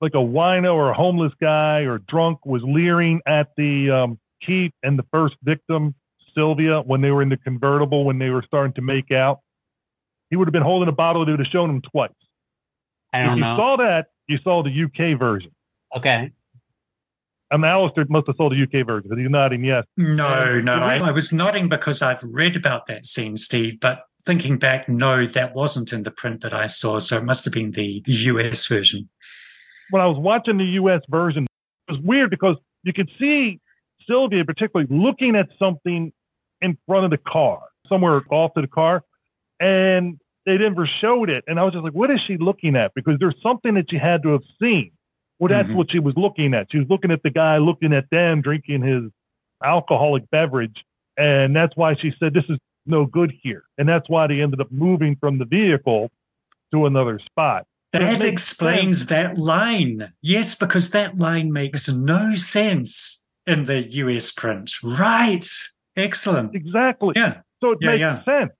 like 0.00 0.14
a 0.14 0.18
wino 0.18 0.74
or 0.74 0.90
a 0.90 0.94
homeless 0.94 1.32
guy 1.40 1.80
or 1.80 1.98
drunk 1.98 2.44
was 2.46 2.62
leering 2.62 3.20
at 3.26 3.48
the 3.56 3.90
um, 3.90 4.18
Keith 4.44 4.72
and 4.82 4.98
the 4.98 5.04
first 5.12 5.34
victim, 5.42 5.94
Sylvia, 6.34 6.80
when 6.80 7.00
they 7.00 7.10
were 7.10 7.22
in 7.22 7.28
the 7.28 7.36
convertible, 7.36 8.04
when 8.04 8.18
they 8.18 8.30
were 8.30 8.42
starting 8.46 8.72
to 8.74 8.82
make 8.82 9.10
out. 9.10 9.40
He 10.30 10.36
would 10.36 10.46
have 10.46 10.52
been 10.52 10.62
holding 10.62 10.88
a 10.88 10.92
bottle 10.92 11.22
of 11.22 11.28
it, 11.28 11.38
have 11.38 11.48
shown 11.48 11.70
him 11.70 11.82
twice. 11.82 12.10
I 13.12 13.22
don't 13.22 13.30
if 13.30 13.36
you 13.36 13.40
know. 13.42 13.56
saw 13.56 13.76
that, 13.78 14.06
you 14.28 14.38
saw 14.44 14.62
the 14.62 14.84
UK 14.84 15.18
version. 15.18 15.50
Okay. 15.96 16.30
Um, 17.50 17.64
Alistair 17.64 18.04
must 18.10 18.26
have 18.26 18.36
saw 18.36 18.50
the 18.50 18.62
UK 18.62 18.86
version, 18.86 19.08
but 19.08 19.18
he's 19.18 19.30
nodding 19.30 19.64
yes. 19.64 19.84
No, 19.96 20.58
no. 20.58 20.74
I, 20.74 20.98
I 20.98 21.10
was 21.10 21.32
nodding 21.32 21.70
because 21.70 22.02
I've 22.02 22.22
read 22.22 22.56
about 22.56 22.86
that 22.88 23.06
scene, 23.06 23.38
Steve, 23.38 23.80
but 23.80 24.02
thinking 24.26 24.58
back, 24.58 24.86
no, 24.88 25.24
that 25.26 25.54
wasn't 25.54 25.94
in 25.94 26.02
the 26.02 26.10
print 26.10 26.42
that 26.42 26.52
I 26.52 26.66
saw. 26.66 26.98
So 26.98 27.16
it 27.16 27.24
must 27.24 27.46
have 27.46 27.54
been 27.54 27.70
the 27.70 28.02
US 28.06 28.66
version. 28.66 29.08
When 29.90 30.02
I 30.02 30.06
was 30.06 30.18
watching 30.18 30.58
the 30.58 30.64
US 30.64 31.02
version, 31.08 31.46
it 31.88 31.92
was 31.92 32.00
weird 32.00 32.30
because 32.30 32.56
you 32.82 32.92
could 32.92 33.10
see 33.18 33.60
Sylvia 34.06 34.44
particularly 34.44 34.88
looking 34.94 35.36
at 35.36 35.48
something 35.58 36.12
in 36.60 36.78
front 36.86 37.04
of 37.04 37.10
the 37.10 37.18
car, 37.18 37.60
somewhere 37.88 38.20
off 38.30 38.54
to 38.54 38.60
the 38.60 38.68
car, 38.68 39.02
and 39.60 40.18
they 40.46 40.56
never 40.58 40.86
showed 41.00 41.30
it. 41.30 41.44
And 41.46 41.58
I 41.58 41.64
was 41.64 41.72
just 41.74 41.84
like, 41.84 41.92
what 41.92 42.10
is 42.10 42.20
she 42.26 42.36
looking 42.36 42.76
at? 42.76 42.92
Because 42.94 43.18
there's 43.18 43.40
something 43.42 43.74
that 43.74 43.90
she 43.90 43.98
had 43.98 44.22
to 44.22 44.30
have 44.30 44.42
seen. 44.60 44.92
Well, 45.38 45.48
that's 45.48 45.68
Mhm. 45.68 45.74
what 45.74 45.90
she 45.90 45.98
was 45.98 46.16
looking 46.16 46.54
at. 46.54 46.72
She 46.72 46.78
was 46.78 46.88
looking 46.88 47.10
at 47.10 47.22
the 47.22 47.30
guy 47.30 47.58
looking 47.58 47.92
at 47.92 48.10
them 48.10 48.40
drinking 48.40 48.82
his 48.82 49.10
alcoholic 49.62 50.28
beverage. 50.30 50.84
And 51.16 51.54
that's 51.54 51.76
why 51.76 51.94
she 51.94 52.12
said, 52.18 52.32
this 52.32 52.48
is 52.48 52.58
no 52.86 53.04
good 53.04 53.32
here. 53.42 53.64
And 53.76 53.88
that's 53.88 54.08
why 54.08 54.26
they 54.26 54.40
ended 54.40 54.60
up 54.60 54.70
moving 54.72 55.16
from 55.16 55.38
the 55.38 55.44
vehicle 55.44 56.10
to 56.72 56.86
another 56.86 57.18
spot. 57.18 57.66
That 57.92 58.22
explains 58.22 58.98
sense. 58.98 59.08
that 59.10 59.38
line. 59.38 60.12
Yes, 60.20 60.54
because 60.54 60.90
that 60.90 61.18
line 61.18 61.52
makes 61.52 61.88
no 61.88 62.34
sense 62.34 63.24
in 63.46 63.64
the 63.64 63.82
US 63.82 64.30
print. 64.30 64.72
Right. 64.82 65.44
Excellent. 65.96 66.54
Exactly. 66.54 67.14
Yeah. 67.16 67.40
So 67.60 67.72
it 67.72 67.78
Yeah, 67.80 67.88
makes 67.90 68.00
yeah. 68.00 68.24
sense. 68.24 68.52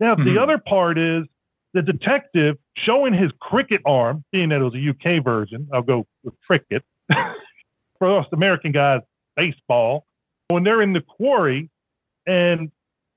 Now, 0.00 0.14
the 0.14 0.22
Mhm. 0.22 0.38
other 0.42 0.58
part 0.58 0.98
is 0.98 1.26
the 1.74 1.82
detective 1.82 2.56
showing 2.76 3.12
his 3.12 3.30
cricket 3.40 3.82
arm, 3.84 4.24
being 4.32 4.48
that 4.48 4.60
it 4.60 4.64
was 4.64 4.74
a 4.74 4.78
UK 4.80 5.18
version. 5.20 5.68
I'll 5.72 5.82
go 5.82 6.06
with 6.24 6.34
cricket. 6.46 6.82
For 7.98 8.18
us 8.18 8.26
American 8.32 8.72
guys, 8.72 9.00
baseball. 9.36 10.06
When 10.48 10.64
they're 10.64 10.82
in 10.82 10.92
the 10.92 11.00
quarry 11.02 11.70
and 12.26 12.70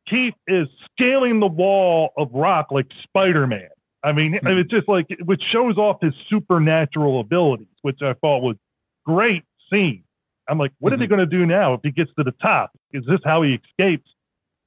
Keith 0.08 0.36
is 0.48 0.68
scaling 0.92 1.40
the 1.40 1.48
wall 1.48 2.12
of 2.18 2.32
rock 2.34 2.72
like 2.72 2.88
Spider 3.04 3.46
Man. 3.48 3.70
I 4.04 4.12
mean, 4.14 4.34
Mhm. 4.34 4.60
it's 4.60 4.70
just 4.70 4.88
like, 4.88 5.08
which 5.26 5.44
shows 5.44 5.78
off 5.78 6.02
his 6.02 6.16
supernatural 6.28 7.20
abilities, 7.20 7.68
which 7.82 8.02
I 8.02 8.14
thought 8.14 8.42
was 8.42 8.56
great 9.06 9.44
scene. 9.70 10.04
I'm 10.48 10.58
like, 10.58 10.72
what 10.80 10.94
are 10.94 10.98
they 10.98 11.06
going 11.08 11.20
to 11.20 11.26
do 11.26 11.46
now 11.46 11.74
if 11.74 11.82
he 11.84 11.92
gets 11.92 12.12
to 12.16 12.24
the 12.24 12.32
top? 12.34 12.72
Is 12.92 13.06
this 13.06 13.20
how 13.24 13.44
he 13.44 13.56
escapes? 13.56 14.10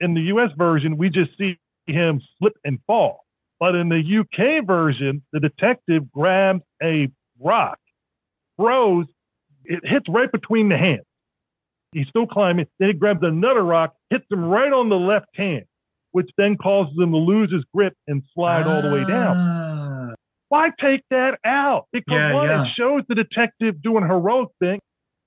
In 0.01 0.15
the 0.15 0.23
US 0.23 0.53
version, 0.53 0.97
we 0.97 1.11
just 1.11 1.37
see 1.37 1.59
him 1.87 2.21
slip 2.39 2.57
and 2.65 2.79
fall. 2.87 3.25
But 3.59 3.75
in 3.75 3.89
the 3.89 4.01
UK 4.01 4.61
version, 4.61 5.23
the 5.33 5.41
detective 5.41 6.11
grabs 6.13 6.63
a 6.83 7.09
rock, 7.41 7.79
throws, 8.57 9.07
it 9.65 9.85
hits 9.87 10.09
right 10.09 10.31
between 10.31 10.69
the 10.69 10.77
hands. 10.77 11.07
He's 11.93 12.09
still 12.09 12.27
climbing. 12.27 12.67
Then 12.79 12.89
he 12.89 12.95
grabs 12.95 13.23
another 13.23 13.63
rock, 13.63 13.95
hits 14.11 14.25
him 14.31 14.45
right 14.45 14.73
on 14.73 14.89
the 14.89 14.99
left 14.99 15.37
hand, 15.37 15.65
which 16.13 16.31
then 16.39 16.57
causes 16.57 16.95
him 16.99 17.11
to 17.13 17.17
lose 17.19 17.53
his 17.53 17.65
grip 17.75 17.95
and 18.07 18.23
slide 18.35 18.67
all 18.67 18.81
the 18.83 18.91
way 18.91 19.05
down. 19.05 19.37
Ah. 19.37 20.15
Why 20.49 20.71
take 20.81 21.03
that 21.11 21.39
out? 21.45 21.87
Because 21.93 22.15
Yeah, 22.15 22.33
one, 22.35 22.49
yeah. 22.49 22.63
it 22.65 22.69
shows 22.77 23.03
the 23.09 23.15
detective 23.15 23.81
doing 23.83 24.05
a 24.05 24.07
heroic 24.09 24.51
thing. 24.61 24.81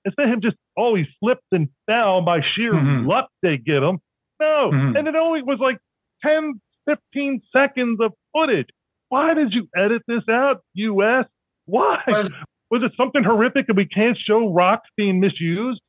Instead 0.04 0.26
of 0.28 0.32
him 0.34 0.40
just, 0.40 0.56
oh, 0.76 0.94
he 0.94 1.04
slipped 1.18 1.42
and 1.50 1.68
fell 1.86 2.22
by 2.22 2.40
sheer 2.40 2.72
Mhm. 2.72 3.06
luck 3.08 3.28
they 3.42 3.56
get 3.58 3.82
him. 3.82 3.98
No. 4.40 4.70
Mhm. 4.72 4.96
And 4.98 5.08
it 5.08 5.16
only 5.16 5.42
was 5.42 5.58
like 5.58 5.78
10, 6.22 6.60
15 6.86 7.42
seconds 7.52 7.98
of 8.00 8.12
footage. 8.32 8.68
Why 9.08 9.34
did 9.34 9.52
you 9.52 9.68
edit 9.76 10.02
this 10.06 10.22
out, 10.28 10.60
US? 10.74 11.26
Why? 11.66 12.02
Was- 12.06 12.44
Was 12.70 12.82
it 12.82 12.92
something 12.96 13.22
horrific 13.22 13.66
and 13.68 13.76
we 13.76 13.86
can't 13.86 14.18
show 14.18 14.52
rocks 14.52 14.88
being 14.96 15.20
misused? 15.20 15.80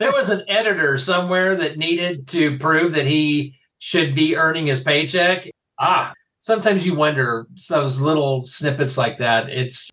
there 0.00 0.10
was 0.12 0.28
an 0.30 0.42
editor 0.48 0.96
somewhere 0.98 1.54
that 1.54 1.76
needed 1.78 2.26
to 2.26 2.58
prove 2.58 2.92
that 2.94 3.06
he 3.06 3.54
should 3.84 4.14
be 4.14 4.34
earning 4.34 4.66
his 4.66 4.80
paycheck. 4.80 5.46
Ah, 5.78 6.14
sometimes 6.40 6.86
you 6.86 6.94
wonder 6.94 7.46
those 7.68 8.00
little 8.00 8.40
snippets 8.40 8.96
like 8.96 9.18
that. 9.18 9.50
It's 9.50 9.90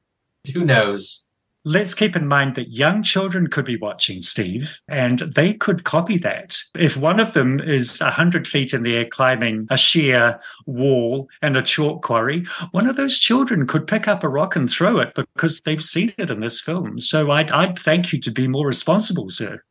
who 0.53 0.63
knows. 0.63 1.25
Let's 1.65 1.93
keep 1.93 2.15
in 2.15 2.25
mind 2.25 2.55
that 2.55 2.71
young 2.71 3.03
children 3.03 3.47
could 3.47 3.65
be 3.65 3.75
watching, 3.75 4.21
Steve, 4.21 4.79
and 4.87 5.19
they 5.19 5.53
could 5.53 5.83
copy 5.83 6.17
that. 6.19 6.57
If 6.73 6.95
one 6.95 7.19
of 7.19 7.33
them 7.33 7.59
is 7.59 7.99
100 7.99 8.47
feet 8.47 8.73
in 8.73 8.83
the 8.83 8.95
air 8.95 9.07
climbing 9.11 9.67
a 9.69 9.75
sheer 9.75 10.39
wall 10.65 11.27
and 11.41 11.57
a 11.57 11.61
chalk 11.61 12.01
quarry, 12.01 12.45
one 12.71 12.87
of 12.87 12.95
those 12.95 13.19
children 13.19 13.67
could 13.67 13.87
pick 13.87 14.07
up 14.07 14.23
a 14.23 14.29
rock 14.29 14.55
and 14.55 14.71
throw 14.71 14.99
it 14.99 15.13
because 15.15 15.59
they've 15.59 15.83
seen 15.83 16.13
it 16.17 16.31
in 16.31 16.39
this 16.39 16.61
film. 16.61 17.01
So 17.01 17.29
I'd, 17.29 17.51
I'd 17.51 17.77
thank 17.77 18.13
you 18.13 18.21
to 18.21 18.31
be 18.31 18.47
more 18.47 18.65
responsible, 18.65 19.29
sir. 19.29 19.61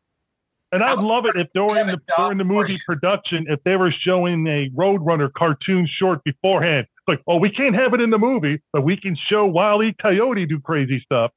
And 0.73 0.83
I'd 0.83 0.99
love 0.99 1.27
it 1.27 1.35
if 1.35 1.49
during 1.53 1.87
the 1.89 1.99
during 2.17 2.39
the 2.39 2.45
movie 2.45 2.79
production, 2.87 3.47
if 3.49 3.61
they 3.65 3.77
were 3.77 3.93
showing 3.93 4.47
a 4.47 4.71
Roadrunner 4.71 5.33
cartoon 5.33 5.89
short 5.91 6.23
beforehand. 6.25 6.87
It's 6.89 7.09
like, 7.09 7.23
oh, 7.27 7.39
we 7.39 7.51
can't 7.51 7.75
have 7.75 7.93
it 7.93 8.01
in 8.01 8.11
the 8.11 8.19
movie, 8.19 8.63
but 8.73 8.83
we 8.83 8.97
can 8.97 9.17
show 9.17 9.47
Wile 9.47 9.83
E. 9.83 9.95
Coyote 10.01 10.47
do 10.47 10.61
crazy 10.61 11.01
stuff. 11.05 11.33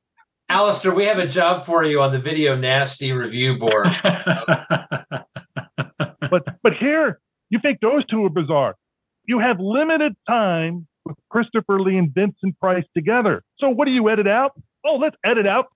Alistair, 0.50 0.94
we 0.94 1.06
have 1.06 1.18
a 1.18 1.28
job 1.28 1.66
for 1.66 1.84
you 1.84 2.02
on 2.02 2.12
the 2.12 2.20
Video 2.20 2.56
Nasty 2.56 3.12
review 3.12 3.58
board. 3.58 3.88
But 6.34 6.58
but 6.64 6.74
here, 6.80 7.20
you 7.52 7.60
think 7.62 7.80
those 7.80 8.04
two 8.08 8.26
are 8.26 8.30
bizarre. 8.30 8.76
You 9.26 9.38
have 9.38 9.60
limited 9.60 10.14
time 10.28 10.88
with 11.06 11.16
Christopher 11.30 11.80
Lee 11.80 11.98
and 11.98 12.12
Vincent 12.12 12.60
Price 12.60 12.86
together. 12.98 13.44
So 13.60 13.70
what 13.70 13.86
do 13.86 13.92
you 13.92 14.10
edit 14.10 14.28
out? 14.28 14.54
Oh, 14.84 14.96
let's 14.96 15.16
edit 15.24 15.46
out 15.46 15.68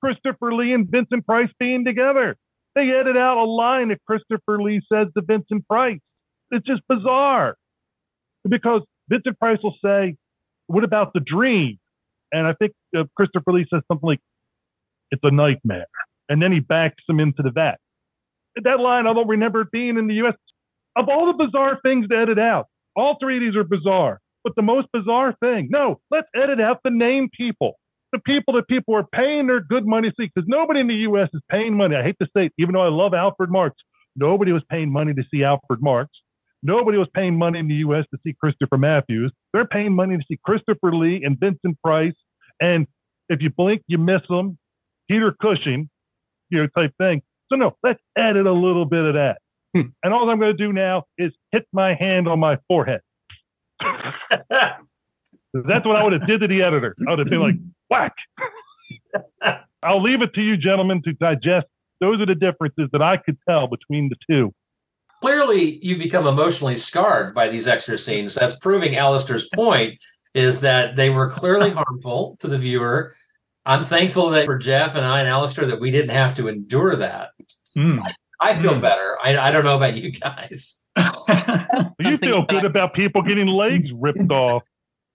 Christopher 0.00 0.54
Lee 0.54 0.72
and 0.72 0.88
Vincent 0.88 1.26
Price 1.26 1.48
being 1.58 1.84
together. 1.84 2.36
They 2.74 2.90
edit 2.90 3.16
out 3.16 3.38
a 3.38 3.44
line 3.44 3.88
that 3.88 4.00
Christopher 4.06 4.60
Lee 4.60 4.80
says 4.92 5.08
to 5.16 5.22
Vincent 5.24 5.66
Price. 5.68 6.00
It's 6.50 6.66
just 6.66 6.82
bizarre. 6.88 7.56
Because 8.48 8.82
Vincent 9.08 9.38
Price 9.38 9.58
will 9.62 9.76
say, 9.84 10.16
What 10.66 10.84
about 10.84 11.12
the 11.14 11.20
dream? 11.20 11.78
And 12.32 12.46
I 12.46 12.52
think 12.54 12.72
uh, 12.96 13.04
Christopher 13.16 13.52
Lee 13.52 13.66
says 13.72 13.82
something 13.88 14.06
like, 14.06 14.20
It's 15.10 15.22
a 15.24 15.30
nightmare. 15.30 15.86
And 16.28 16.42
then 16.42 16.52
he 16.52 16.60
backs 16.60 17.02
him 17.08 17.20
into 17.20 17.42
the 17.42 17.50
vat. 17.50 17.76
That 18.62 18.80
line, 18.80 19.06
I 19.06 19.12
don't 19.12 19.28
remember 19.28 19.62
it 19.62 19.70
being 19.70 19.98
in 19.98 20.06
the 20.06 20.14
US. 20.26 20.34
Of 20.96 21.08
all 21.08 21.26
the 21.26 21.44
bizarre 21.44 21.78
things 21.82 22.08
to 22.08 22.16
edit 22.16 22.38
out, 22.38 22.66
all 22.96 23.16
three 23.20 23.36
of 23.36 23.42
these 23.42 23.56
are 23.56 23.64
bizarre. 23.64 24.20
But 24.44 24.54
the 24.56 24.62
most 24.62 24.88
bizarre 24.92 25.34
thing, 25.40 25.68
no, 25.70 26.00
let's 26.10 26.28
edit 26.34 26.60
out 26.60 26.80
the 26.84 26.90
name 26.90 27.30
people. 27.32 27.78
The 28.14 28.20
people 28.20 28.54
that 28.54 28.68
people 28.68 28.94
are 28.94 29.02
paying 29.02 29.48
their 29.48 29.58
good 29.58 29.88
money 29.88 30.08
to 30.08 30.14
see, 30.16 30.30
because 30.32 30.46
nobody 30.46 30.78
in 30.78 30.86
the 30.86 30.94
US 31.08 31.28
is 31.34 31.40
paying 31.50 31.76
money. 31.76 31.96
I 31.96 32.04
hate 32.04 32.14
to 32.22 32.28
say 32.36 32.46
it, 32.46 32.52
even 32.58 32.74
though 32.74 32.82
I 32.82 32.88
love 32.88 33.12
Alfred 33.12 33.50
Marks, 33.50 33.82
nobody 34.14 34.52
was 34.52 34.62
paying 34.70 34.92
money 34.92 35.12
to 35.14 35.24
see 35.32 35.42
Alfred 35.42 35.82
Marks. 35.82 36.16
Nobody 36.62 36.96
was 36.96 37.08
paying 37.12 37.36
money 37.36 37.58
in 37.58 37.66
the 37.66 37.74
US 37.86 38.04
to 38.14 38.20
see 38.24 38.32
Christopher 38.38 38.78
Matthews. 38.78 39.32
They're 39.52 39.66
paying 39.66 39.96
money 39.96 40.16
to 40.16 40.22
see 40.28 40.38
Christopher 40.44 40.94
Lee 40.94 41.24
and 41.24 41.36
Vincent 41.40 41.76
Price. 41.82 42.14
And 42.60 42.86
if 43.28 43.42
you 43.42 43.50
blink, 43.50 43.82
you 43.88 43.98
miss 43.98 44.22
them. 44.28 44.58
Peter 45.10 45.34
Cushing, 45.42 45.90
you 46.50 46.58
know, 46.58 46.68
type 46.68 46.92
thing. 46.98 47.20
So 47.50 47.56
no, 47.56 47.76
let's 47.82 48.00
edit 48.16 48.46
a 48.46 48.52
little 48.52 48.84
bit 48.84 49.04
of 49.04 49.14
that. 49.14 49.38
Hmm. 49.74 49.88
And 50.04 50.14
all 50.14 50.30
I'm 50.30 50.38
going 50.38 50.56
to 50.56 50.64
do 50.64 50.72
now 50.72 51.02
is 51.18 51.32
hit 51.50 51.66
my 51.72 51.94
hand 51.94 52.28
on 52.28 52.38
my 52.38 52.58
forehead. 52.68 53.00
That's 55.54 55.86
what 55.86 55.96
I 55.96 56.04
would 56.04 56.12
have 56.12 56.26
did 56.26 56.40
to 56.42 56.48
the 56.48 56.62
editor. 56.62 56.94
I 57.06 57.10
would 57.10 57.18
have 57.18 57.28
been 57.28 57.40
like, 57.40 57.56
whack. 57.94 58.14
I'll 59.82 60.02
leave 60.02 60.22
it 60.22 60.34
to 60.34 60.42
you, 60.42 60.56
gentlemen, 60.56 61.02
to 61.02 61.12
digest. 61.14 61.66
Those 62.00 62.20
are 62.20 62.26
the 62.26 62.34
differences 62.34 62.88
that 62.92 63.02
I 63.02 63.16
could 63.18 63.36
tell 63.48 63.66
between 63.68 64.08
the 64.08 64.16
two. 64.28 64.52
Clearly, 65.20 65.78
you 65.84 65.96
become 65.96 66.26
emotionally 66.26 66.76
scarred 66.76 67.34
by 67.34 67.48
these 67.48 67.66
extra 67.68 67.96
scenes. 67.96 68.34
That's 68.34 68.56
proving 68.56 68.96
Alistair's 68.96 69.48
point 69.54 69.98
is 70.34 70.60
that 70.62 70.96
they 70.96 71.10
were 71.10 71.30
clearly 71.30 71.70
harmful 71.78 72.36
to 72.40 72.48
the 72.48 72.58
viewer. 72.58 73.14
I'm 73.64 73.84
thankful 73.84 74.30
that 74.30 74.44
for 74.46 74.58
Jeff 74.58 74.94
and 74.96 75.04
I 75.06 75.20
and 75.20 75.28
Alistair 75.28 75.66
that 75.66 75.80
we 75.80 75.90
didn't 75.90 76.10
have 76.10 76.34
to 76.34 76.48
endure 76.48 76.96
that. 76.96 77.30
Mm. 77.76 78.02
I 78.40 78.56
feel 78.56 78.74
Hmm. 78.74 78.80
better. 78.80 79.16
I, 79.22 79.38
I 79.38 79.52
don't 79.52 79.64
know 79.64 79.76
about 79.76 79.96
you 79.96 80.10
guys. 80.10 80.82
You 81.98 82.18
feel 82.18 82.42
good 82.48 82.64
about 82.66 82.92
people 82.92 83.22
getting 83.22 83.46
legs 83.46 83.90
ripped 83.94 84.30
off. 84.30 84.62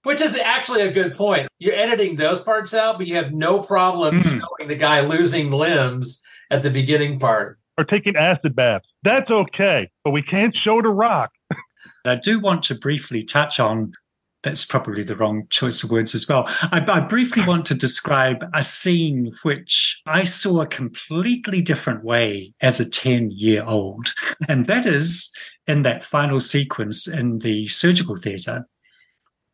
Which 0.10 0.22
is 0.22 0.36
actually 0.38 0.82
a 0.82 0.92
good 0.92 1.14
point. 1.16 1.48
You're 1.60 1.76
editing 1.76 2.16
those 2.16 2.40
parts 2.42 2.74
out, 2.74 2.98
but 2.98 3.06
you 3.06 3.16
have 3.18 3.32
no 3.32 3.60
problem 3.60 4.22
Mhm. 4.24 4.42
showing 4.42 4.68
the 4.68 4.76
guy 4.76 5.02
losing 5.02 5.52
limbs 5.52 6.24
at 6.50 6.64
the 6.64 6.72
beginning 6.72 7.20
part. 7.20 7.60
or 7.78 7.84
taking 7.86 8.16
acid 8.16 8.56
baths. 8.56 8.88
That's 9.04 9.30
okay, 9.30 9.88
but 10.04 10.12
we 10.12 10.24
can't 10.24 10.54
show 10.54 10.82
the 10.82 10.90
rock. 10.90 11.30
I 12.06 12.16
do 12.16 12.40
want 12.40 12.64
to 12.64 12.76
briefly 12.76 13.22
touch 13.24 13.60
on 13.60 13.92
that's 14.42 14.66
probably 14.66 15.04
the 15.04 15.16
wrong 15.16 15.44
choice 15.52 15.84
of 15.84 15.92
words 15.92 16.16
as 16.16 16.28
well. 16.28 16.46
I, 16.72 16.84
I 16.90 17.00
briefly 17.02 17.44
want 17.46 17.66
to 17.68 17.76
describe 17.76 18.44
a 18.56 18.64
scene 18.64 19.32
which 19.44 20.02
I 20.08 20.24
saw 20.24 20.62
a 20.62 20.68
completely 20.68 21.62
different 21.62 22.04
way 22.04 22.54
as 22.62 22.80
a 22.80 22.90
10 22.90 23.30
year 23.32 23.64
old. 23.64 24.14
And 24.50 24.66
that 24.66 24.86
is 24.88 25.32
in 25.68 25.84
that 25.84 26.04
final 26.04 26.40
sequence 26.40 27.08
in 27.08 27.40
the 27.40 27.68
surgical 27.68 28.16
theatre 28.16 28.66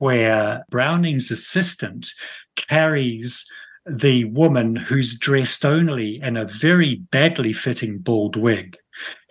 where 0.06 0.64
Browning's 0.70 1.32
assistant 1.32 2.14
carries 2.56 3.44
the 3.88 4.26
woman 4.26 4.76
who's 4.76 5.18
dressed 5.18 5.66
only 5.66 6.20
in 6.22 6.38
a 6.38 6.46
very 6.46 7.02
badly 7.10 7.52
fitting 7.52 7.98
bald 7.98 8.36
wig. 8.36 8.78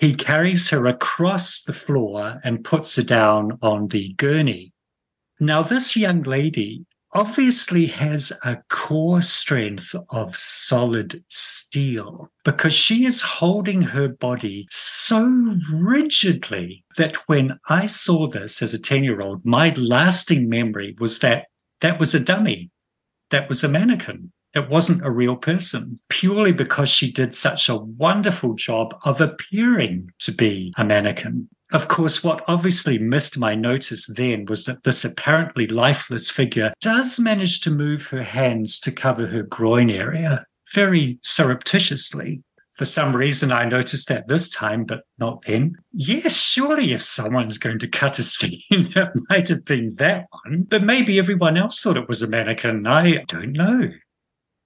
He 0.01 0.17
carries 0.17 0.71
her 0.71 0.89
across 0.89 1.63
the 1.63 1.73
floor 1.73 2.41
and 2.43 2.65
puts 2.65 2.97
her 2.97 3.05
down 3.05 3.57
on 3.63 3.87
the 3.87 4.15
gurney. 4.15 4.73
Now, 5.39 5.63
this 5.63 5.97
young 5.97 6.23
lady 6.23 6.85
obviously 7.15 7.87
has 7.87 8.33
a 8.45 8.59
core 8.69 9.23
strength 9.23 9.95
of 10.11 10.37
solid 10.37 11.25
steel 11.29 12.29
because 12.45 12.73
she 12.73 13.07
is 13.07 13.23
holding 13.23 13.81
her 13.81 14.09
body 14.09 14.67
so 14.71 15.57
rigidly 15.73 16.85
that 16.97 17.17
when 17.29 17.59
I 17.69 17.87
saw 17.87 18.27
this 18.27 18.63
as 18.63 18.75
a 18.75 18.79
10 18.79 19.05
year 19.05 19.21
old, 19.21 19.45
my 19.45 19.73
lasting 19.77 20.49
memory 20.49 20.97
was 20.99 21.21
that 21.21 21.47
that 21.81 22.01
was 22.01 22.15
a 22.15 22.21
dummy, 22.21 22.71
that 23.31 23.49
was 23.49 23.63
a 23.63 23.69
mannequin. 23.69 24.33
It 24.55 24.69
wasn't 24.69 25.05
a 25.05 25.11
real 25.11 25.35
person, 25.37 25.99
purely 26.09 26.53
because 26.53 26.89
she 26.89 27.11
did 27.11 27.35
such 27.35 27.69
a 27.69 27.77
wonderful 27.77 28.55
job 28.55 28.97
of 29.05 29.21
appearing 29.21 30.13
to 30.21 30.33
be 30.33 30.73
a 30.77 30.85
mannequin. 30.85 31.49
Of 31.73 31.89
course, 31.89 32.23
what 32.23 32.45
obviously 32.47 32.99
missed 32.99 33.39
my 33.39 33.55
notice 33.55 34.07
then 34.07 34.45
was 34.47 34.67
that 34.67 34.83
this 34.83 35.05
apparently 35.05 35.67
lifeless 35.67 36.31
figure 36.31 36.73
does 36.81 37.19
manage 37.19 37.61
to 37.61 37.71
move 37.71 38.07
her 38.09 38.23
hands 38.23 38.79
to 38.81 38.93
cover 38.93 39.27
her 39.27 39.43
groin 39.43 39.91
area 39.91 40.45
very 40.75 41.19
surreptitiously. 41.23 42.43
For 42.73 42.85
some 42.85 43.15
reason, 43.15 43.53
I 43.53 43.65
noticed 43.65 44.09
that 44.09 44.27
this 44.27 44.51
time, 44.51 44.85
but 44.85 45.03
not 45.19 45.43
then. 45.43 45.77
Yes, 45.93 46.35
surely 46.35 46.93
if 46.93 47.03
someone's 47.03 47.57
going 47.57 47.79
to 47.79 47.89
cut 47.89 48.19
a 48.19 48.23
scene, 48.25 48.61
it 48.71 49.09
might 49.31 49.49
have 49.49 49.65
been 49.65 49.95
that 49.95 50.27
one. 50.45 50.67
But 50.69 50.83
maybe 50.83 51.19
everyone 51.19 51.57
else 51.57 51.81
thought 51.81 51.97
it 51.97 52.09
was 52.09 52.23
a 52.23 52.29
mannequin. 52.29 52.87
I 52.87 53.25
don't 53.29 53.53
know 53.53 53.91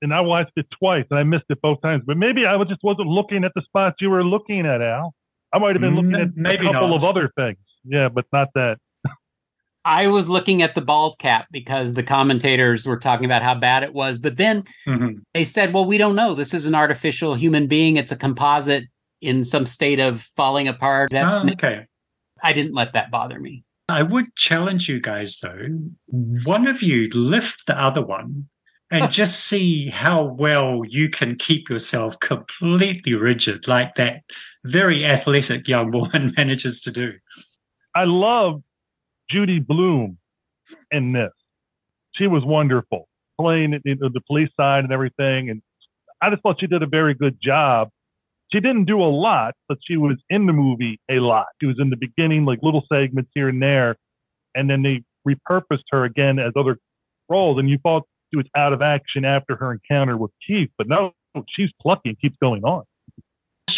and 0.03 0.15
I 0.15 0.21
watched 0.21 0.53
it 0.57 0.67
twice 0.71 1.05
and 1.11 1.19
I 1.19 1.23
missed 1.23 1.47
it 1.49 1.61
both 1.61 1.81
times. 1.83 2.03
But 2.07 2.17
maybe 2.17 2.47
I 2.47 2.63
just 2.65 2.83
wasn't 2.83 3.09
looking 3.09 3.45
at 3.45 3.53
the 3.55 3.63
spots 3.63 3.97
you 4.01 4.11
were 4.11 4.25
looking 4.25 4.67
at, 4.67 4.83
Al. 4.83 5.15
I 5.53 5.59
might 5.59 5.75
have 5.75 5.81
been 5.81 5.97
looking 5.97 6.15
at 6.15 6.37
maybe 6.37 6.67
a 6.67 6.73
couple 6.73 6.89
not. 6.89 7.03
of 7.03 7.05
other 7.05 7.31
things. 7.37 7.59
Yeah, 7.85 8.09
but 8.09 8.27
not 8.33 8.49
that. 8.55 8.79
I 9.85 10.09
was 10.09 10.29
looking 10.29 10.61
at 10.61 10.75
the 10.75 10.83
bald 10.83 11.19
cap 11.19 11.47
because 11.51 11.95
the 11.95 12.03
commentators 12.03 12.85
were 12.85 12.99
talking 12.99 13.25
about 13.25 13.43
how 13.43 13.55
bad 13.55 13.83
it 13.83 13.95
was. 13.95 14.19
But 14.19 14.37
then 14.37 14.65
mm-hmm. 14.87 15.21
they 15.33 15.45
said, 15.45 15.73
well, 15.73 15.87
we 15.87 15.97
don't 15.97 16.15
know. 16.15 16.35
This 16.35 16.53
is 16.53 16.67
an 16.67 16.75
artificial 16.75 17.35
human 17.35 17.67
being. 17.67 17.97
It's 17.97 18.13
a 18.13 18.17
composite 18.17 18.85
in 19.23 19.45
some 19.45 19.65
state 19.65 19.99
of 19.99 20.23
falling 20.37 20.69
apart. 20.69 21.11
That's 21.11 21.41
oh, 21.43 21.49
okay. 21.53 21.87
I 22.43 22.53
didn't 22.53 22.75
let 22.75 22.93
that 22.93 23.11
bother 23.11 23.41
me. 23.41 23.65
I 23.89 24.03
would 24.03 24.35
challenge 24.37 24.89
you 24.89 25.01
guys, 25.01 25.39
though. 25.39 25.69
One 26.09 26.67
of 26.67 26.83
you 26.83 27.09
lift 27.09 27.67
the 27.67 27.81
other 27.81 28.05
one 28.05 28.49
and 28.91 29.11
just 29.11 29.47
see 29.47 29.89
how 29.89 30.23
well 30.23 30.83
you 30.87 31.09
can 31.09 31.37
keep 31.37 31.71
yourself 31.71 32.21
completely 32.21 33.15
rigid, 33.15 33.67
like 33.67 33.95
that 33.95 34.23
very 34.65 35.05
athletic 35.05 35.69
young 35.69 35.91
woman 35.93 36.33
manages 36.37 36.81
to 36.83 36.93
do. 36.93 37.13
I 37.95 38.05
love 38.05 38.63
Judi 39.33 39.65
Bloom 39.65 40.19
in 40.91 41.13
this. 41.13 41.33
She 42.15 42.27
was 42.27 42.45
wonderful 42.45 43.09
playing 43.41 43.81
the 43.85 44.23
police 44.27 44.51
side 44.57 44.85
and 44.85 44.93
everything. 44.93 45.51
And 45.51 45.63
I 46.21 46.31
just 46.31 46.43
thought 46.43 46.61
she 46.61 46.67
did 46.67 46.83
a 46.83 46.87
very 46.87 47.15
good 47.15 47.39
job. 47.41 47.89
She 48.53 48.61
didn't 48.61 48.87
do 48.87 49.01
a 49.01 49.05
lot, 49.05 49.55
but 49.69 49.79
she 49.87 49.97
was 49.97 50.17
in 50.31 50.47
the 50.47 50.53
movie 50.53 50.99
a 51.11 51.21
lot. 51.21 51.47
She 51.61 51.67
was 51.67 51.77
in 51.79 51.91
the 51.91 51.97
beginning, 51.97 52.45
like 52.45 52.61
little 52.63 52.85
segments 52.91 53.31
here 53.35 53.49
and 53.49 53.63
there. 53.63 53.97
And 54.55 54.69
then 54.69 54.83
they 54.83 55.05
repurposed 55.29 55.85
her 55.91 56.05
again 56.05 56.39
as 56.39 56.53
other 56.57 56.79
roles. 57.29 57.59
And 57.59 57.69
you 57.69 57.79
thought 57.79 58.05
she 58.31 58.37
was 58.37 58.47
out 58.57 58.73
of 58.73 58.83
action 58.83 59.25
after 59.25 59.55
her 59.57 59.73
encounter 59.73 60.17
with 60.17 60.31
Keith, 60.47 60.71
but 60.77 60.89
no, 60.89 61.13
she's 61.49 61.71
plucky 61.81 62.11
and 62.11 62.21
keeps 62.21 62.37
going 62.43 62.65
on. 62.65 62.85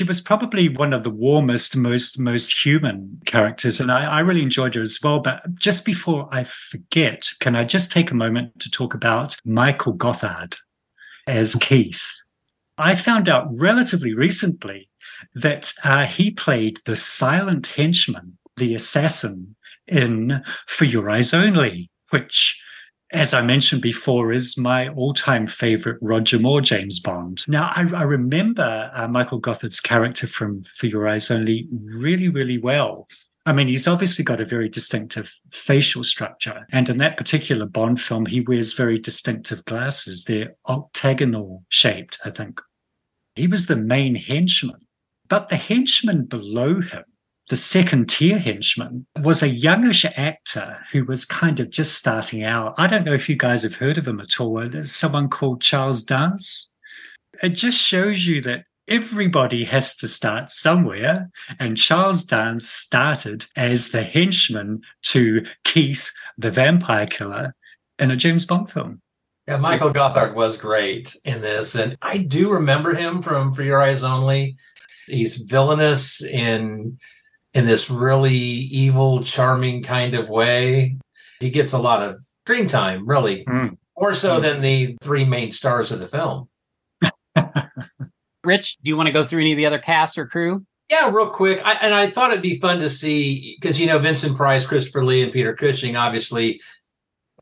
She 0.01 0.05
was 0.05 0.23
probably 0.23 0.71
one 0.71 0.95
of 0.95 1.03
the 1.03 1.11
warmest, 1.11 1.77
most 1.77 2.19
most 2.19 2.65
human 2.65 3.21
characters, 3.27 3.83
and 3.83 3.93
I, 3.93 4.05
I, 4.05 4.21
really 4.21 4.41
enjoyed 4.41 4.75
her 4.75 4.81
as 4.81 4.99
well. 5.03 5.21
But 5.21 5.55
just 5.57 5.85
before 5.85 6.27
I 6.33 6.45
forget, 6.45 7.29
can 7.39 7.55
I 7.55 7.65
just 7.65 7.93
take 7.93 8.11
a 8.11 8.15
moment 8.15 8.59
to 8.61 8.71
talk 8.71 8.95
about 8.95 9.37
Michael 9.45 9.93
Gothard 9.93 10.57
as 11.27 11.55
Keith? 11.55 12.03
I 12.79 12.95
found 12.95 13.29
out 13.29 13.49
relatively 13.59 14.15
recently 14.15 14.89
that 15.35 15.75
uh, 15.85 16.07
he 16.07 16.31
played 16.31 16.79
the 16.87 16.97
silent 16.97 17.67
henchman, 17.67 18.39
the 18.57 18.75
assassin 18.75 19.55
in 19.87 20.43
For 20.67 20.87
Your 20.87 21.11
Eyes 21.11 21.35
Only, 21.35 21.91
which 22.09 22.59
as 23.13 23.35
I 23.35 23.43
mentioned 23.43 23.83
before, 23.83 24.33
is 24.33 24.57
my 24.57 24.89
all 24.89 25.15
time 25.15 25.47
favorite 25.47 25.99
Roger 26.01 26.39
Moore 26.39 26.61
James 26.61 27.01
Bond. 27.01 27.45
Now, 27.49 27.71
I, 27.75 27.87
I 27.95 28.03
remember 28.03 28.91
uh, 28.95 29.09
Michael 29.09 29.41
Gothard's 29.41 29.81
character 29.81 30.27
from 30.27 30.63
For 30.63 30.87
Your 30.87 31.09
Eyes 31.09 31.31
Only 31.31 31.69
really, 31.73 32.29
really 32.29 32.59
well. 32.59 33.09
I 33.47 33.53
mean, 33.53 33.69
he's 33.69 33.89
obviously 33.89 34.25
got 34.25 34.41
a 34.41 34.45
very 34.45 34.69
distinctive 34.69 35.33
facial 35.51 36.05
structure. 36.05 36.67
And 36.73 36.89
in 36.89 36.99
that 36.99 37.17
particular 37.17 37.67
Bond 37.67 38.01
film, 38.01 38.27
he 38.27 38.43
wears 38.43 38.75
very 38.75 38.99
distinctive 38.99 39.65
glasses. 39.65 40.25
They're 40.25 40.55
octagonal 40.69 41.65
shaped, 41.69 42.19
I 42.25 42.31
think. 42.31 42.61
He 43.35 43.47
was 43.47 43.67
the 43.67 43.77
main 43.77 44.15
henchman. 44.15 44.87
But 45.29 45.49
the 45.49 45.57
henchman 45.57 46.25
below 46.27 46.81
him 46.81 47.05
the 47.51 47.57
second 47.57 48.09
tier 48.09 48.39
henchman 48.39 49.05
was 49.23 49.43
a 49.43 49.49
youngish 49.49 50.05
actor 50.17 50.79
who 50.93 51.05
was 51.05 51.25
kind 51.25 51.59
of 51.59 51.69
just 51.69 51.97
starting 51.97 52.45
out. 52.45 52.75
I 52.79 52.87
don't 52.87 53.05
know 53.05 53.13
if 53.13 53.29
you 53.29 53.35
guys 53.35 53.65
have 53.65 53.75
heard 53.75 53.99
of 53.99 54.07
him 54.07 54.21
at 54.21 54.41
all. 54.41 54.69
There's 54.69 54.93
someone 54.93 55.29
called 55.29 55.61
Charles 55.61 56.05
Dance. 56.05 56.71
It 57.43 57.51
just 57.51 57.77
shows 57.77 58.25
you 58.25 58.41
that 58.43 58.67
everybody 58.87 59.65
has 59.65 59.97
to 59.97 60.07
start 60.07 60.51
somewhere. 60.51 61.29
And 61.59 61.77
Charles 61.77 62.23
Dance 62.23 62.69
started 62.69 63.47
as 63.57 63.89
the 63.89 64.05
henchman 64.05 64.83
to 65.07 65.45
Keith, 65.65 66.13
the 66.39 66.53
vampire 66.53 67.09
killer, 67.09 67.57
in 67.99 68.13
a 68.13 68.17
James 68.17 68.47
Bond 68.47 68.71
film. 68.71 69.03
Yeah, 69.49 69.57
Michael 69.57 69.91
Gothard 69.91 70.37
was 70.37 70.57
great 70.57 71.17
in 71.25 71.41
this. 71.41 71.75
And 71.75 71.99
I 72.01 72.19
do 72.19 72.53
remember 72.53 72.95
him 72.95 73.23
from 73.23 73.53
For 73.55 73.65
Your 73.65 73.83
Eyes 73.83 74.05
Only. 74.05 74.57
He's 75.09 75.39
villainous 75.39 76.23
in 76.23 76.97
in 77.55 77.67
this 77.67 77.91
really 77.91 78.35
evil, 78.35 79.23
charming 79.23 79.83
kind 79.83 80.15
of 80.15 80.29
way. 80.29 80.97
He 81.41 81.51
gets 81.51 81.73
a 81.73 81.79
lot 81.79 82.03
of 82.03 82.17
screen 82.45 82.69
time, 82.69 83.07
really, 83.07 83.45
mm. 83.45 83.77
more 83.99 84.15
so 84.15 84.39
mm. 84.39 84.43
than 84.43 84.61
the 84.61 84.97
three 85.03 85.25
main 85.25 85.53
stars 85.53 85.91
of 85.91 85.99
the 85.99 86.07
film. 86.07 86.49
Rich, 88.45 88.79
do 88.83 88.89
you 88.89 88.97
want 88.97 89.07
to 89.07 89.13
go 89.13 89.25
through 89.25 89.41
any 89.41 89.53
of 89.53 89.57
the 89.57 89.67
other 89.67 89.79
cast 89.79 90.17
or 90.17 90.27
crew? 90.27 90.65
Yeah, 90.89 91.11
real 91.11 91.31
quick. 91.31 91.61
I, 91.65 91.75
and 91.75 91.95
I 91.95 92.11
thought 92.11 92.31
it'd 92.33 92.43
be 92.43 92.59
fun 92.59 92.81
to 92.81 92.91
see 92.91 93.57
because, 93.61 93.79
you 93.79 93.87
know, 93.87 93.99
Vincent 93.99 94.37
Price, 94.37 94.67
Christopher 94.67 95.05
Lee, 95.05 95.23
and 95.23 95.33
Peter 95.33 95.55
Cushing, 95.55 95.95
obviously, 95.95 96.61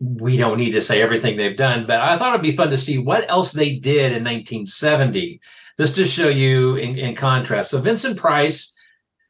we 0.00 0.36
don't 0.36 0.58
need 0.58 0.72
to 0.72 0.82
say 0.82 1.00
everything 1.00 1.36
they've 1.36 1.56
done, 1.56 1.86
but 1.86 2.00
I 2.00 2.18
thought 2.18 2.34
it'd 2.34 2.42
be 2.42 2.56
fun 2.56 2.70
to 2.70 2.78
see 2.78 2.98
what 2.98 3.28
else 3.28 3.52
they 3.52 3.74
did 3.74 4.12
in 4.12 4.22
1970, 4.22 5.40
just 5.78 5.96
to 5.96 6.06
show 6.06 6.28
you 6.28 6.76
in, 6.76 6.98
in 6.98 7.14
contrast. 7.14 7.70
So, 7.70 7.80
Vincent 7.80 8.18
Price, 8.18 8.74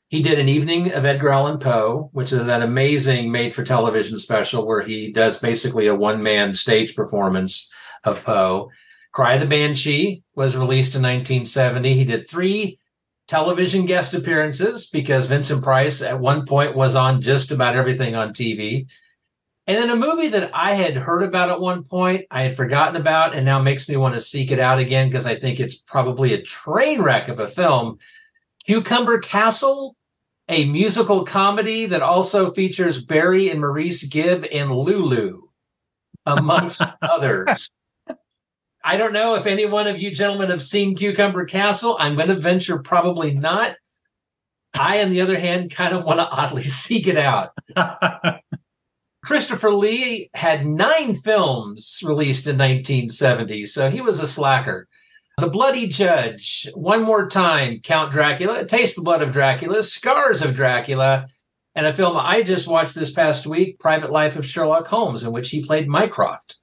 he 0.08 0.22
did 0.22 0.38
an 0.38 0.48
evening 0.48 0.92
of 0.92 1.04
Edgar 1.04 1.28
Allan 1.28 1.58
Poe, 1.58 2.08
which 2.12 2.32
is 2.32 2.46
that 2.46 2.62
amazing 2.62 3.30
made 3.30 3.54
for 3.54 3.62
television 3.62 4.18
special 4.18 4.66
where 4.66 4.80
he 4.80 5.12
does 5.12 5.38
basically 5.38 5.86
a 5.86 5.94
one 5.94 6.22
man 6.22 6.54
stage 6.54 6.96
performance 6.96 7.70
of 8.04 8.24
Poe. 8.24 8.70
Cry 9.12 9.36
the 9.36 9.46
Banshee 9.46 10.22
was 10.34 10.56
released 10.56 10.94
in 10.94 11.02
1970. 11.02 11.94
He 11.94 12.04
did 12.04 12.28
three 12.28 12.78
television 13.26 13.84
guest 13.84 14.14
appearances 14.14 14.88
because 14.88 15.26
Vincent 15.26 15.62
Price 15.62 16.00
at 16.00 16.18
one 16.18 16.46
point 16.46 16.74
was 16.74 16.96
on 16.96 17.20
just 17.20 17.50
about 17.50 17.76
everything 17.76 18.14
on 18.14 18.32
TV. 18.32 18.86
And 19.66 19.76
then 19.76 19.90
a 19.90 19.96
movie 19.96 20.28
that 20.28 20.50
I 20.54 20.72
had 20.72 20.96
heard 20.96 21.22
about 21.22 21.50
at 21.50 21.60
one 21.60 21.84
point, 21.84 22.24
I 22.30 22.44
had 22.44 22.56
forgotten 22.56 22.96
about, 22.96 23.34
and 23.34 23.44
now 23.44 23.60
makes 23.60 23.86
me 23.86 23.98
want 23.98 24.14
to 24.14 24.20
seek 24.22 24.50
it 24.50 24.58
out 24.58 24.78
again 24.78 25.10
because 25.10 25.26
I 25.26 25.34
think 25.34 25.60
it's 25.60 25.76
probably 25.76 26.32
a 26.32 26.40
train 26.40 27.02
wreck 27.02 27.28
of 27.28 27.38
a 27.38 27.48
film. 27.48 27.98
Cucumber 28.64 29.18
Castle 29.18 29.94
a 30.48 30.64
musical 30.68 31.24
comedy 31.24 31.86
that 31.86 32.02
also 32.02 32.50
features 32.50 33.04
Barry 33.04 33.50
and 33.50 33.60
Maurice 33.60 34.04
Gibb 34.04 34.44
and 34.50 34.70
Lulu, 34.72 35.42
amongst 36.24 36.82
others. 37.02 37.68
I 38.84 38.96
don't 38.96 39.12
know 39.12 39.34
if 39.34 39.46
any 39.46 39.66
one 39.66 39.86
of 39.86 40.00
you 40.00 40.10
gentlemen 40.10 40.50
have 40.50 40.62
seen 40.62 40.96
Cucumber 40.96 41.44
Castle. 41.44 41.96
I'm 42.00 42.16
going 42.16 42.28
to 42.28 42.36
venture 42.36 42.78
probably 42.78 43.32
not. 43.32 43.76
I, 44.74 45.02
on 45.02 45.10
the 45.10 45.20
other 45.20 45.38
hand, 45.38 45.70
kind 45.70 45.94
of 45.94 46.04
want 46.04 46.20
to 46.20 46.28
oddly 46.28 46.62
seek 46.64 47.06
it 47.06 47.16
out. 47.16 47.50
Christopher 49.24 49.72
Lee 49.72 50.30
had 50.32 50.66
nine 50.66 51.14
films 51.16 52.00
released 52.02 52.46
in 52.46 52.56
1970, 52.56 53.66
so 53.66 53.90
he 53.90 54.00
was 54.00 54.20
a 54.20 54.26
slacker. 54.26 54.88
The 55.38 55.48
Bloody 55.48 55.86
Judge, 55.86 56.68
One 56.74 57.04
More 57.04 57.28
Time, 57.28 57.78
Count 57.78 58.10
Dracula, 58.10 58.64
Taste 58.64 58.96
the 58.96 59.02
Blood 59.02 59.22
of 59.22 59.30
Dracula, 59.30 59.84
Scars 59.84 60.42
of 60.42 60.52
Dracula, 60.52 61.28
and 61.76 61.86
a 61.86 61.92
film 61.92 62.16
I 62.16 62.42
just 62.42 62.66
watched 62.66 62.96
this 62.96 63.12
past 63.12 63.46
week, 63.46 63.78
Private 63.78 64.10
Life 64.10 64.34
of 64.34 64.44
Sherlock 64.44 64.88
Holmes, 64.88 65.22
in 65.22 65.30
which 65.30 65.50
he 65.50 65.64
played 65.64 65.86
Mycroft. 65.86 66.56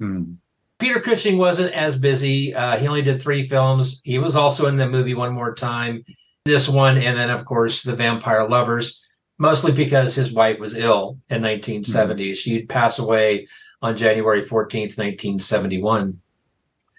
Hmm. 0.00 0.36
Peter 0.78 0.98
Cushing 0.98 1.36
wasn't 1.36 1.74
as 1.74 1.98
busy. 1.98 2.54
Uh, 2.54 2.78
he 2.78 2.88
only 2.88 3.02
did 3.02 3.20
three 3.20 3.42
films. 3.42 4.00
He 4.02 4.16
was 4.16 4.34
also 4.34 4.66
in 4.66 4.78
the 4.78 4.88
movie 4.88 5.12
One 5.12 5.34
More 5.34 5.54
Time, 5.54 6.02
this 6.46 6.70
one, 6.70 6.96
and 6.96 7.18
then, 7.18 7.28
of 7.28 7.44
course, 7.44 7.82
The 7.82 7.94
Vampire 7.94 8.48
Lovers, 8.48 9.04
mostly 9.38 9.72
because 9.72 10.14
his 10.14 10.32
wife 10.32 10.58
was 10.58 10.74
ill 10.74 11.18
in 11.28 11.42
1970. 11.42 12.28
Hmm. 12.30 12.34
She'd 12.34 12.70
pass 12.70 12.98
away 12.98 13.46
on 13.82 13.94
January 13.98 14.40
14th, 14.42 14.96
1971. 14.96 16.21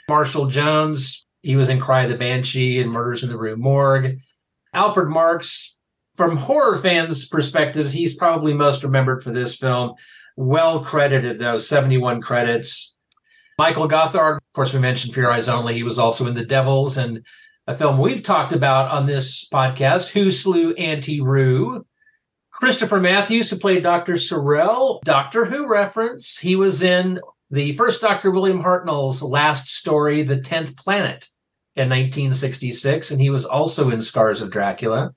Marshall 0.09 0.47
Jones, 0.47 1.25
he 1.41 1.55
was 1.55 1.69
in 1.69 1.79
Cry 1.79 2.03
of 2.03 2.09
the 2.09 2.17
Banshee 2.17 2.79
and 2.79 2.91
Murders 2.91 3.23
in 3.23 3.29
the 3.29 3.37
Rue 3.37 3.55
Morgue. 3.55 4.19
Alfred 4.73 5.09
Marks, 5.09 5.77
from 6.15 6.37
horror 6.37 6.77
fans' 6.77 7.27
perspectives, 7.27 7.91
he's 7.91 8.15
probably 8.15 8.53
most 8.53 8.83
remembered 8.83 9.23
for 9.23 9.31
this 9.31 9.55
film. 9.55 9.93
Well 10.35 10.83
credited, 10.83 11.39
though, 11.39 11.59
71 11.59 12.21
credits. 12.21 12.95
Michael 13.59 13.87
Gothard, 13.87 14.37
of 14.37 14.53
course, 14.53 14.73
we 14.73 14.79
mentioned 14.79 15.13
Fear 15.13 15.29
Eyes 15.29 15.47
Only. 15.47 15.75
He 15.75 15.83
was 15.83 15.99
also 15.99 16.25
in 16.27 16.33
The 16.33 16.45
Devils 16.45 16.97
and 16.97 17.23
a 17.67 17.77
film 17.77 17.99
we've 17.99 18.23
talked 18.23 18.51
about 18.51 18.91
on 18.91 19.05
this 19.05 19.47
podcast, 19.47 20.09
Who 20.09 20.31
Slew 20.31 20.73
Auntie 20.73 21.21
Roo. 21.21 21.85
Christopher 22.51 22.99
Matthews, 22.99 23.49
who 23.49 23.57
played 23.57 23.83
Dr. 23.83 24.13
Sorrell, 24.13 25.01
Doctor 25.01 25.45
Who 25.45 25.67
reference. 25.67 26.37
He 26.37 26.55
was 26.55 26.81
in 26.81 27.19
the 27.53 27.71
first 27.73 28.01
Dr. 28.01 28.31
William 28.31 28.63
Hartnell's 28.63 29.21
last 29.21 29.69
story, 29.69 30.23
The 30.23 30.41
Tenth 30.41 30.75
Planet, 30.75 31.29
in 31.75 31.87
1966, 31.87 33.11
and 33.11 33.21
he 33.21 33.29
was 33.29 33.45
also 33.45 33.91
in 33.91 34.01
Scars 34.01 34.41
of 34.41 34.49
Dracula. 34.49 35.13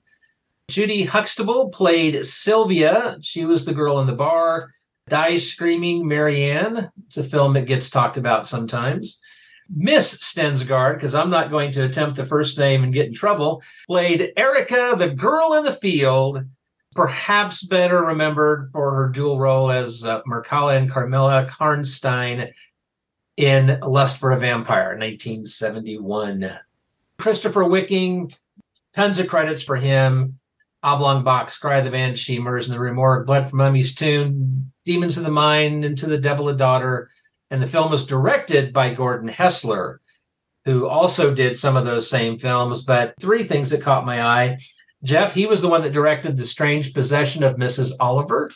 Judy 0.69 1.05
Huxtable 1.05 1.69
played 1.69 2.23
Sylvia. 2.27 3.17
She 3.21 3.45
was 3.45 3.65
the 3.65 3.73
girl 3.73 3.99
in 4.01 4.05
the 4.05 4.13
bar. 4.13 4.69
Die 5.09 5.37
Screaming 5.39 6.07
Marianne. 6.07 6.91
It's 7.07 7.17
a 7.17 7.23
film 7.23 7.53
that 7.53 7.65
gets 7.65 7.89
talked 7.89 8.17
about 8.17 8.45
sometimes. 8.45 9.19
Miss 9.75 10.19
Stensgaard, 10.19 10.95
because 10.95 11.15
I'm 11.15 11.31
not 11.31 11.49
going 11.49 11.71
to 11.71 11.85
attempt 11.85 12.17
the 12.17 12.25
first 12.25 12.59
name 12.59 12.83
and 12.83 12.93
get 12.93 13.07
in 13.07 13.15
trouble, 13.15 13.63
played 13.87 14.33
Erica, 14.37 14.95
the 14.95 15.09
girl 15.09 15.53
in 15.53 15.63
the 15.63 15.73
field 15.73 16.45
perhaps 16.97 17.63
better 17.63 18.01
remembered 18.01 18.71
for 18.73 18.95
her 18.95 19.07
dual 19.07 19.37
role 19.37 19.69
as 19.69 20.03
uh, 20.03 20.19
and 20.25 20.89
Carmilla 20.89 21.47
Karnstein 21.47 22.53
in 23.37 23.79
Lust 23.81 24.17
for 24.17 24.31
a 24.31 24.39
Vampire, 24.39 24.97
1971. 24.97 26.57
Christopher 27.19 27.63
Wicking, 27.65 28.31
tons 28.93 29.19
of 29.19 29.27
credits 29.27 29.61
for 29.61 29.75
him. 29.75 30.39
Oblong 30.81 31.23
Box, 31.23 31.59
Cry 31.59 31.77
of 31.77 31.85
the 31.85 31.91
Banshee, 31.91 32.39
Murders 32.39 32.65
in 32.65 32.73
the 32.73 32.79
Rue 32.79 32.93
Morgue, 32.93 33.27
Blood 33.27 33.51
from 33.51 33.59
Mummy's 33.59 33.93
Tomb, 33.93 34.71
Demons 34.83 35.19
of 35.19 35.23
the 35.23 35.29
Mind, 35.29 35.85
Into 35.85 36.07
the 36.07 36.17
Devil 36.17 36.49
a 36.49 36.55
Daughter. 36.55 37.11
And 37.51 37.61
the 37.61 37.67
film 37.67 37.91
was 37.91 38.07
directed 38.07 38.73
by 38.73 38.95
Gordon 38.95 39.29
Hessler, 39.29 39.99
who 40.65 40.87
also 40.87 41.35
did 41.35 41.55
some 41.55 41.77
of 41.77 41.85
those 41.85 42.09
same 42.09 42.39
films. 42.39 42.81
But 42.81 43.13
three 43.19 43.43
things 43.43 43.69
that 43.69 43.83
caught 43.83 44.05
my 44.05 44.23
eye 44.23 44.57
Jeff, 45.03 45.33
he 45.33 45.45
was 45.45 45.61
the 45.61 45.67
one 45.67 45.83
that 45.83 45.93
directed 45.93 46.37
The 46.37 46.45
Strange 46.45 46.93
Possession 46.93 47.43
of 47.43 47.57
Mrs. 47.57 47.91
Oliver 47.99 48.51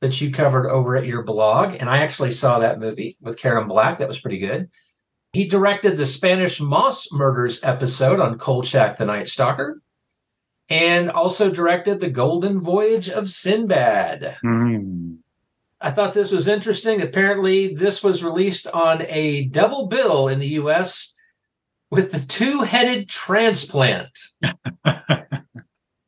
that 0.00 0.20
you 0.20 0.30
covered 0.30 0.68
over 0.68 0.96
at 0.96 1.06
your 1.06 1.22
blog. 1.22 1.76
And 1.78 1.88
I 1.88 1.98
actually 1.98 2.32
saw 2.32 2.58
that 2.58 2.80
movie 2.80 3.16
with 3.20 3.38
Karen 3.38 3.68
Black. 3.68 3.98
That 3.98 4.08
was 4.08 4.20
pretty 4.20 4.38
good. 4.38 4.70
He 5.32 5.46
directed 5.46 5.96
the 5.96 6.06
Spanish 6.06 6.60
Moss 6.60 7.10
Murders 7.12 7.60
episode 7.62 8.20
on 8.20 8.38
Kolchak 8.38 8.98
the 8.98 9.06
Night 9.06 9.28
Stalker 9.28 9.80
and 10.68 11.10
also 11.10 11.50
directed 11.50 12.00
The 12.00 12.10
Golden 12.10 12.60
Voyage 12.60 13.08
of 13.08 13.30
Sinbad. 13.30 14.36
Mm. 14.44 15.18
I 15.80 15.90
thought 15.90 16.14
this 16.14 16.30
was 16.30 16.48
interesting. 16.48 17.02
Apparently, 17.02 17.74
this 17.74 18.02
was 18.02 18.24
released 18.24 18.66
on 18.68 19.04
a 19.08 19.46
double 19.46 19.86
bill 19.86 20.28
in 20.28 20.38
the 20.38 20.48
US 20.48 21.14
with 21.90 22.12
the 22.12 22.20
two 22.20 22.60
headed 22.60 23.08
transplant. 23.08 24.08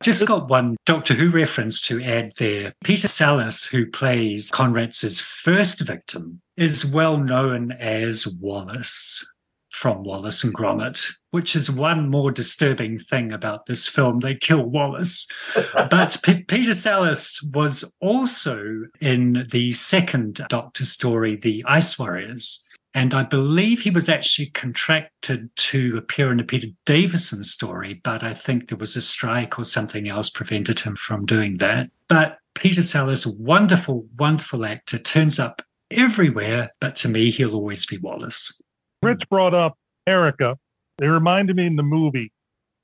Just 0.06 0.24
got 0.24 0.48
one 0.48 0.76
Doctor 0.86 1.14
Who 1.14 1.30
reference 1.30 1.80
to 1.80 2.00
add 2.00 2.30
there. 2.38 2.72
Peter 2.84 3.08
Sallis, 3.08 3.68
who 3.68 3.90
plays 3.90 4.52
Conrad's 4.52 5.20
first 5.20 5.80
victim, 5.80 6.40
is 6.56 6.86
well 6.86 7.18
known 7.18 7.72
as 7.72 8.38
Wallace 8.40 9.28
from 9.70 10.04
Wallace 10.04 10.44
and 10.44 10.54
Gromit, 10.54 11.12
which 11.32 11.56
is 11.56 11.72
one 11.72 12.08
more 12.08 12.30
disturbing 12.30 13.00
thing 13.00 13.32
about 13.32 13.66
this 13.66 13.88
film. 13.88 14.20
They 14.20 14.36
kill 14.36 14.70
Wallace. 14.70 15.26
but 15.74 16.16
P- 16.22 16.44
Peter 16.44 16.70
Sallis 16.70 17.40
was 17.52 17.92
also 18.00 18.82
in 19.00 19.48
the 19.50 19.72
second 19.72 20.46
Doctor 20.48 20.84
story, 20.84 21.34
The 21.34 21.64
Ice 21.66 21.98
Warriors. 21.98 22.64
And 22.96 23.12
I 23.12 23.24
believe 23.24 23.82
he 23.82 23.90
was 23.90 24.08
actually 24.08 24.46
contracted 24.46 25.54
to 25.54 25.98
appear 25.98 26.32
in 26.32 26.40
a 26.40 26.44
Peter 26.44 26.68
Davison 26.86 27.44
story, 27.44 28.00
but 28.02 28.22
I 28.22 28.32
think 28.32 28.68
there 28.68 28.78
was 28.78 28.96
a 28.96 29.02
strike 29.02 29.58
or 29.58 29.64
something 29.64 30.08
else 30.08 30.30
prevented 30.30 30.80
him 30.80 30.96
from 30.96 31.26
doing 31.26 31.58
that. 31.58 31.90
But 32.08 32.38
Peter 32.54 32.80
Sallis, 32.80 33.26
wonderful, 33.38 34.06
wonderful 34.18 34.64
actor, 34.64 34.96
turns 34.96 35.38
up 35.38 35.60
everywhere, 35.90 36.70
but 36.80 36.96
to 36.96 37.10
me, 37.10 37.30
he'll 37.30 37.54
always 37.54 37.84
be 37.84 37.98
Wallace. 37.98 38.58
Rich 39.02 39.24
brought 39.28 39.52
up 39.52 39.76
Erica. 40.06 40.56
They 40.96 41.06
reminded 41.06 41.54
me 41.54 41.66
in 41.66 41.76
the 41.76 41.82
movie. 41.82 42.32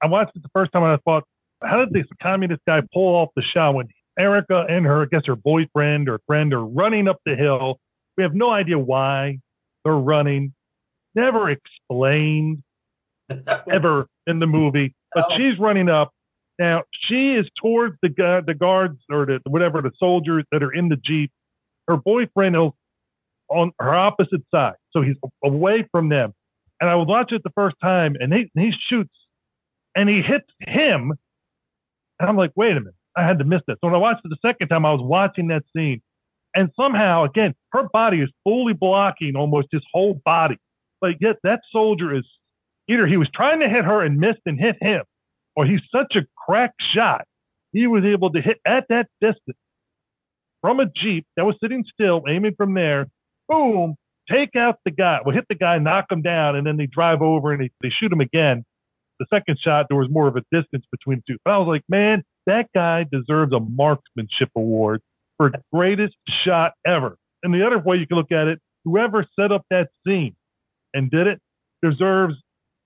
I 0.03 0.09
watched 0.09 0.37
it 0.37 0.43
the 0.43 0.51
first 0.53 0.73
time 0.73 0.83
and 0.83 0.93
I 0.93 0.99
thought, 1.07 1.25
how 1.63 1.79
did 1.79 1.95
this 1.95 2.07
communist 2.21 2.61
guy 2.67 2.83
pull 2.93 3.15
off 3.15 3.31
the 3.35 3.43
shot 3.43 3.77
when 3.77 3.89
Erica 4.19 4.67
and 4.69 4.85
her, 4.85 5.05
I 5.05 5.07
guess 5.11 5.25
her 5.25 5.37
boyfriend 5.37 6.11
or 6.11 6.21
friend 6.27 6.53
are 6.53 6.67
running 6.67 7.09
up 7.09 7.17
the 7.25 7.35
hill? 7.35 7.81
We 8.19 8.25
have 8.25 8.35
no 8.35 8.51
idea 8.51 8.79
why 8.79 9.39
they're 9.85 9.95
running. 9.95 10.55
Never 11.15 11.51
explained 11.51 12.63
ever 13.71 14.07
in 14.27 14.39
the 14.39 14.47
movie, 14.47 14.95
but 15.15 15.27
No. 15.31 15.37
she's 15.37 15.59
running 15.59 15.89
up. 15.89 16.11
Now 16.59 16.85
she 17.07 17.35
is 17.35 17.47
towards 17.61 17.97
the 18.03 18.09
gu- 18.09 18.43
the 18.47 18.55
guards 18.55 18.99
or 19.11 19.27
the 19.27 19.41
whatever 19.49 19.83
the 19.83 19.91
soldiers 19.99 20.45
that 20.53 20.63
are 20.63 20.73
in 20.73 20.89
the 20.89 20.97
jeep. 20.97 21.31
Her 21.89 21.97
boyfriend 21.97 22.57
is 22.57 22.71
on 23.49 23.73
her 23.81 23.95
opposite 23.95 24.43
side, 24.51 24.75
so 24.93 25.03
he's 25.03 25.17
away 25.45 25.87
from 25.91 26.09
them. 26.09 26.33
And 26.81 26.89
I 26.89 26.95
was 26.95 27.07
watching 27.09 27.37
it 27.37 27.43
the 27.43 27.51
first 27.55 27.77
time, 27.83 28.17
and 28.21 28.33
he 28.33 28.51
he 28.55 28.73
shoots, 28.89 29.15
and 29.97 30.09
he 30.09 30.23
hits 30.23 30.49
him, 30.61 31.13
and 32.21 32.29
I'm 32.29 32.37
like, 32.37 32.53
wait 32.55 32.73
a 32.77 32.81
minute, 32.81 32.95
I 33.17 33.27
had 33.27 33.39
to 33.41 33.45
miss 33.45 33.63
that. 33.67 33.75
So 33.81 33.89
when 33.89 33.95
I 33.95 33.99
watched 33.99 34.21
it 34.25 34.29
the 34.29 34.49
second 34.49 34.69
time, 34.69 34.85
I 34.87 34.93
was 34.93 35.03
watching 35.03 35.49
that 35.49 35.65
scene, 35.77 36.01
and 36.55 36.71
somehow 36.79 37.25
again 37.25 37.55
her 37.73 37.89
body 37.93 38.21
is 38.21 38.31
fully 38.45 38.73
blocking 38.73 39.37
almost 39.37 39.69
his 39.71 39.83
whole 39.93 40.21
body. 40.25 40.57
Like 41.01 41.17
yet 41.21 41.37
that 41.43 41.61
soldier 41.71 42.15
is 42.15 42.25
either 42.89 43.07
he 43.07 43.17
was 43.17 43.29
trying 43.35 43.61
to 43.61 43.69
hit 43.69 43.85
her 43.85 44.03
and 44.03 44.19
missed 44.19 44.43
and 44.47 44.59
hit 44.59 44.77
him 44.81 45.03
or 45.57 45.67
he's 45.67 45.81
such 45.95 46.17
a 46.17 46.23
crack 46.37 46.73
shot 46.95 47.27
he 47.73 47.87
was 47.87 48.05
able 48.05 48.31
to 48.31 48.41
hit 48.41 48.59
at 48.67 48.85
that 48.89 49.09
distance 49.21 49.57
from 50.61 50.81
a 50.81 50.87
jeep 50.87 51.27
that 51.37 51.45
was 51.45 51.57
sitting 51.61 51.85
still 51.93 52.23
aiming 52.29 52.55
from 52.57 52.75
there. 52.75 53.09
Boom 53.49 53.97
take 54.31 54.55
out 54.55 54.77
the 54.85 54.91
guy 54.91 55.19
well 55.25 55.35
hit 55.35 55.45
the 55.49 55.55
guy 55.55 55.79
knock 55.79 56.07
him 56.11 56.23
down 56.23 56.55
and 56.55 56.67
then 56.67 56.77
they 56.77 56.87
drive 56.87 57.23
over 57.23 57.53
and 57.53 57.63
they, 57.63 57.71
they 57.83 57.91
shoot 57.91 58.13
him 58.13 58.21
again. 58.21 58.65
The 59.19 59.27
second 59.31 59.59
shot 59.61 59.87
there 59.89 59.99
was 59.99 60.09
more 60.11 60.29
of 60.29 60.37
a 60.37 60.43
distance 60.53 60.85
between 60.91 61.23
the 61.27 61.35
two. 61.35 61.39
But 61.45 61.53
i 61.53 61.59
was 61.59 61.69
like 61.69 61.83
man 61.89 62.23
that 62.47 62.69
guy 62.75 63.05
deserves 63.11 63.53
a 63.53 63.61
marksmanship 63.61 64.51
award 64.57 65.01
for 65.37 65.53
greatest 65.73 66.17
shot 66.45 66.73
ever. 66.87 67.17
And 67.43 67.53
the 67.53 67.67
other 67.67 67.79
way 67.79 67.97
you 67.97 68.07
can 68.07 68.17
look 68.17 68.33
at 68.33 68.49
it, 68.49 68.61
whoever 68.85 69.27
set 69.39 69.53
up 69.53 69.65
that 69.71 69.89
scene 70.07 70.37
and 70.95 71.11
did 71.11 71.27
it 71.27 71.41
deserves 71.83 72.35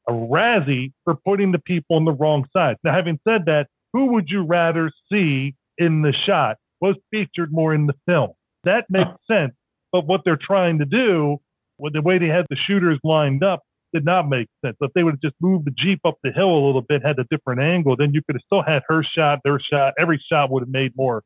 a 0.08 0.12
Razzie 0.12 0.92
for 1.04 1.14
putting 1.14 1.52
the 1.52 1.58
people 1.58 1.96
on 1.96 2.04
the 2.04 2.12
wrong 2.12 2.46
side. 2.52 2.76
Now, 2.84 2.94
having 2.94 3.18
said 3.26 3.46
that, 3.46 3.68
who 3.92 4.12
would 4.12 4.28
you 4.28 4.42
rather 4.42 4.90
see 5.10 5.54
in 5.78 6.02
the 6.02 6.12
shot 6.12 6.56
was 6.80 6.96
featured 7.10 7.52
more 7.52 7.74
in 7.74 7.86
the 7.86 7.94
film? 8.06 8.32
That 8.64 8.86
makes 8.88 9.10
sense. 9.30 9.52
But 9.92 10.06
what 10.06 10.22
they're 10.24 10.38
trying 10.40 10.78
to 10.78 10.84
do, 10.84 11.38
with 11.78 11.92
the 11.92 12.02
way 12.02 12.18
they 12.18 12.28
had 12.28 12.46
the 12.50 12.56
shooters 12.56 12.98
lined 13.04 13.42
up, 13.42 13.62
did 13.92 14.04
not 14.04 14.28
make 14.28 14.48
sense. 14.64 14.76
If 14.80 14.92
they 14.94 15.02
would 15.02 15.14
have 15.14 15.20
just 15.20 15.36
moved 15.40 15.66
the 15.66 15.70
Jeep 15.70 16.00
up 16.04 16.16
the 16.22 16.32
hill 16.32 16.50
a 16.50 16.64
little 16.66 16.82
bit, 16.82 17.04
had 17.04 17.18
a 17.18 17.24
different 17.30 17.60
angle, 17.60 17.96
then 17.96 18.12
you 18.12 18.20
could 18.26 18.36
have 18.36 18.42
still 18.44 18.62
had 18.62 18.82
her 18.88 19.02
shot, 19.02 19.40
their 19.44 19.60
shot. 19.60 19.94
Every 19.98 20.22
shot 20.30 20.50
would 20.50 20.62
have 20.62 20.68
made 20.68 20.92
more 20.96 21.22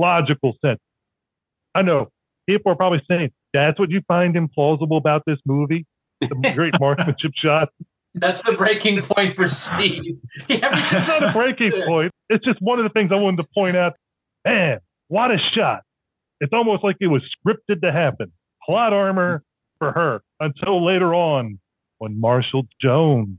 logical 0.00 0.56
sense. 0.64 0.80
I 1.74 1.82
know 1.82 2.08
people 2.48 2.72
are 2.72 2.76
probably 2.76 3.02
saying 3.08 3.30
that's 3.52 3.78
what 3.78 3.90
you 3.90 4.02
find 4.08 4.34
implausible 4.34 4.96
about 4.96 5.22
this 5.26 5.38
movie, 5.44 5.86
the 6.20 6.28
great 6.54 6.74
marksmanship 6.80 7.32
shot. 7.34 7.68
That's 8.14 8.42
the 8.42 8.52
breaking 8.52 9.02
point 9.02 9.36
for 9.36 9.48
Steve. 9.48 10.18
It's 10.48 10.92
not 10.92 11.22
a 11.22 11.32
breaking 11.32 11.72
point. 11.86 12.12
It's 12.28 12.44
just 12.44 12.60
one 12.60 12.78
of 12.78 12.84
the 12.84 12.90
things 12.90 13.12
I 13.12 13.16
wanted 13.16 13.38
to 13.38 13.48
point 13.54 13.76
out. 13.76 13.94
Man, 14.44 14.80
what 15.08 15.30
a 15.30 15.38
shot! 15.38 15.82
It's 16.40 16.52
almost 16.52 16.82
like 16.82 16.96
it 17.00 17.06
was 17.06 17.22
scripted 17.36 17.82
to 17.82 17.92
happen. 17.92 18.32
Plot 18.64 18.92
armor 18.92 19.42
for 19.78 19.92
her 19.92 20.22
until 20.40 20.84
later 20.84 21.14
on 21.14 21.58
when 21.98 22.18
Marshall 22.18 22.66
Jones, 22.80 23.38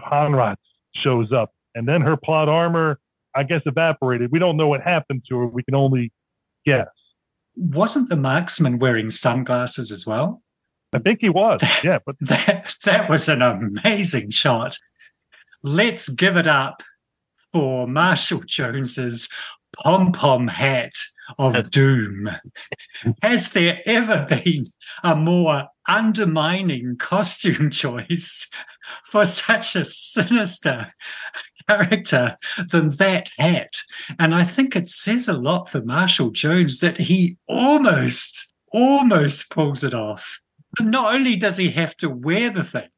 Conrad 0.00 0.58
shows 0.94 1.32
up, 1.32 1.52
and 1.74 1.88
then 1.88 2.02
her 2.02 2.16
plot 2.16 2.48
armor, 2.48 2.98
I 3.36 3.42
guess, 3.42 3.62
evaporated. 3.66 4.32
We 4.32 4.38
don't 4.38 4.56
know 4.56 4.68
what 4.68 4.82
happened 4.82 5.22
to 5.28 5.38
her. 5.38 5.46
We 5.46 5.62
can 5.62 5.74
only 5.74 6.12
guess. 6.64 6.86
Wasn't 7.56 8.08
the 8.08 8.16
marksman 8.16 8.78
wearing 8.78 9.10
sunglasses 9.10 9.90
as 9.90 10.06
well? 10.06 10.42
I 10.92 10.98
think 10.98 11.18
he 11.20 11.28
was. 11.28 11.60
Yeah, 11.84 11.98
but 12.04 12.16
That 12.20 12.74
that 12.84 13.10
was 13.10 13.28
an 13.28 13.42
amazing 13.42 14.30
shot. 14.30 14.78
Let's 15.62 16.08
give 16.08 16.36
it 16.36 16.46
up 16.46 16.82
for 17.52 17.86
Marshall 17.86 18.42
Jones's 18.46 19.28
pom 19.82 20.12
pom 20.12 20.48
hat 20.48 20.92
of 21.38 21.70
doom. 21.70 22.30
Has 23.22 23.50
there 23.50 23.80
ever 23.84 24.26
been 24.28 24.66
a 25.02 25.16
more 25.16 25.66
undermining 25.88 26.96
costume 26.98 27.70
choice 27.82 28.48
for 29.04 29.24
such 29.24 29.76
a 29.76 29.84
sinister 29.84 30.92
character 31.68 32.36
than 32.70 32.90
that 32.90 33.30
hat? 33.38 33.74
And 34.18 34.34
I 34.34 34.44
think 34.44 34.76
it 34.76 34.88
says 34.88 35.28
a 35.28 35.34
lot 35.34 35.68
for 35.68 35.82
Marshall 35.82 36.30
Jones 36.30 36.80
that 36.80 36.98
he 36.98 37.36
almost, 37.48 38.52
almost 38.72 39.50
pulls 39.50 39.84
it 39.84 39.94
off 39.94 40.40
not 40.80 41.14
only 41.14 41.36
does 41.36 41.56
he 41.56 41.70
have 41.70 41.96
to 41.98 42.08
wear 42.10 42.50
the 42.50 42.64
thing, 42.64 42.88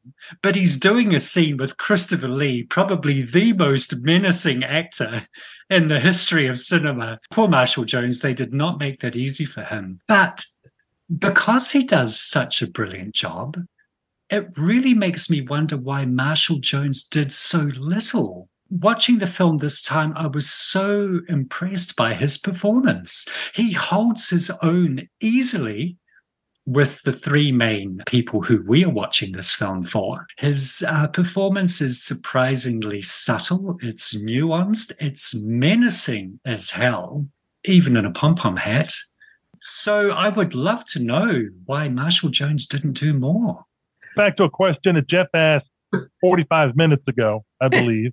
but 0.42 0.54
he's 0.54 0.76
doing 0.76 1.14
a 1.14 1.18
scene 1.18 1.56
with 1.56 1.76
Christopher 1.76 2.28
Lee, 2.28 2.64
probably 2.64 3.22
the 3.22 3.52
most 3.52 4.00
menacing 4.02 4.64
actor 4.64 5.22
in 5.70 5.88
the 5.88 6.00
history 6.00 6.46
of 6.46 6.58
cinema. 6.58 7.18
Poor 7.30 7.48
Marshall 7.48 7.84
Jones, 7.84 8.20
they 8.20 8.34
did 8.34 8.52
not 8.52 8.78
make 8.78 9.00
that 9.00 9.16
easy 9.16 9.44
for 9.44 9.62
him. 9.62 10.00
But 10.08 10.44
because 11.16 11.70
he 11.70 11.84
does 11.84 12.18
such 12.20 12.62
a 12.62 12.66
brilliant 12.66 13.14
job, 13.14 13.56
it 14.30 14.48
really 14.56 14.94
makes 14.94 15.30
me 15.30 15.40
wonder 15.40 15.76
why 15.76 16.04
Marshall 16.04 16.58
Jones 16.58 17.04
did 17.04 17.32
so 17.32 17.70
little. 17.78 18.48
Watching 18.70 19.18
the 19.18 19.26
film 19.26 19.58
this 19.58 19.80
time, 19.80 20.12
I 20.14 20.26
was 20.26 20.50
so 20.50 21.20
impressed 21.28 21.96
by 21.96 22.12
his 22.12 22.36
performance. 22.36 23.26
He 23.54 23.72
holds 23.72 24.28
his 24.28 24.50
own 24.62 25.08
easily 25.20 25.96
with 26.66 27.02
the 27.02 27.12
three 27.12 27.50
main 27.50 28.02
people 28.06 28.42
who 28.42 28.62
we 28.68 28.84
are 28.84 28.90
watching 28.90 29.32
this 29.32 29.54
film 29.54 29.80
for. 29.80 30.26
His 30.36 30.84
uh, 30.86 31.06
performance 31.06 31.80
is 31.80 32.04
surprisingly 32.04 33.00
subtle, 33.00 33.78
it's 33.80 34.14
nuanced, 34.14 34.92
it's 35.00 35.34
menacing 35.34 36.38
as 36.44 36.70
hell, 36.70 37.26
even 37.64 37.96
in 37.96 38.04
a 38.04 38.10
pom 38.10 38.34
pom 38.34 38.56
hat. 38.56 38.92
So 39.62 40.10
I 40.10 40.28
would 40.28 40.54
love 40.54 40.84
to 40.86 41.00
know 41.00 41.44
why 41.64 41.88
Marshall 41.88 42.28
Jones 42.28 42.66
didn't 42.66 42.92
do 42.92 43.14
more. 43.14 43.64
Back 44.18 44.36
to 44.38 44.42
a 44.42 44.50
question 44.50 44.96
that 44.96 45.08
Jeff 45.08 45.28
asked 45.32 45.68
45 46.20 46.76
minutes 46.76 47.04
ago, 47.06 47.44
I 47.60 47.68
believe. 47.68 48.10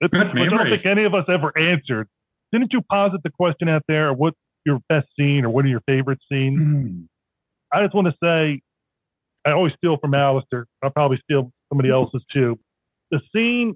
Good 0.00 0.10
memory. 0.10 0.46
I 0.46 0.48
don't 0.48 0.70
think 0.70 0.86
any 0.86 1.04
of 1.04 1.14
us 1.14 1.26
ever 1.28 1.56
answered. 1.56 2.08
Didn't 2.50 2.72
you 2.72 2.80
posit 2.90 3.22
the 3.22 3.30
question 3.30 3.68
out 3.68 3.82
there? 3.88 4.10
What 4.14 4.32
your 4.64 4.80
best 4.88 5.06
scene 5.18 5.44
or 5.44 5.50
what 5.50 5.66
are 5.66 5.68
your 5.68 5.82
favorite 5.86 6.20
scenes? 6.32 6.58
Mm. 6.58 7.08
I 7.70 7.82
just 7.82 7.94
want 7.94 8.08
to 8.08 8.14
say, 8.22 8.62
I 9.46 9.52
always 9.52 9.74
steal 9.74 9.98
from 9.98 10.14
Alistair. 10.14 10.66
I'll 10.82 10.90
probably 10.90 11.20
steal 11.24 11.52
somebody 11.68 11.90
else's 11.92 12.24
too. 12.32 12.58
The 13.10 13.20
scene 13.34 13.74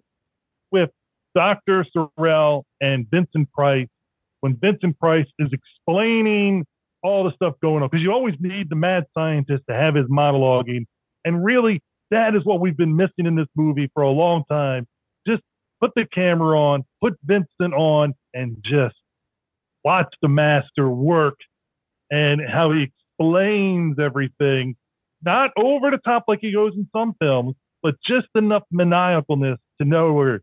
with 0.73 0.89
Dr. 1.35 1.85
Sorel 1.95 2.65
and 2.81 3.07
Vincent 3.11 3.53
Price, 3.53 3.89
when 4.41 4.57
Vincent 4.57 4.99
Price 4.99 5.27
is 5.39 5.51
explaining 5.53 6.65
all 7.03 7.25
the 7.25 7.33
stuff 7.33 7.55
going 7.61 7.83
on, 7.83 7.91
because 7.91 8.03
you 8.03 8.11
always 8.11 8.37
need 8.41 8.71
the 8.71 8.77
mad 8.77 9.05
scientist 9.13 9.65
to 9.69 9.75
have 9.77 9.95
his 9.95 10.07
monologuing. 10.07 10.87
And 11.25 11.45
really, 11.45 11.83
that 12.11 12.35
is 12.35 12.45
what 12.45 12.61
we've 12.61 12.77
been 12.77 12.97
missing 12.97 13.27
in 13.27 13.35
this 13.35 13.49
movie 13.57 13.91
for 13.95 14.03
a 14.03 14.11
long 14.11 14.45
time. 14.49 14.87
Just 15.27 15.43
put 15.81 15.93
the 15.97 16.07
camera 16.13 16.59
on, 16.59 16.85
put 17.01 17.15
Vincent 17.25 17.75
on, 17.75 18.15
and 18.35 18.57
just 18.65 18.97
watch 19.85 20.13
the 20.23 20.29
master 20.29 20.89
work 20.89 21.39
and 22.11 22.41
how 22.47 22.73
he 22.73 22.91
explains 23.19 23.99
everything, 23.99 24.77
not 25.23 25.51
over 25.57 25.91
the 25.91 25.99
top 25.99 26.25
like 26.29 26.41
he 26.41 26.53
goes 26.53 26.73
in 26.75 26.89
some 26.95 27.15
films, 27.21 27.55
but 27.83 27.95
just 28.05 28.29
enough 28.35 28.63
maniacalness 28.73 29.57
to 29.81 29.87
know 29.87 30.13
where 30.13 30.41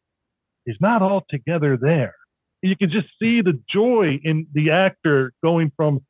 he's 0.66 0.78
not 0.80 1.02
altogether 1.02 1.78
there. 1.78 2.16
You 2.62 2.76
can 2.76 2.92
just 2.92 3.08
see 3.20 3.42
the 3.42 3.60
joy 3.70 4.20
in 4.24 4.48
the 4.54 4.72
actor 4.72 5.34
going 5.44 5.72
from, 5.76 6.02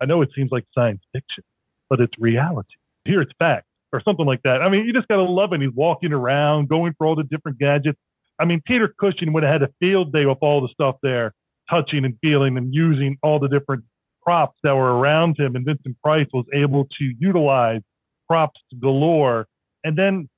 I 0.00 0.06
know 0.06 0.22
it 0.22 0.30
seems 0.34 0.50
like 0.52 0.64
science 0.74 1.02
fiction, 1.12 1.44
but 1.90 2.00
it's 2.00 2.14
reality. 2.18 2.74
Here 3.04 3.20
it's 3.20 3.32
fact 3.38 3.65
or 3.96 4.02
something 4.02 4.26
like 4.26 4.42
that. 4.44 4.62
I 4.62 4.68
mean, 4.68 4.84
you 4.84 4.92
just 4.92 5.08
got 5.08 5.16
to 5.16 5.22
love 5.22 5.52
it. 5.52 5.60
He's 5.60 5.70
walking 5.74 6.12
around, 6.12 6.68
going 6.68 6.94
for 6.98 7.06
all 7.06 7.16
the 7.16 7.24
different 7.24 7.58
gadgets. 7.58 7.98
I 8.38 8.44
mean, 8.44 8.60
Peter 8.64 8.94
Cushing 9.00 9.32
would 9.32 9.42
have 9.42 9.52
had 9.52 9.62
a 9.62 9.72
field 9.80 10.12
day 10.12 10.26
with 10.26 10.38
all 10.42 10.60
the 10.60 10.68
stuff 10.68 10.96
there, 11.02 11.32
touching 11.70 12.04
and 12.04 12.14
feeling 12.20 12.56
and 12.58 12.74
using 12.74 13.16
all 13.22 13.38
the 13.38 13.48
different 13.48 13.84
props 14.22 14.58
that 14.62 14.74
were 14.74 14.98
around 14.98 15.38
him, 15.38 15.56
and 15.56 15.64
Vincent 15.64 15.96
Price 16.02 16.26
was 16.32 16.44
able 16.52 16.86
to 16.98 17.14
utilize 17.18 17.80
props 18.28 18.60
galore. 18.80 19.46
And 19.84 19.96
then 19.96 20.28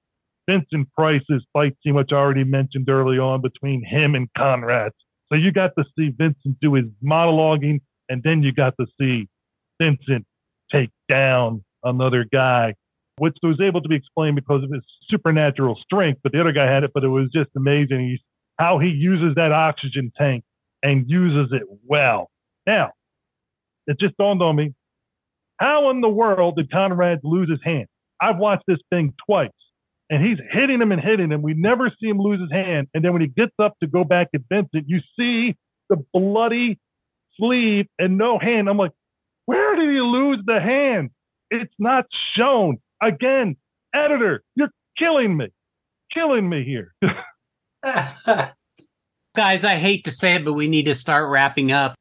Vincent 0.49 0.89
Price's 0.95 1.45
fight 1.53 1.75
scene, 1.83 1.95
which 1.95 2.13
I 2.13 2.17
already 2.17 2.45
mentioned 2.45 2.89
early 2.89 3.19
on 3.19 3.41
between 3.41 3.85
him 3.85 4.15
and 4.15 4.29
Conrad. 4.37 4.93
So 5.31 5.37
you 5.37 5.53
got 5.53 5.73
to 5.79 5.85
see 5.99 6.11
Vincent 6.11 6.61
do 6.61 6.75
his 6.75 6.87
monologuing, 7.05 7.81
and 8.09 8.23
then 8.23 8.43
you 8.43 8.53
got 8.53 8.75
to 8.79 8.87
see 9.01 9.29
Vincent 9.81 10.25
take 10.71 10.91
down 11.09 11.65
another 11.83 12.25
guy, 12.31 12.75
which 13.19 13.37
was 13.43 13.61
able 13.61 13.81
to 13.83 13.89
be 13.89 13.97
explained 13.97 14.37
because 14.37 14.63
of 14.65 14.71
his 14.71 14.83
supernatural 15.09 15.79
strength. 15.83 16.21
But 16.23 16.33
the 16.33 16.41
other 16.41 16.53
guy 16.53 16.71
had 16.71 16.85
it, 16.85 16.93
but 16.95 17.05
it 17.05 17.09
was 17.09 17.29
just 17.33 17.51
amazing. 17.57 18.09
He's, 18.09 18.21
how 18.59 18.79
he 18.79 18.89
uses 18.89 19.35
that 19.37 19.53
oxygen 19.53 20.13
tank 20.17 20.45
and 20.83 21.09
uses 21.09 21.53
it 21.53 21.63
well. 21.87 22.31
Now, 22.67 22.93
it 23.87 23.99
just 23.99 24.17
dawned 24.17 24.43
on 24.43 24.57
me 24.57 24.75
how 25.59 25.91
in 25.91 26.01
the 26.01 26.09
world 26.09 26.57
did 26.57 26.71
Conrad 26.71 27.21
lose 27.25 27.51
his 27.51 27.61
hand? 27.65 27.87
I've 28.21 28.39
watched 28.39 28.65
this 28.67 28.79
thing 28.91 29.15
twice 29.27 29.51
and 30.11 30.25
he's 30.25 30.39
hitting 30.51 30.81
him 30.81 30.93
and 30.93 31.01
hitting 31.01 31.31
him. 31.31 31.43
We 31.43 31.55
never 31.55 31.91
see 32.01 32.09
him 32.09 32.19
lose 32.19 32.41
his 32.41 32.51
hand. 32.51 32.89
And 32.95 33.05
then 33.05 33.13
when 33.13 33.23
he 33.23 33.29
gets 33.29 33.53
up 33.59 33.75
to 33.81 33.87
go 33.87 34.05
back 34.05 34.29
at 34.35 34.43
Vincent, 34.49 34.85
you 34.87 35.01
see 35.19 35.57
the 35.91 35.97
bloody 36.13 36.79
sleeve 37.37 37.87
and 37.99 38.17
no 38.17 38.39
hand. 38.39 38.69
I'm 38.69 38.79
like, 38.79 38.93
where 39.47 39.77
did 39.77 39.91
he 39.91 40.01
lose 40.01 40.39
the 40.45 40.61
hand? 40.61 41.11
It's 41.51 41.75
not 41.79 42.07
shown. 42.35 42.79
Again, 43.03 43.57
editor, 43.95 44.43
you're 44.55 44.71
killing 44.97 45.37
me, 45.37 45.49
killing 46.13 46.49
me 46.49 46.65
here. 46.65 46.95
Guys, 49.37 49.65
I 49.65 49.77
hate 49.77 50.05
to 50.05 50.11
say 50.11 50.35
it, 50.35 50.45
but 50.45 50.55
we 50.55 50.69
need 50.69 50.87
to 50.87 50.95
start 50.95 51.31
wrapping 51.31 51.71
up. 51.71 51.95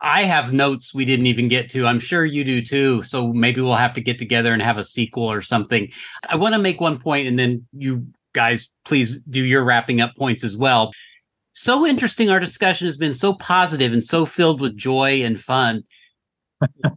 I 0.00 0.24
have 0.24 0.52
notes 0.52 0.94
we 0.94 1.04
didn't 1.04 1.26
even 1.26 1.48
get 1.48 1.70
to. 1.70 1.86
I'm 1.86 1.98
sure 1.98 2.24
you 2.24 2.44
do 2.44 2.62
too. 2.62 3.02
So 3.02 3.32
maybe 3.32 3.60
we'll 3.60 3.74
have 3.74 3.94
to 3.94 4.00
get 4.00 4.18
together 4.18 4.52
and 4.52 4.62
have 4.62 4.78
a 4.78 4.84
sequel 4.84 5.24
or 5.24 5.42
something. 5.42 5.90
I 6.28 6.36
want 6.36 6.54
to 6.54 6.60
make 6.60 6.80
one 6.80 6.98
point 6.98 7.26
and 7.26 7.38
then 7.38 7.66
you 7.72 8.06
guys 8.34 8.68
please 8.84 9.18
do 9.30 9.42
your 9.42 9.64
wrapping 9.64 10.00
up 10.00 10.14
points 10.16 10.44
as 10.44 10.56
well. 10.56 10.92
So 11.54 11.86
interesting. 11.86 12.28
Our 12.28 12.38
discussion 12.38 12.86
has 12.86 12.98
been 12.98 13.14
so 13.14 13.34
positive 13.34 13.92
and 13.92 14.04
so 14.04 14.26
filled 14.26 14.60
with 14.60 14.76
joy 14.76 15.22
and 15.24 15.40
fun. 15.40 15.82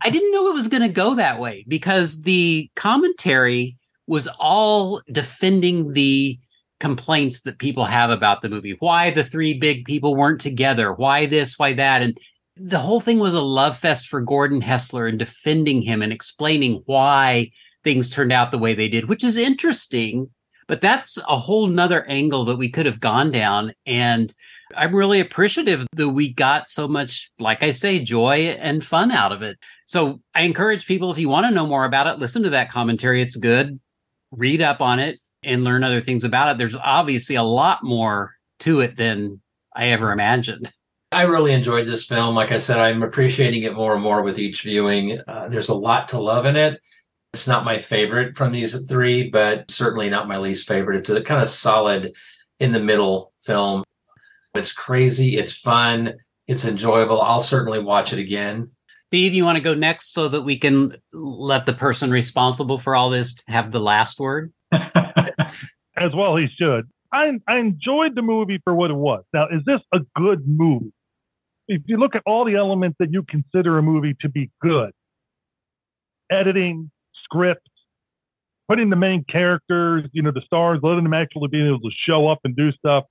I 0.01 0.10
didn't 0.10 0.32
know 0.32 0.47
it 0.47 0.53
was 0.53 0.68
going 0.68 0.84
to 0.84 0.89
go 0.89 1.16
that 1.16 1.39
way 1.39 1.66
because 1.68 2.22
the 2.22 2.70
commentary 2.76 3.78
was 4.07 4.28
all 4.39 5.01
defending 5.12 5.93
the 5.93 6.39
complaints 6.80 7.41
that 7.41 7.60
people 7.60 7.86
have 7.86 8.10
about 8.10 8.41
the 8.41 8.49
movie. 8.49 8.76
Why 8.80 9.11
the 9.11 9.23
three 9.23 9.53
big 9.53 9.86
people 9.86 10.15
weren't 10.15 10.41
together, 10.41 10.94
why 10.94 11.26
this, 11.26 11.60
why 11.60 11.73
that. 11.73 12.02
And 12.02 12.18
the 12.56 12.80
whole 12.80 13.02
thing 13.02 13.19
was 13.19 13.34
a 13.34 13.41
love 13.41 13.77
fest 13.77 14.07
for 14.07 14.22
Gordon 14.22 14.61
Hessler 14.61 15.07
and 15.07 15.19
defending 15.19 15.81
him 15.81 16.02
and 16.02 16.11
explaining 16.11 16.81
why 16.86 17.52
things 17.84 18.10
turned 18.10 18.31
out 18.31 18.52
the 18.52 18.57
way 18.57 18.73
they 18.73 18.90
did, 18.90 19.10
which 19.10 19.23
is 19.23 19.38
interesting. 19.38 20.30
But 20.68 20.81
that's 20.81 21.18
a 21.27 21.38
whole 21.38 21.68
nother 21.68 22.06
angle 22.06 22.45
that 22.45 22.57
we 22.57 22.69
could 22.69 22.86
have 22.86 22.99
gone 22.99 23.31
down. 23.31 23.73
And 23.86 24.34
I'm 24.76 24.96
really 24.96 25.20
appreciative 25.20 25.88
that 25.94 26.10
we 26.10 26.34
got 26.34 26.70
so 26.70 26.88
much, 26.88 27.32
like 27.40 27.64
I 27.64 27.72
say, 27.72 28.00
joy 28.00 28.56
and 28.60 28.84
fun 28.84 29.12
out 29.12 29.32
of 29.32 29.41
it. 29.41 29.58
So 29.86 30.22
I 30.36 30.44
encourage 30.44 30.86
people, 30.86 31.12
if 31.12 31.18
you 31.18 31.30
want 31.30 31.48
to 31.48 31.54
know 31.54 31.66
more 31.66 31.86
about 31.86 32.08
it, 32.08 32.20
listen 32.20 32.44
to 32.44 32.50
that 32.52 32.70
commentary. 32.70 33.22
It's 33.22 33.36
good. 33.36 33.80
Read 34.32 34.62
up 34.62 34.82
on 34.82 35.00
it 35.00 35.20
and 35.44 35.64
learn 35.64 35.84
other 35.84 36.02
things 36.02 36.24
about 36.24 36.50
it. 36.50 36.58
There's 36.58 36.76
obviously 36.76 37.36
a 37.36 37.44
lot 37.44 37.84
more 37.84 38.34
to 38.60 38.82
it 38.82 38.98
than 38.98 39.41
I 39.76 39.88
ever 39.88 40.12
imagined. 40.12 40.72
I 41.12 41.24
really 41.24 41.54
enjoyed 41.54 41.88
this 41.88 42.06
film. 42.06 42.36
Like 42.36 42.52
I 42.52 42.60
said, 42.60 42.78
I'm 42.78 43.02
appreciating 43.02 43.64
it 43.64 43.74
more 43.74 43.94
and 43.96 44.04
more 44.04 44.22
with 44.22 44.38
each 44.38 44.62
viewing. 44.62 45.20
Uh, 45.28 45.48
there's 45.50 45.70
a 45.70 45.74
lot 45.74 46.10
to 46.10 46.20
love 46.20 46.46
in 46.46 46.56
it. 46.56 46.80
It's 47.34 47.48
not 47.48 47.66
my 47.66 47.80
favorite 47.80 48.38
from 48.38 48.52
these 48.52 48.80
three, 48.86 49.30
but 49.30 49.72
certainly 49.72 50.10
not 50.10 50.28
my 50.28 50.38
least 50.38 50.68
favorite. 50.68 50.98
It's 50.98 51.10
a 51.10 51.22
kind 51.22 51.41
of 51.41 51.50
solid 51.50 52.16
in 52.60 52.72
the 52.72 52.80
middle 52.80 53.34
film. 53.41 53.84
It's 54.55 54.73
crazy. 54.73 55.38
It's 55.38 55.53
fun. 55.53 56.15
It's 56.47 56.65
enjoyable. 56.65 57.21
I'll 57.21 57.41
certainly 57.41 57.80
watch 57.80 58.13
it 58.13 58.19
again. 58.19 58.71
Steve, 59.07 59.34
you 59.34 59.43
want 59.43 59.57
to 59.57 59.63
go 59.63 59.73
next 59.73 60.13
so 60.13 60.27
that 60.27 60.41
we 60.41 60.57
can 60.57 60.95
let 61.13 61.65
the 61.65 61.73
person 61.73 62.11
responsible 62.11 62.77
for 62.77 62.95
all 62.95 63.09
this 63.09 63.35
have 63.47 63.71
the 63.71 63.80
last 63.80 64.19
word? 64.19 64.53
As 64.71 66.13
well, 66.15 66.35
he 66.38 66.47
should. 66.57 66.89
I, 67.11 67.31
I 67.47 67.57
enjoyed 67.57 68.15
the 68.15 68.21
movie 68.21 68.59
for 68.63 68.73
what 68.73 68.91
it 68.91 68.95
was. 68.95 69.23
Now, 69.34 69.47
is 69.47 69.61
this 69.65 69.81
a 69.93 69.99
good 70.15 70.47
movie? 70.47 70.93
if 71.69 71.84
you 71.85 71.97
look 71.97 72.15
at 72.15 72.23
all 72.26 72.43
the 72.43 72.55
elements 72.55 72.97
that 72.99 73.13
you 73.13 73.23
consider 73.23 73.77
a 73.77 73.84
movie 73.84 74.15
to 74.21 74.27
be 74.27 74.49
good 74.61 74.91
editing, 76.31 76.91
script, 77.23 77.67
putting 78.67 78.91
the 78.91 78.95
main 78.95 79.23
characters, 79.23 80.05
you 80.11 80.21
know, 80.21 80.31
the 80.31 80.41
stars, 80.45 80.80
letting 80.84 81.03
them 81.03 81.13
actually 81.13 81.47
be 81.47 81.65
able 81.65 81.80
to 81.80 81.89
show 82.05 82.27
up 82.27 82.39
and 82.43 82.55
do 82.55 82.71
stuff, 82.71 83.03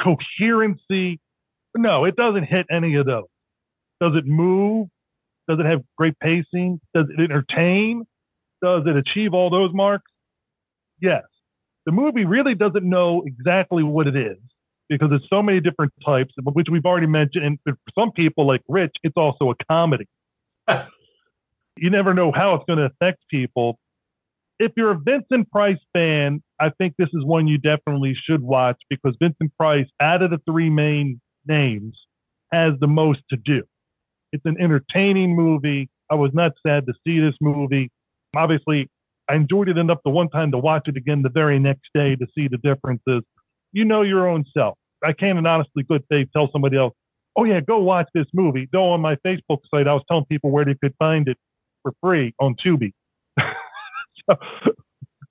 coherency. 0.00 1.20
No, 1.76 2.04
it 2.04 2.16
doesn't 2.16 2.44
hit 2.44 2.66
any 2.70 2.94
of 2.96 3.06
those. 3.06 3.24
Does 4.00 4.12
it 4.14 4.26
move? 4.26 4.88
Does 5.48 5.58
it 5.60 5.66
have 5.66 5.82
great 5.96 6.18
pacing? 6.18 6.80
Does 6.94 7.06
it 7.10 7.20
entertain? 7.20 8.04
Does 8.62 8.82
it 8.86 8.96
achieve 8.96 9.34
all 9.34 9.50
those 9.50 9.72
marks? 9.72 10.10
Yes. 11.00 11.22
The 11.84 11.92
movie 11.92 12.24
really 12.24 12.54
doesn't 12.54 12.84
know 12.84 13.22
exactly 13.26 13.82
what 13.82 14.06
it 14.06 14.16
is 14.16 14.38
because 14.88 15.10
there's 15.10 15.26
so 15.30 15.42
many 15.42 15.60
different 15.60 15.92
types, 16.04 16.32
which 16.42 16.66
we've 16.70 16.84
already 16.84 17.06
mentioned. 17.06 17.44
And 17.44 17.58
for 17.64 17.76
some 17.98 18.12
people 18.12 18.46
like 18.46 18.62
Rich, 18.68 18.96
it's 19.02 19.16
also 19.16 19.50
a 19.50 19.54
comedy. 19.70 20.06
you 20.68 21.90
never 21.90 22.14
know 22.14 22.32
how 22.32 22.54
it's 22.54 22.64
going 22.66 22.78
to 22.78 22.86
affect 22.86 23.20
people. 23.30 23.78
If 24.58 24.72
you're 24.76 24.92
a 24.92 24.98
Vincent 24.98 25.50
Price 25.50 25.78
fan, 25.92 26.42
I 26.60 26.70
think 26.78 26.94
this 26.96 27.08
is 27.12 27.24
one 27.24 27.46
you 27.46 27.58
definitely 27.58 28.16
should 28.28 28.42
watch 28.42 28.80
because 28.88 29.16
Vincent 29.20 29.52
Price, 29.58 29.86
out 30.00 30.22
of 30.22 30.30
the 30.30 30.40
three 30.50 30.70
main 30.70 31.20
names, 31.46 31.98
has 32.52 32.72
the 32.80 32.86
most 32.86 33.20
to 33.30 33.36
do. 33.36 33.62
It's 34.32 34.44
an 34.44 34.56
entertaining 34.60 35.36
movie. 35.36 35.88
I 36.10 36.14
was 36.14 36.30
not 36.32 36.52
sad 36.66 36.86
to 36.86 36.94
see 37.06 37.20
this 37.20 37.34
movie. 37.40 37.90
Obviously, 38.34 38.88
I 39.28 39.34
enjoyed 39.34 39.68
it 39.68 39.78
enough 39.78 39.98
the 40.04 40.10
one 40.10 40.28
time 40.28 40.52
to 40.52 40.58
watch 40.58 40.88
it 40.88 40.96
again 40.96 41.22
the 41.22 41.28
very 41.28 41.58
next 41.58 41.88
day 41.94 42.16
to 42.16 42.26
see 42.34 42.48
the 42.48 42.58
differences. 42.58 43.22
You 43.72 43.84
know 43.84 44.02
your 44.02 44.28
own 44.28 44.44
self. 44.56 44.78
I 45.04 45.12
can't 45.12 45.38
in 45.38 45.46
honestly 45.46 45.82
good 45.82 46.04
faith 46.08 46.28
tell 46.32 46.48
somebody 46.52 46.76
else, 46.76 46.94
oh 47.36 47.44
yeah, 47.44 47.60
go 47.60 47.78
watch 47.78 48.08
this 48.14 48.26
movie. 48.32 48.68
Though 48.72 48.92
on 48.92 49.00
my 49.00 49.16
Facebook 49.26 49.58
site, 49.70 49.86
I 49.86 49.94
was 49.94 50.02
telling 50.08 50.24
people 50.26 50.50
where 50.50 50.64
they 50.64 50.74
could 50.74 50.94
find 50.98 51.28
it 51.28 51.36
for 51.82 51.92
free 52.02 52.34
on 52.40 52.56
Tubi. 52.56 52.92
so, 53.38 54.36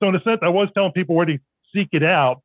so 0.02 0.10
in 0.10 0.16
a 0.16 0.22
sense, 0.22 0.40
I 0.42 0.50
was 0.50 0.70
telling 0.74 0.92
people 0.92 1.16
where 1.16 1.26
to 1.26 1.38
seek 1.74 1.90
it 1.92 2.04
out, 2.04 2.42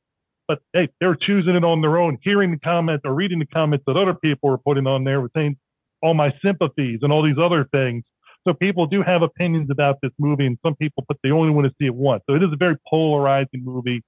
but 0.49 0.61
hey, 0.73 0.89
they're 1.01 1.15
choosing 1.15 1.55
it 1.55 1.65
on 1.65 1.81
their 1.81 1.99
own, 1.99 2.19
hearing 2.23 2.51
the 2.51 2.59
comments 2.59 3.03
or 3.05 3.15
reading 3.15 3.39
the 3.39 3.47
comments 3.47 3.85
that 3.87 3.97
other 3.97 4.15
people 4.15 4.51
were 4.51 4.59
putting 4.59 4.87
on 4.87 5.05
there 5.05 5.27
saying 5.37 5.57
all 6.03 6.15
my 6.15 6.33
sympathies 6.45 7.01
and 7.03 7.13
all 7.13 7.23
these 7.23 7.39
other 7.43 7.67
things. 7.73 8.05
So 8.47 8.55
people 8.55 8.87
do 8.87 9.03
have 9.03 9.23
opinions 9.23 9.69
about 9.71 9.97
this 10.03 10.13
movie, 10.19 10.47
and 10.47 10.59
some 10.65 10.75
people, 10.77 11.05
but 11.07 11.19
they 11.23 11.31
only 11.31 11.51
want 11.51 11.67
to 11.67 11.75
see 11.79 11.87
it 11.87 11.95
once. 11.95 12.23
So 12.29 12.35
it 12.35 12.43
is 12.43 12.51
a 12.53 12.57
very 12.57 12.77
polarizing 12.89 13.63
movie, 13.63 14.03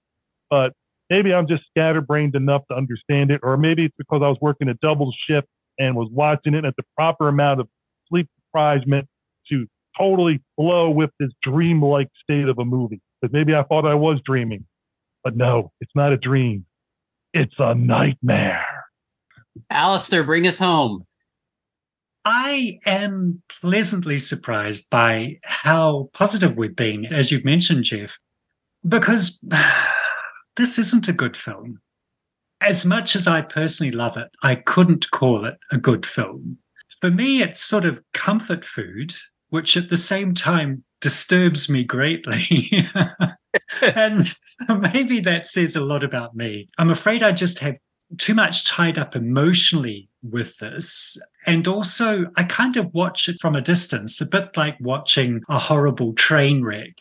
but 0.49 0.73
maybe 1.11 1.35
I'm 1.35 1.47
just 1.47 1.65
scatterbrained 1.69 2.35
enough 2.35 2.63
to 2.71 2.77
understand 2.77 3.31
it, 3.31 3.41
or 3.43 3.57
maybe 3.59 3.85
it's 3.85 3.95
because 3.99 4.23
I 4.25 4.29
was 4.29 4.39
working 4.41 4.69
a 4.69 4.75
double 4.75 5.13
shift 5.29 5.47
and 5.79 5.95
was 5.95 6.09
watching 6.11 6.55
it 6.55 6.65
at 6.65 6.75
the 6.77 6.83
proper 6.97 7.29
amount 7.29 7.61
of 7.61 7.69
sleep 8.09 8.27
deprivation 8.55 9.07
to 9.51 9.67
totally 9.99 10.41
flow 10.57 10.89
with 10.91 11.11
this 11.21 11.31
dreamlike 11.43 12.09
state 12.23 12.49
of 12.49 12.59
a 12.59 12.65
movie. 12.65 13.01
Because 13.23 13.33
maybe 13.33 13.55
I 13.55 13.63
thought 13.63 13.87
I 13.87 13.95
was 13.95 14.21
dreaming, 14.25 14.65
but 15.23 15.37
no, 15.37 15.71
it's 15.81 15.93
not 15.95 16.13
a 16.13 16.17
dream. 16.17 16.67
It's 17.33 17.55
a 17.59 17.73
nightmare. 17.73 18.67
Alistair, 19.71 20.25
bring 20.25 20.47
us 20.49 20.59
home. 20.59 21.07
I 22.25 22.81
am 22.85 23.43
pleasantly 23.61 24.19
surprised 24.19 24.91
by 24.91 25.39
how 25.45 26.11
positive 26.13 26.57
we've 26.57 26.75
been, 26.75 27.07
as 27.13 27.31
you've 27.31 27.45
mentioned, 27.45 27.85
Jeff, 27.85 28.19
because 28.87 29.43
this 30.57 30.79
isn't 30.79 31.09
a 31.09 31.13
good 31.13 31.37
film. 31.37 31.81
As 32.61 32.85
much 32.85 33.17
as 33.17 33.27
I 33.29 33.43
personally 33.43 33.93
love 33.93 34.17
it, 34.17 34.29
I 34.43 34.57
couldn't 34.57 35.11
call 35.11 35.45
it 35.45 35.59
a 35.71 35.79
good 35.79 36.07
film. 36.07 36.59
For 37.01 37.11
me, 37.11 37.43
it's 37.43 37.61
sort 37.61 37.85
of 37.85 38.03
comfort 38.15 38.65
food, 38.65 39.15
which 39.51 39.77
at 39.77 39.89
the 39.91 39.97
same 39.97 40.35
time 40.35 40.85
disturbs 41.03 41.69
me 41.69 41.85
greatly. 41.85 42.89
and 43.83 44.35
maybe 44.81 45.21
that 45.21 45.47
says 45.47 45.77
a 45.77 45.85
lot 45.85 46.03
about 46.03 46.35
me. 46.35 46.69
I'm 46.79 46.91
afraid 46.91 47.23
I 47.23 47.33
just 47.33 47.59
have 47.59 47.77
too 48.17 48.35
much 48.35 48.67
tied 48.67 48.99
up 48.99 49.15
emotionally 49.15 50.09
with 50.23 50.57
this. 50.59 51.19
And 51.47 51.67
also, 51.67 52.27
I 52.37 52.45
kind 52.45 52.77
of 52.77 52.95
watch 52.95 53.29
it 53.29 53.37
from 53.41 53.57
a 53.57 53.61
distance, 53.61 54.21
a 54.21 54.27
bit 54.27 54.57
like 54.57 54.77
watching 54.81 55.43
a 55.49 55.59
horrible 55.59 56.15
train 56.15 56.63
wreck. 56.63 56.95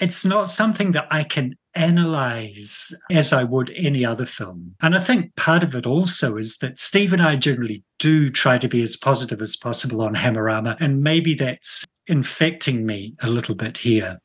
It's 0.00 0.24
not 0.24 0.48
something 0.48 0.92
that 0.92 1.06
I 1.10 1.24
can 1.24 1.54
analyze 1.74 2.94
as 3.10 3.32
I 3.32 3.44
would 3.44 3.70
any 3.70 4.04
other 4.04 4.26
film. 4.26 4.74
And 4.82 4.94
I 4.94 5.00
think 5.00 5.34
part 5.36 5.62
of 5.62 5.74
it 5.74 5.86
also 5.86 6.36
is 6.36 6.58
that 6.58 6.78
Steve 6.78 7.12
and 7.12 7.22
I 7.22 7.36
generally 7.36 7.82
do 7.98 8.28
try 8.28 8.58
to 8.58 8.68
be 8.68 8.82
as 8.82 8.96
positive 8.96 9.40
as 9.40 9.56
possible 9.56 10.02
on 10.02 10.14
Hammerama, 10.14 10.76
and 10.80 11.02
maybe 11.02 11.34
that's 11.34 11.86
infecting 12.08 12.84
me 12.84 13.14
a 13.20 13.30
little 13.30 13.54
bit 13.54 13.76
here. 13.76 14.18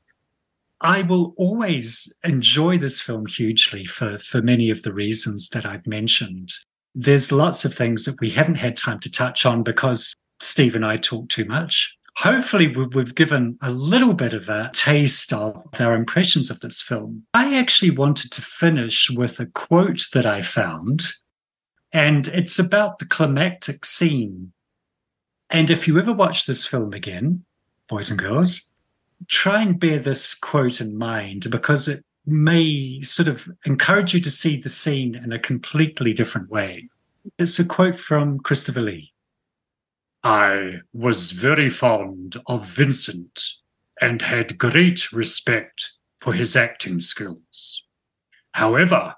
I 0.82 1.02
will 1.02 1.34
always 1.38 2.12
enjoy 2.24 2.78
this 2.78 3.00
film 3.02 3.26
hugely 3.26 3.86
for, 3.86 4.18
for 4.18 4.42
many 4.42 4.70
of 4.70 4.82
the 4.82 4.94
reasons 4.94 5.50
that 5.50 5.66
I've 5.66 5.88
mentioned. 5.88 6.50
There's 6.94 7.32
lots 7.32 7.64
of 7.64 7.74
things 7.74 8.06
that 8.06 8.20
we 8.20 8.30
haven't 8.30 8.56
had 8.56 8.76
time 8.76 9.00
to 9.00 9.12
touch 9.12 9.46
on 9.46 9.64
because 9.64 10.14
Steve 10.42 10.76
and 10.76 10.86
I 10.86 10.98
talk 10.98 11.30
too 11.30 11.46
much. 11.46 11.96
Hopefully, 12.18 12.68
we've 12.68 13.16
given 13.16 13.58
a 13.62 13.72
little 13.72 14.14
bit 14.14 14.34
of 14.34 14.48
a 14.48 14.70
taste 14.74 15.34
of 15.34 15.66
our 15.80 15.96
impressions 15.96 16.52
of 16.52 16.60
this 16.60 16.80
film. 16.80 17.24
I 17.34 17.58
actually 17.58 17.90
wanted 17.90 18.32
to 18.34 18.42
finish 18.42 19.10
with 19.10 19.40
a 19.40 19.48
quote 19.48 20.06
that 20.14 20.26
I 20.26 20.44
found, 20.44 21.06
and 21.92 22.28
it's 22.28 22.60
about 22.60 23.00
the 23.00 23.06
climactic 23.06 23.84
scene. 23.84 24.54
And 25.50 25.72
if 25.72 25.88
you 25.88 25.98
ever 25.98 26.14
watch 26.14 26.46
this 26.46 26.68
film 26.68 26.94
again, 26.94 27.46
boys 27.94 28.10
and 28.10 28.20
girls, 28.20 28.72
try 29.28 29.62
and 29.62 29.80
bear 29.80 30.00
this 30.00 30.34
quote 30.34 30.82
in 30.82 30.98
mind 30.98 31.46
because 31.52 31.88
it 31.88 32.04
may 32.26 33.00
sort 33.02 33.28
of 33.28 33.48
encourage 33.66 34.16
you 34.16 34.20
to 34.20 34.32
see 34.32 34.58
the 34.58 34.68
scene 34.68 35.14
in 35.14 35.32
a 35.32 35.38
completely 35.38 36.12
different 36.12 36.50
way. 36.50 36.90
It's 37.38 37.60
a 37.60 37.66
quote 37.66 37.96
from 37.96 38.40
Christopher 38.40 38.82
Lee. 38.82 39.14
I 40.24 40.80
was 40.92 41.34
very 41.34 41.70
fond 41.70 42.36
of 42.48 42.66
Vincent 42.66 43.40
and 44.02 44.24
had 44.24 44.58
great 44.58 45.12
respect 45.12 45.92
for 46.18 46.34
his 46.34 46.56
acting 46.56 47.00
skills. 47.00 47.84
However, 48.54 49.14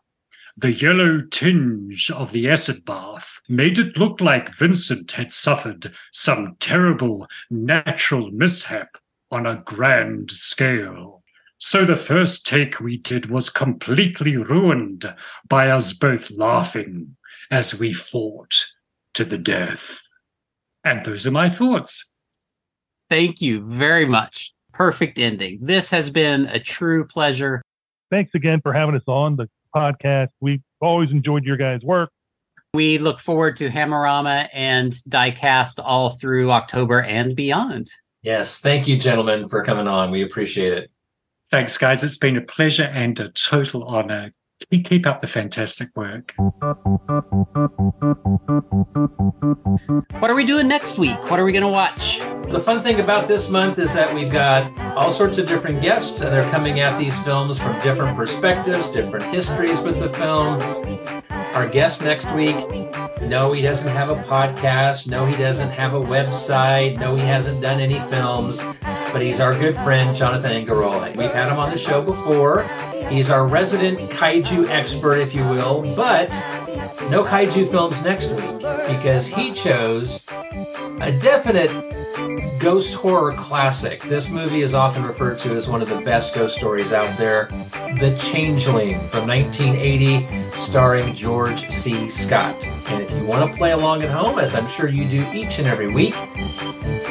the 0.58 0.72
yellow 0.72 1.22
tinge 1.32 2.10
of 2.12 2.32
the 2.32 2.50
acid 2.50 2.86
bath 2.86 3.42
made 3.50 3.78
it 3.78 3.98
look 3.98 4.22
like 4.22 4.56
Vincent 4.56 5.12
had 5.12 5.34
suffered 5.34 5.94
some 6.12 6.56
terrible 6.60 7.28
natural 7.50 8.32
mishap 8.32 8.98
on 9.32 9.46
a 9.46 9.62
grand 9.66 10.32
scale. 10.32 11.24
So 11.58 11.84
the 11.84 11.96
first 11.96 12.46
take 12.48 12.80
we 12.80 12.98
did 12.98 13.30
was 13.30 13.50
completely 13.50 14.38
ruined 14.38 15.14
by 15.48 15.70
us 15.70 15.94
both 15.94 16.32
laughing 16.32 17.16
as 17.52 17.78
we 17.78 17.92
fought 17.92 18.66
to 19.14 19.26
the 19.26 19.38
death. 19.38 20.02
And 20.84 21.04
those 21.04 21.28
are 21.28 21.32
my 21.32 21.50
thoughts. 21.50 22.14
Thank 23.10 23.42
you 23.42 23.62
very 23.62 24.06
much. 24.06 24.54
Perfect 24.74 25.20
ending. 25.20 25.60
This 25.62 25.90
has 25.92 26.10
been 26.10 26.46
a 26.48 26.60
true 26.60 27.06
pleasure. 27.06 27.62
Thanks 28.10 28.32
again 28.36 28.62
for 28.62 28.74
having 28.74 28.96
us 28.96 29.04
on 29.08 29.36
the 29.36 29.50
podcast. 29.76 30.30
We've 30.40 30.62
always 30.82 31.12
enjoyed 31.12 31.44
your 31.44 31.58
guys' 31.58 31.82
work. 31.84 32.10
We 32.74 32.98
look 32.98 33.20
forward 33.20 33.56
to 33.58 33.70
Hammerama 33.70 34.50
and 34.54 34.92
Diecast 35.08 35.80
all 35.84 36.12
through 36.12 36.52
October 36.52 37.02
and 37.02 37.36
beyond. 37.36 37.92
Yes. 38.22 38.60
Thank 38.60 38.88
you, 38.88 38.98
gentlemen, 38.98 39.48
for 39.48 39.64
coming 39.64 39.88
on. 39.88 40.12
We 40.12 40.24
appreciate 40.24 40.74
it. 40.74 40.92
Thanks, 41.52 41.78
guys. 41.78 42.04
It's 42.04 42.18
been 42.18 42.38
a 42.38 42.42
pleasure 42.42 42.84
and 42.84 43.18
a 43.20 43.30
total 43.32 43.84
honor. 43.84 44.34
Keep 44.72 45.06
up 45.06 45.22
the 45.22 45.28
fantastic 45.28 45.90
work. 45.96 46.34
What 50.20 50.32
are 50.32 50.36
we 50.36 50.46
doing 50.46 50.68
next 50.68 50.98
week? 50.98 51.18
What 51.30 51.40
are 51.40 51.44
we 51.44 51.52
going 51.52 51.64
to 51.64 51.70
watch? 51.70 52.20
The 52.50 52.60
fun 52.60 52.82
thing 52.82 53.00
about 53.00 53.28
this 53.28 53.50
month 53.50 53.80
is 53.80 53.94
that 53.94 54.14
we've 54.14 54.32
got 54.32 54.78
all 54.96 55.12
sorts 55.12 55.38
of 55.38 55.48
different 55.48 55.82
guests, 55.82 56.22
and 56.22 56.34
they're 56.34 56.50
coming 56.52 56.80
at 56.80 56.98
these 56.98 57.18
films 57.24 57.60
from 57.60 57.74
different 57.82 58.16
perspectives, 58.16 58.90
different 58.90 59.26
histories 59.34 59.82
with 59.82 60.00
the 60.00 60.10
film. 60.14 61.15
Our 61.56 61.68
guest 61.68 62.04
next 62.04 62.32
week 62.34 62.56
no, 63.22 63.54
he 63.54 63.62
doesn't 63.62 63.88
have 63.88 64.10
a 64.10 64.22
podcast. 64.24 65.08
No, 65.08 65.26
he 65.26 65.36
doesn't 65.38 65.70
have 65.70 65.94
a 65.94 66.00
website. 66.00 67.00
No, 67.00 67.16
he 67.16 67.22
hasn't 67.22 67.62
done 67.62 67.80
any 67.80 68.00
films. 68.10 68.62
But 69.12 69.22
he's 69.22 69.40
our 69.40 69.58
good 69.58 69.76
friend, 69.78 70.16
Jonathan 70.16 70.52
Angarola. 70.52 71.16
We've 71.16 71.32
had 71.32 71.52
him 71.52 71.58
on 71.58 71.72
the 71.72 71.78
show 71.78 72.02
before. 72.02 72.64
He's 73.10 73.30
our 73.30 73.48
resident 73.48 74.00
kaiju 74.12 74.70
expert, 74.70 75.18
if 75.18 75.34
you 75.34 75.44
will. 75.44 75.82
But 75.96 76.30
no 77.10 77.24
kaiju 77.24 77.72
films 77.72 78.02
next 78.04 78.32
week 78.32 78.60
because 78.88 79.28
he 79.28 79.54
chose 79.54 80.26
a 81.02 81.18
definite 81.22 81.72
ghost 82.66 82.96
horror 82.96 83.32
classic. 83.34 84.02
This 84.06 84.28
movie 84.28 84.64
is 84.64 84.74
often 84.74 85.06
referred 85.06 85.38
to 85.42 85.56
as 85.56 85.68
one 85.70 85.84
of 85.84 85.88
the 85.88 85.98
best 85.98 86.34
ghost 86.34 86.58
stories 86.58 86.92
out 86.92 87.16
there 87.16 87.46
The 88.00 88.18
Changeling 88.20 88.96
from 89.10 89.28
1980, 89.28 90.58
starring 90.58 91.14
George 91.14 91.70
C. 91.70 92.10
Scott. 92.10 92.56
And 92.88 93.04
if 93.04 93.12
you 93.12 93.28
want 93.28 93.48
to 93.48 93.56
play 93.56 93.74
along 93.74 94.02
at 94.02 94.10
home, 94.10 94.40
as 94.40 94.56
I'm 94.56 94.68
sure 94.68 94.90
you 94.90 95.08
do 95.08 95.32
each 95.32 95.60
and 95.60 95.68
every 95.68 95.94
week, 95.94 96.16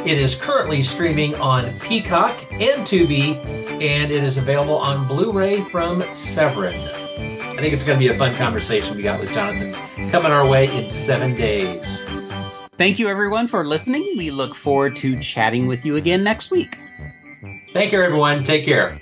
it 0.05 0.19
is 0.19 0.35
currently 0.35 0.83
streaming 0.83 1.37
on 1.37 1.73
Peacock 1.79 2.37
and 2.55 2.85
Tubi, 2.85 3.37
and 3.81 4.11
it 4.11 4.25
is 4.25 4.39
available 4.39 4.77
on 4.77 5.07
Blu 5.07 5.31
ray 5.31 5.61
from 5.63 6.03
Severin. 6.15 6.75
I 6.75 7.59
think 7.59 7.73
it's 7.73 7.85
going 7.85 7.97
to 7.97 8.05
be 8.05 8.13
a 8.13 8.19
fun 8.19 8.35
conversation 8.35 8.97
we 8.97 9.05
got 9.05 9.21
with 9.21 9.33
Jonathan 9.33 9.73
coming 10.11 10.33
our 10.33 10.49
way 10.49 10.67
in 10.77 10.91
seven 10.91 11.37
days. 11.37 12.04
Thank 12.77 12.99
you, 12.99 13.09
everyone, 13.09 13.47
for 13.47 13.65
listening. 13.65 14.15
We 14.17 14.31
look 14.31 14.55
forward 14.55 14.97
to 14.97 15.21
chatting 15.21 15.67
with 15.67 15.85
you 15.85 15.97
again 15.97 16.25
next 16.25 16.51
week. 16.51 16.77
Thank 17.73 17.93
you, 17.93 18.03
everyone. 18.03 18.43
Take 18.43 18.65
care. 18.65 19.01